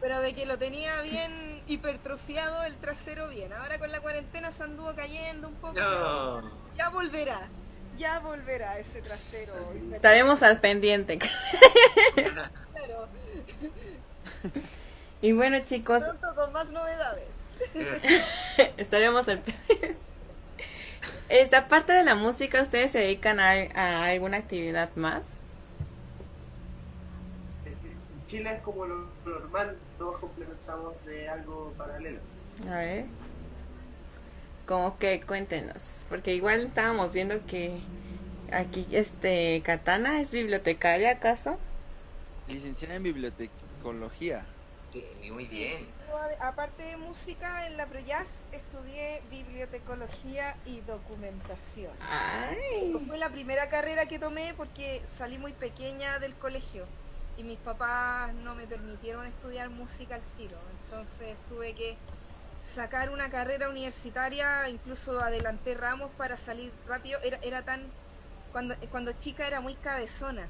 [0.01, 3.53] Pero de que lo tenía bien hipertrofiado el trasero bien.
[3.53, 5.75] Ahora con la cuarentena se anduvo cayendo un poco.
[5.75, 6.51] pero.
[6.75, 7.49] Ya volverá.
[7.99, 9.53] Ya volverá ese trasero.
[9.93, 11.19] Estaremos al pendiente.
[11.19, 13.07] Claro.
[15.21, 17.42] Y bueno, chicos, Pronto con más novedades.
[18.77, 19.41] estaremos al.
[21.29, 25.41] Esta parte de la música, ¿ustedes se dedican a, a alguna actividad más?
[27.65, 32.19] En Chile es como lo normal, todos complementamos de algo paralelo.
[32.69, 33.05] A ver.
[34.67, 37.79] Como que cuéntenos, porque igual estábamos viendo que
[38.51, 41.57] aquí este Katana es bibliotecaria, ¿acaso?
[42.47, 44.45] Licenciada en bibliotecología.
[45.31, 45.85] muy bien.
[46.39, 51.91] Aparte de música, en la Proyas estudié bibliotecología y documentación.
[53.07, 56.85] Fue la primera carrera que tomé porque salí muy pequeña del colegio
[57.37, 60.57] y mis papás no me permitieron estudiar música al tiro.
[60.85, 61.97] Entonces tuve que
[62.61, 67.19] sacar una carrera universitaria, incluso adelanté ramos para salir rápido.
[67.23, 67.81] Era, era tan.
[68.51, 70.47] Cuando, cuando chica era muy cabezona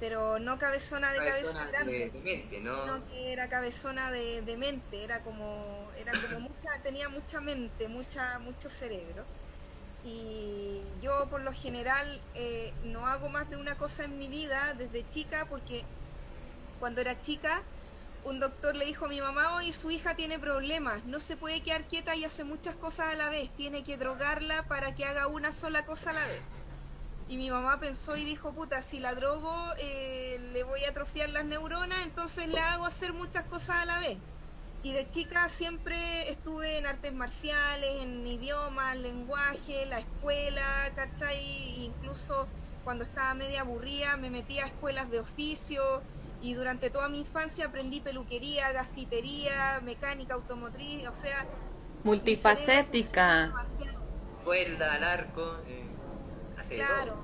[0.00, 2.82] pero no cabezona de cabeza grande, de, mente, ¿no?
[2.82, 7.88] sino que era cabezona de, de, mente, era como, era como mucha, tenía mucha mente,
[7.88, 9.24] mucha, mucho cerebro.
[10.04, 14.74] Y yo por lo general eh, no hago más de una cosa en mi vida
[14.74, 15.84] desde chica, porque
[16.78, 17.62] cuando era chica
[18.24, 21.62] un doctor le dijo a mi mamá, hoy su hija tiene problemas, no se puede
[21.62, 25.26] quedar quieta y hace muchas cosas a la vez, tiene que drogarla para que haga
[25.28, 26.42] una sola cosa a la vez.
[27.28, 31.28] Y mi mamá pensó y dijo, puta, si la drogo eh, le voy a atrofiar
[31.28, 34.16] las neuronas, entonces le hago hacer muchas cosas a la vez.
[34.82, 41.84] Y de chica siempre estuve en artes marciales, en idiomas, lenguaje, la escuela, ¿cachai?
[41.84, 42.48] Incluso
[42.84, 46.00] cuando estaba media aburrida me metí a escuelas de oficio
[46.40, 51.44] y durante toda mi infancia aprendí peluquería, gafitería, mecánica automotriz, o sea...
[52.04, 53.52] Multifacética.
[54.44, 55.56] Cuerda, al arco.
[55.66, 55.87] Eh
[56.68, 57.16] Claro,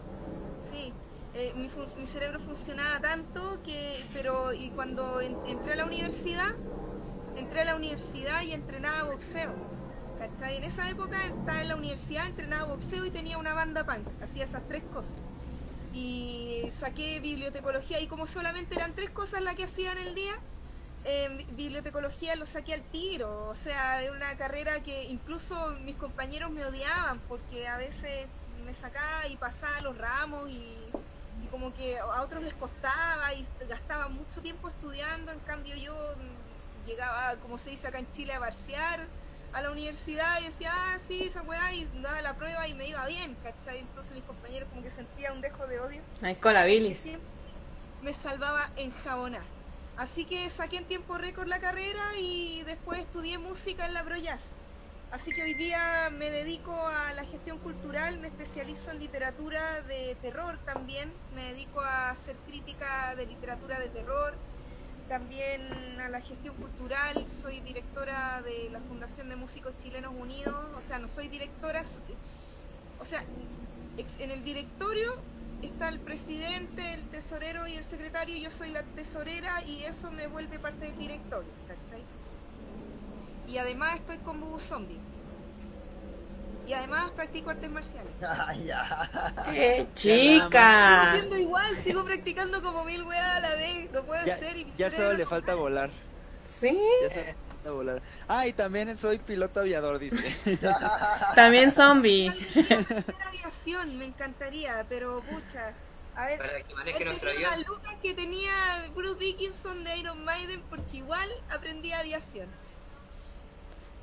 [0.70, 0.92] sí.
[1.34, 1.68] Eh, mi,
[2.06, 6.52] cerebro funcionaba tanto que, pero y cuando entré a la universidad,
[7.36, 9.52] entré a la universidad y entrenaba boxeo.
[10.18, 10.56] ¿Cachai?
[10.58, 14.44] En esa época estaba en la universidad, entrenaba boxeo y tenía una banda punk, hacía
[14.44, 15.14] esas tres cosas.
[15.92, 20.34] Y saqué bibliotecología y como solamente eran tres cosas las que hacía en el día,
[21.04, 23.48] eh, bibliotecología lo saqué al tiro.
[23.48, 28.28] O sea, es una carrera que incluso mis compañeros me odiaban porque a veces
[28.64, 30.76] me sacaba y pasaba los ramos y,
[31.50, 35.94] como que a otros les costaba y gastaba mucho tiempo estudiando, en cambio yo
[36.84, 39.06] llegaba, como se dice acá en Chile, a barcear
[39.52, 42.88] a la universidad y decía, ah, sí, esa weá, y daba la prueba y me
[42.88, 43.78] iba bien, ¿cachai?
[43.78, 46.02] Entonces mis compañeros como que sentía un dejo de odio.
[46.22, 47.04] Ay, con la bilis.
[48.02, 49.44] Me salvaba en jabonar.
[49.96, 54.42] Así que saqué en tiempo récord la carrera y después estudié música en la Broyas.
[55.14, 60.16] Así que hoy día me dedico a la gestión cultural, me especializo en literatura de
[60.20, 64.34] terror también, me dedico a hacer crítica de literatura de terror,
[65.08, 70.80] también a la gestión cultural, soy directora de la Fundación de Músicos Chilenos Unidos, o
[70.80, 71.82] sea, no soy directora,
[72.98, 73.22] o sea,
[74.18, 75.06] en el directorio
[75.62, 80.26] está el presidente, el tesorero y el secretario, yo soy la tesorera y eso me
[80.26, 82.04] vuelve parte del directorio, ¿cachai?
[83.46, 85.03] Y además estoy con Bubu Zombie.
[86.66, 88.12] Y además practico artes marciales.
[89.50, 91.00] ¡Qué chica!
[91.00, 93.92] Sigo haciendo igual, sigo practicando como mil weas a la vez.
[93.92, 95.90] Lo puedo hacer y Ya solo le falta volar.
[96.58, 96.78] ¿Sí?
[97.02, 98.02] Ya solo le falta volar.
[98.28, 100.36] Ah, y también soy piloto aviador, dice.
[101.34, 102.32] también zombie.
[103.26, 105.74] aviación, me encantaría, pero pucha.
[106.16, 107.50] A ver, para que maneje nuestro avión.
[107.50, 108.52] las lucas que tenía
[108.94, 112.48] Bruce Dickinson de Iron Maiden porque igual aprendí aviación.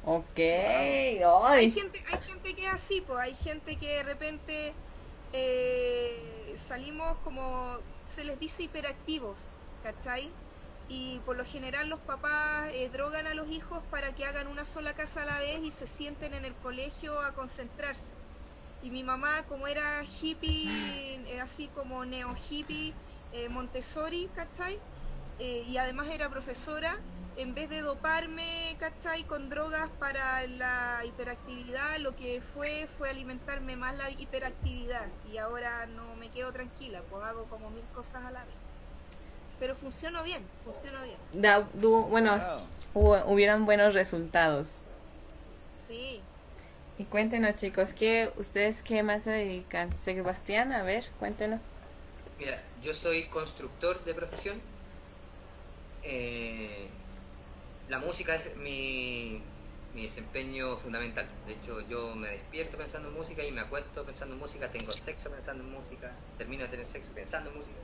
[0.04, 4.74] Ok, hay gente, hay gente que es así, pues hay gente que de repente
[5.32, 9.38] eh, salimos como se les dice hiperactivos,
[9.84, 10.36] ¿cachai?
[10.88, 14.66] Y por lo general los papás eh, drogan a los hijos para que hagan una
[14.66, 18.16] sola casa a la vez y se sienten en el colegio a concentrarse.
[18.82, 20.68] Y mi mamá, como era hippie,
[21.28, 22.94] eh, así como neo hippie,
[23.50, 24.78] Montessori, ¿cachai?
[25.40, 27.00] y además era profesora,
[27.38, 29.24] en vez de doparme, ¿cachai?
[29.24, 35.86] Con drogas para la hiperactividad, lo que fue fue alimentarme más la hiperactividad y ahora
[35.86, 38.56] no me quedo tranquila, pues hago como mil cosas a la vez.
[39.60, 41.70] Pero funcionó bien, funcionó bien.
[42.10, 42.40] bueno,
[42.94, 44.68] hubieron buenos resultados.
[45.76, 46.22] Sí.
[46.98, 49.98] Y cuéntenos chicos, ¿qué, ¿ustedes qué más se dedican?
[49.98, 51.62] Sebastián, a ver, cuéntenos.
[52.38, 54.60] Mira, yo soy constructor de profesión.
[56.04, 56.90] Eh,
[57.92, 59.42] la música es mi,
[59.94, 61.28] desempeño fundamental.
[61.46, 64.94] De hecho, yo me despierto pensando en música y me acuesto pensando en música, tengo
[64.94, 67.76] sexo pensando en música, termino de tener sexo pensando en música.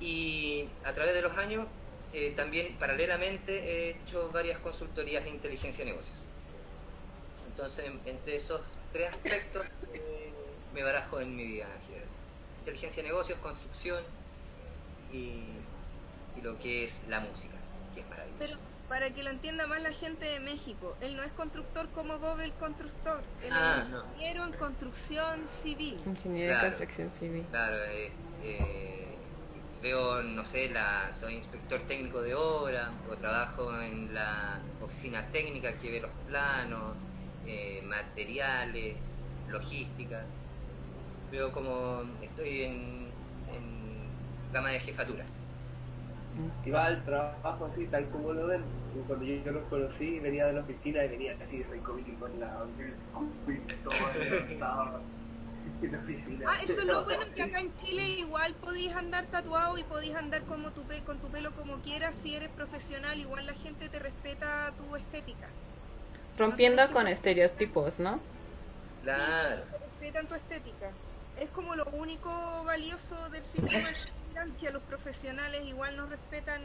[0.00, 1.68] Y a través de los años,
[2.12, 6.18] eh, también paralelamente he hecho varias consultorías de inteligencia de negocios.
[7.48, 8.62] Entonces, entre esos
[8.92, 9.64] tres aspectos
[9.94, 10.32] eh,
[10.74, 11.68] me barajo en mi vida.
[12.58, 14.02] Inteligencia de negocios, construcción
[15.12, 15.44] y
[16.42, 17.55] lo que es la música.
[18.38, 18.56] Pero
[18.88, 22.40] para que lo entienda más la gente de México, él no es constructor como Bob
[22.40, 25.98] el constructor, él ah, es ingeniero en construcción civil.
[26.06, 27.44] Ingeniero en construcción civil.
[27.50, 28.12] Claro, eh,
[28.44, 29.16] eh,
[29.82, 35.72] veo, no sé, la, soy inspector técnico de obra, o trabajo en la oficina técnica
[35.78, 36.92] que ve los planos,
[37.46, 38.96] eh, materiales,
[39.48, 40.24] logística.
[41.30, 43.10] Veo como estoy en,
[43.52, 45.24] en gama de jefatura.
[46.64, 48.64] Iba al trabajo así, tal como lo ven.
[49.06, 52.16] Cuando yo, yo los conocí, venía de la oficina y venía así de Psycho Billy
[52.16, 52.52] con la
[53.12, 53.32] con
[53.84, 53.94] todo
[55.82, 56.46] en la oficina.
[56.48, 60.14] Ah, eso es lo bueno que acá en Chile igual podéis andar tatuado y podéis
[60.16, 62.14] andar como tu pe- con tu pelo como quieras.
[62.14, 65.48] Si eres profesional, igual la gente te respeta tu estética.
[66.38, 68.20] Rompiendo con estereotipos, ¿no?
[69.02, 69.64] Claro.
[69.80, 70.90] respetan tu estética.
[71.40, 72.30] Es como lo único
[72.64, 73.88] valioso del sistema
[74.58, 76.60] que a los profesionales igual nos respetan,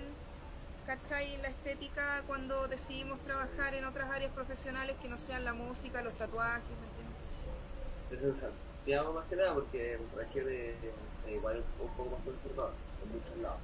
[0.86, 1.38] ¿cachai?
[1.42, 6.14] La estética cuando decidimos trabajar en otras áreas profesionales que no sean la música, los
[6.16, 8.36] tatuajes, ¿me entiendes?
[8.36, 12.74] Eso en Santiago más que nada porque en regiones eh, igual un poco más conservador,
[13.04, 13.60] en muchos lados.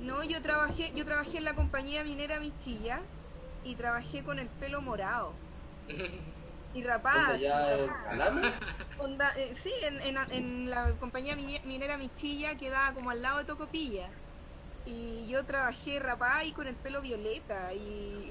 [0.00, 3.02] No, yo trabajé, yo trabajé en la compañía minera Michilla
[3.64, 5.34] y trabajé con el pelo morado.
[6.72, 7.18] Y rapaz.
[7.18, 8.58] ¿Onda ya en Calama?
[8.96, 13.38] Onda, eh, sí, en, en, en la compañía mi- minera Michilla quedaba como al lado
[13.38, 14.18] de Tocopilla.
[14.84, 17.74] Y yo trabajé rapada y con el pelo violeta.
[17.74, 17.80] Y,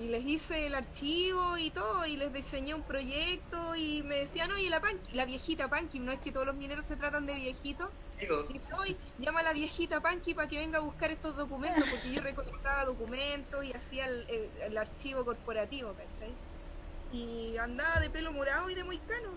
[0.02, 2.06] y les hice el archivo y todo.
[2.06, 3.76] Y les diseñé un proyecto.
[3.76, 6.86] Y me decían, oye, la, Panky- la viejita Panky, ¿no es que todos los mineros
[6.88, 7.90] se tratan de viejitos?
[8.48, 11.88] Y "Oye, llama a la viejita Panky para que venga a buscar estos documentos.
[11.90, 16.42] Porque yo recolectaba documentos y hacía el, el- el archivo corporativo, ¿cachai?
[17.12, 19.30] Y andaba de pelo morado y de moicano.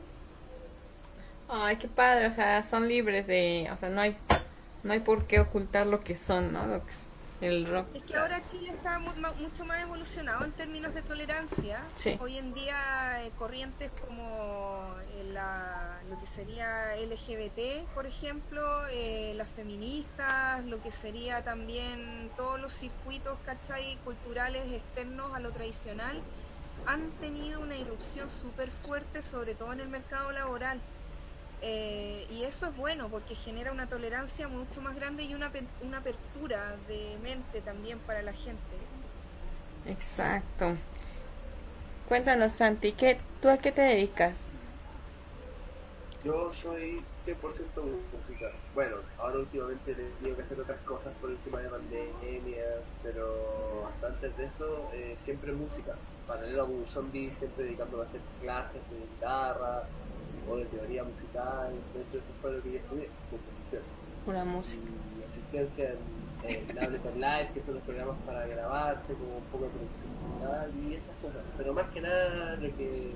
[1.48, 4.16] Ay, qué padre, o sea, son libres de, o sea, no hay,
[4.82, 6.66] no hay por qué ocultar lo que son, ¿no?
[6.66, 6.98] Lo que es
[7.40, 7.86] el rock.
[7.94, 11.84] Es que ahora Chile está mu- mucho más evolucionado en términos de tolerancia.
[11.94, 12.16] Sí.
[12.20, 19.32] Hoy en día eh, corrientes como eh, la- lo que sería LGBT, por ejemplo, eh,
[19.36, 23.98] las feministas, lo que sería también todos los circuitos, ¿cachai?
[24.02, 26.24] Culturales externos a lo tradicional,
[26.86, 30.80] han tenido una irrupción súper fuerte, sobre todo en el mercado laboral.
[31.62, 35.50] Eh, y eso es bueno porque genera una tolerancia mucho más grande y una,
[35.82, 38.58] una apertura de mente también para la gente.
[39.86, 40.76] Exacto.
[42.08, 44.54] Cuéntanos, Santi, ¿qué, ¿tú a qué te dedicas?
[46.22, 47.36] Yo soy 100%
[48.12, 48.50] música.
[48.74, 52.64] Bueno, ahora últimamente he tenido que hacer otras cosas por el tema de pandemia,
[53.02, 55.94] pero hasta antes de eso, eh, siempre música.
[56.26, 59.84] Paralelo a un zombie, siempre dedicándome a hacer clases de guitarra
[60.48, 61.72] o de teoría musical.
[61.94, 63.82] De hecho, eso fue lo que yo estudié, composición.
[64.24, 64.82] Pura música.
[65.18, 65.94] Y asistencia
[66.44, 70.10] en, en Ableton Live, que son los programas para grabarse, como un poco de producción
[70.20, 71.42] musical y esas cosas.
[71.56, 73.12] Pero más que nada, lo que,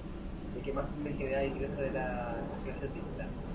[0.56, 3.47] lo que más me generaba ingreso era las clases de guitarra.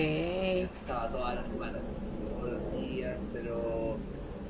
[0.00, 1.78] Estaba toda la semana,
[2.38, 3.96] todos los días, pero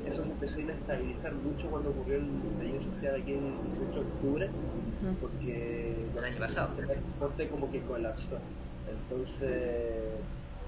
[0.06, 4.00] eso se empezó a inestabilizar mucho cuando ocurrió el estallido social aquí el 18 de
[4.00, 4.50] octubre,
[5.20, 6.70] porque El año pasado.
[6.78, 8.38] el transporte como que colapsó.
[8.88, 9.50] Entonces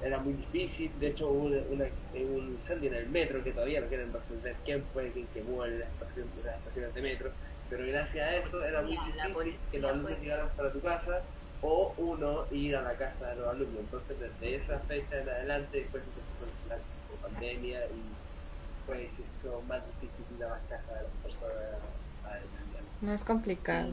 [0.03, 3.81] era muy difícil, de hecho hubo una, una- un incendio en el metro que todavía
[3.81, 7.31] no quieren resolver quién fue quien quemó en la estación, las estaciones de metro,
[7.71, 11.23] pero gracias a eso era muy difícil que los alumnos llegaran para tu casa
[11.63, 13.81] o uno ir a la casa de los alumnos.
[13.81, 18.03] Entonces desde esa fecha en adelante después empezó la pandemia y
[18.87, 21.57] pues se hizo más difícil ir a las casas de las personas
[22.25, 22.83] a enseñar.
[23.01, 23.91] Más complicado.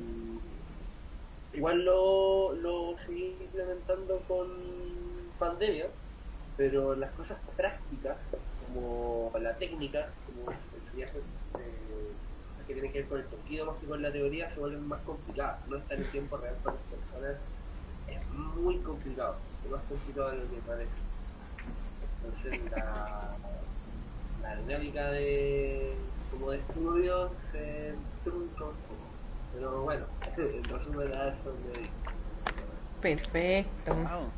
[1.54, 4.48] Igual lo, lo seguí implementando con
[5.38, 5.88] pandemia,
[6.58, 8.20] pero las cosas prácticas,
[8.68, 11.84] como la técnica, como enseñarse eh,
[12.68, 15.02] que tienen que ver con el sentido más que con la teoría, se vuelven más
[15.02, 15.60] complicadas.
[15.68, 17.38] No estar en tiempo real para las personas
[18.34, 19.36] muy complicado,
[19.66, 20.92] es más complicado de lo que parece.
[22.24, 23.36] Entonces la,
[24.42, 25.96] la dinámica de
[26.32, 27.94] como de estudio se
[28.24, 29.04] trunca un poco.
[29.54, 30.06] Pero bueno,
[30.38, 31.90] en resumen a eso me.
[33.02, 33.94] Perfecto.
[33.94, 34.30] Wow.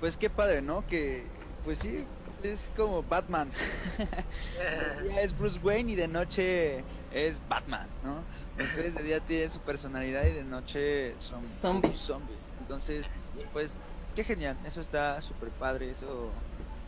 [0.00, 0.86] Pues qué padre, ¿no?
[0.86, 1.26] Que,
[1.64, 2.04] pues sí,
[2.42, 3.50] es como Batman.
[4.98, 6.82] de día es Bruce Wayne y de noche
[7.12, 8.22] es Batman, ¿no?
[8.62, 11.94] Ustedes de día tienen su personalidad y de noche son Zombies.
[11.94, 12.38] zombies.
[12.60, 13.06] Entonces,
[13.52, 13.70] pues,
[14.14, 14.56] qué genial.
[14.66, 15.90] Eso está súper padre.
[15.90, 16.32] Eso,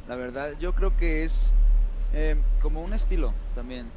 [0.07, 1.33] la verdad, yo creo que es
[2.13, 3.91] eh, como un estilo también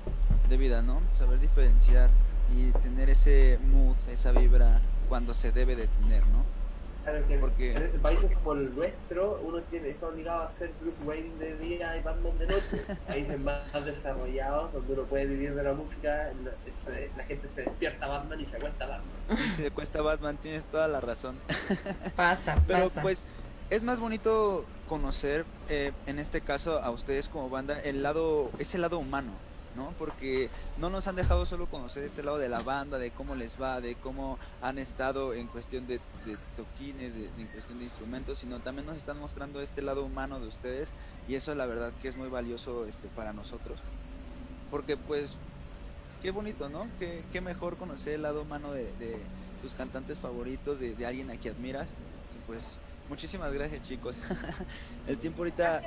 [0.50, 1.02] de vida, ¿no?
[1.18, 2.10] Saber diferenciar
[2.56, 6.61] y tener ese mood, esa vibra cuando se debe de tener, ¿no?
[7.04, 11.02] Claro que Porque- en países como el nuestro, uno tiene, está obligado a ser Bruce
[11.04, 12.86] Wayne de día y Batman de noche.
[13.08, 16.52] Países más desarrollados, donde uno puede vivir de la música, la,
[16.86, 19.38] se- la gente se despierta Batman y se acuesta Batman.
[19.56, 21.38] Si le cuesta Batman, tienes toda la razón.
[22.16, 23.02] Pasa, Pero pasa.
[23.02, 23.24] pues
[23.70, 28.78] es más bonito conocer, eh, en este caso a ustedes como banda, el lado, ese
[28.78, 29.32] lado humano,
[29.76, 29.94] ¿no?
[29.98, 33.60] Porque no nos han dejado solo conocer este lado de la banda, de cómo les
[33.62, 36.00] va, de cómo han estado en cuestión de,
[36.56, 40.48] toquines, de, en cuestión de instrumentos, sino también nos están mostrando este lado humano de
[40.48, 40.90] ustedes
[41.28, 43.80] y eso la verdad que es muy valioso este para nosotros.
[44.70, 45.32] Porque pues,
[46.22, 46.88] qué bonito, ¿no?
[47.00, 49.18] Qué, qué mejor conocer el lado humano de, de
[49.62, 51.88] tus cantantes favoritos, de, de alguien a quien admiras.
[51.90, 52.64] Y pues
[53.10, 54.18] muchísimas gracias chicos.
[55.08, 55.82] el tiempo ahorita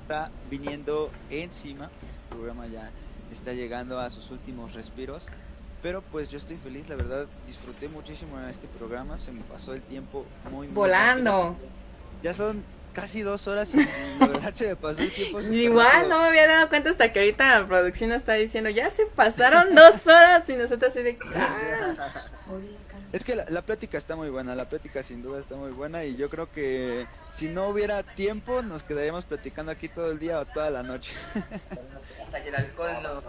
[0.00, 2.90] está viniendo encima, este programa ya
[3.34, 5.26] está llegando a sus últimos respiros.
[5.82, 9.74] Pero pues yo estoy feliz, la verdad, disfruté muchísimo de este programa, se me pasó
[9.74, 11.56] el tiempo muy, Volando.
[12.22, 13.76] Ya son casi dos horas y
[14.18, 15.40] la verdad se me pasó el tiempo.
[15.42, 19.04] Igual, no me había dado cuenta hasta que ahorita la producción está diciendo, ya se
[19.04, 21.18] pasaron dos horas y nosotros así de...
[21.36, 22.24] Ah".
[23.12, 26.04] Es que la, la, plática está muy buena, la plática sin duda está muy buena
[26.04, 27.06] y yo creo que
[27.36, 31.12] si no hubiera tiempo nos quedaríamos platicando aquí todo el día o toda la noche.
[32.34, 33.22] Hasta que el alcohol no...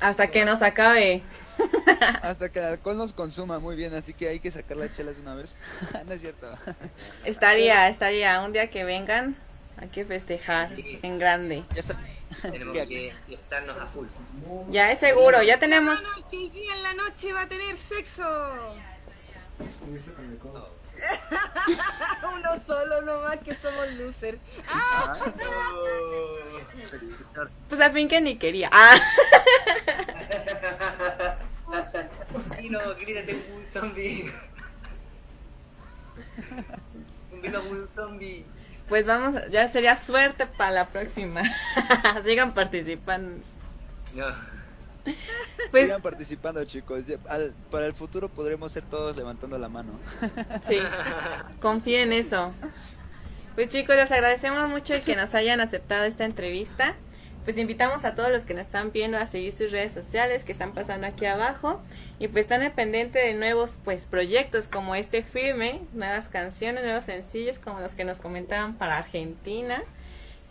[0.00, 1.22] Hasta que nos acabe.
[2.22, 5.16] Hasta que el alcohol nos consuma muy bien, así que hay que sacar las chelas
[5.16, 5.52] de una vez.
[6.06, 6.46] no es cierto.
[7.24, 9.36] Estaría, estaría, un día que vengan,
[9.78, 11.64] hay que festejar en grande.
[11.74, 11.82] Ya
[12.52, 14.06] tenemos que estarnos a full.
[14.70, 16.00] Ya es seguro, ya tenemos...
[16.30, 18.22] Que día en la noche va a tener sexo.
[22.34, 24.38] Uno solo nomás que somos loser.
[24.68, 25.16] ¡Ah!
[27.68, 28.70] Pues al fin que ni quería.
[28.72, 28.96] ¡Ah!
[32.60, 34.30] Y no, grítate un zombie.
[37.32, 38.44] Un vino un zombie.
[38.88, 41.42] Pues vamos, ya sería suerte para la próxima.
[42.22, 43.42] Sigan participando.
[44.14, 44.51] No.
[45.70, 47.04] Pues, Sigan participando, chicos.
[47.70, 49.92] para el futuro podremos ser todos levantando la mano.
[50.62, 50.78] sí,
[51.60, 52.52] confíen en eso.
[53.54, 56.94] Pues chicos, les agradecemos mucho el que nos hayan aceptado esta entrevista.
[57.44, 60.52] Pues invitamos a todos los que nos están viendo a seguir sus redes sociales que
[60.52, 61.80] están pasando aquí abajo
[62.20, 67.04] y pues están al pendiente de nuevos pues proyectos como este firme, nuevas canciones, nuevos
[67.04, 69.82] sencillos como los que nos comentaban para Argentina.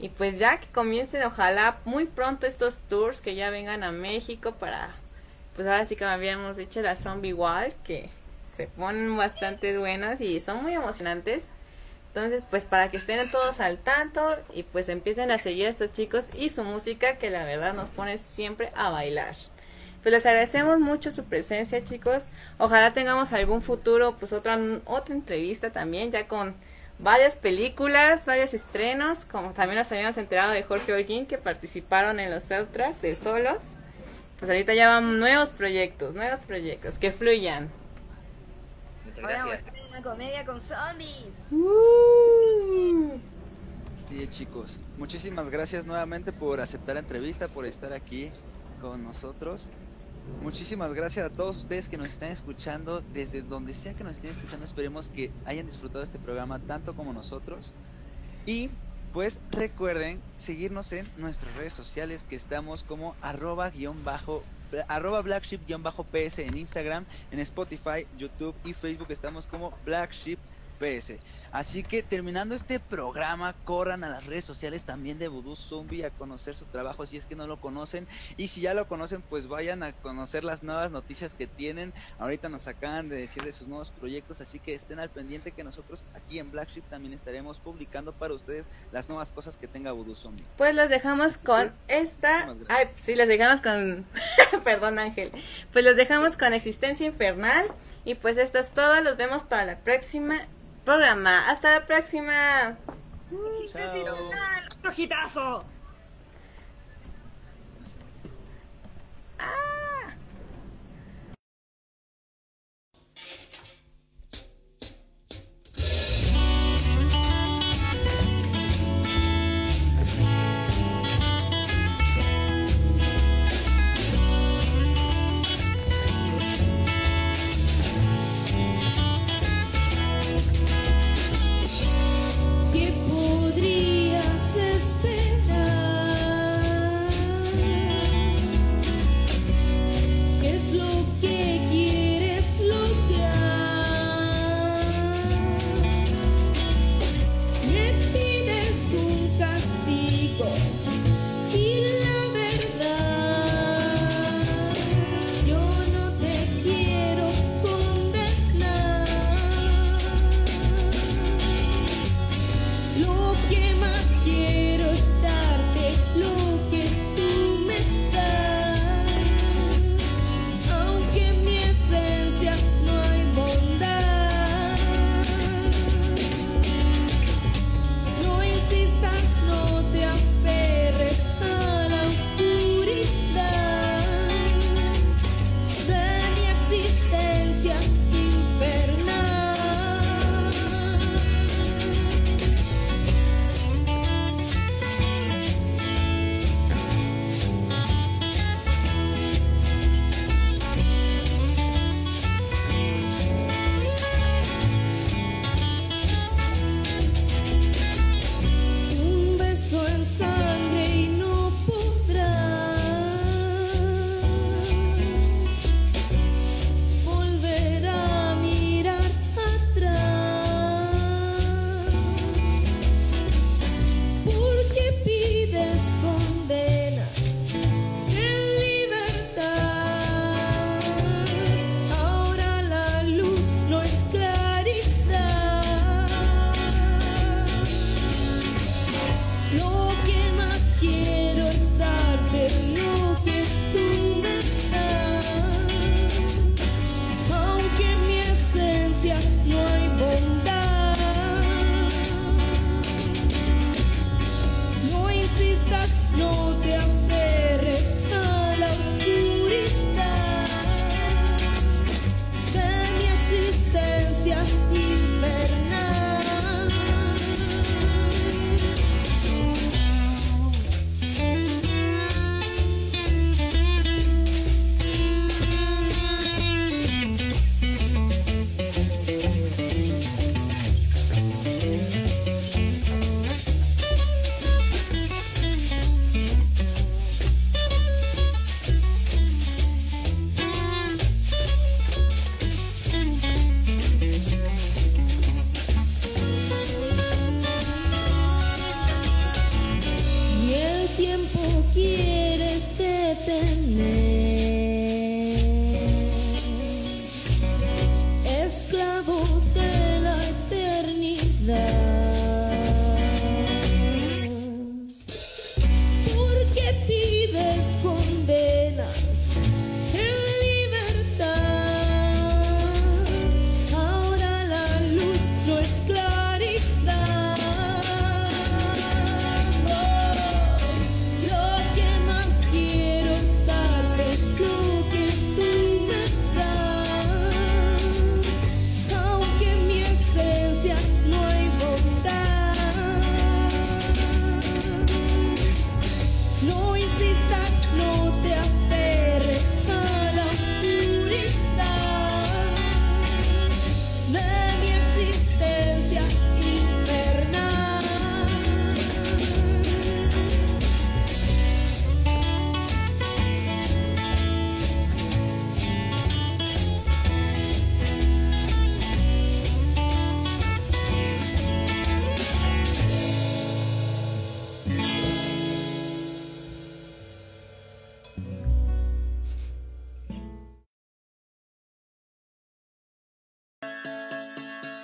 [0.02, 4.54] Y pues ya que comiencen, ojalá muy pronto estos tours que ya vengan a México
[4.54, 4.90] para,
[5.56, 8.10] pues ahora sí que habíamos dicho la Zombie Wall, que
[8.58, 11.44] se ponen bastante buenas y son muy emocionantes.
[12.08, 15.94] Entonces, pues para que estén todos al tanto y pues empiecen a seguir a estos
[15.94, 19.36] chicos y su música que la verdad nos pone siempre a bailar.
[20.02, 22.24] Pues les agradecemos mucho su presencia, chicos.
[22.58, 26.56] Ojalá tengamos algún futuro, pues otra otra entrevista también ya con
[27.02, 32.32] varias películas, varios estrenos, como también nos habíamos enterado de Jorge Holguín que participaron en
[32.32, 33.74] los soundtracks de Solos.
[34.40, 37.70] Pues ahorita ya van nuevos proyectos, nuevos proyectos, que fluyan.
[39.06, 39.64] Muchas gracias.
[39.90, 41.52] una comedia con zombies.
[41.52, 43.20] Uh.
[44.10, 44.80] Sí, chicos.
[44.98, 48.32] Muchísimas gracias nuevamente por aceptar la entrevista, por estar aquí
[48.82, 49.68] con nosotros.
[50.42, 54.32] Muchísimas gracias a todos ustedes que nos están escuchando, desde donde sea que nos estén
[54.32, 57.72] escuchando, esperemos que hayan disfrutado este programa tanto como nosotros.
[58.46, 58.70] Y
[59.14, 64.44] pues recuerden seguirnos en nuestras redes sociales que estamos como arroba guion bajo
[64.88, 70.38] arroba blackship-ps en Instagram, en Spotify, YouTube y Facebook estamos como blackship
[71.52, 76.10] Así que terminando este programa, corran a las redes sociales también de Voodoo Zombie a
[76.10, 78.08] conocer su trabajo si es que no lo conocen.
[78.38, 81.94] Y si ya lo conocen, pues vayan a conocer las nuevas noticias que tienen.
[82.20, 85.64] Ahorita nos acaban de decir de sus nuevos proyectos, así que estén al pendiente que
[85.64, 90.16] nosotros aquí en Black también estaremos publicando para ustedes las nuevas cosas que tenga Voodoo
[90.16, 90.46] Zombie.
[90.58, 92.56] Pues los dejamos con esta.
[92.70, 94.06] Ay, sí, los dejamos con.
[94.64, 95.32] Perdón, Ángel.
[95.74, 97.68] Pues los dejamos con Existencia Infernal.
[98.04, 99.00] Y pues esto es todo.
[99.02, 100.48] Los vemos para la próxima
[100.84, 101.50] programa.
[101.50, 102.78] Hasta la próxima.
[104.84, 105.66] ¡Rojitazo!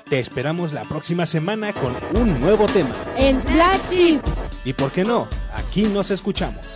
[0.09, 2.95] Te esperamos la próxima semana con un nuevo tema.
[3.17, 3.81] En Black
[4.63, 6.66] Y por qué no, aquí nos escuchamos.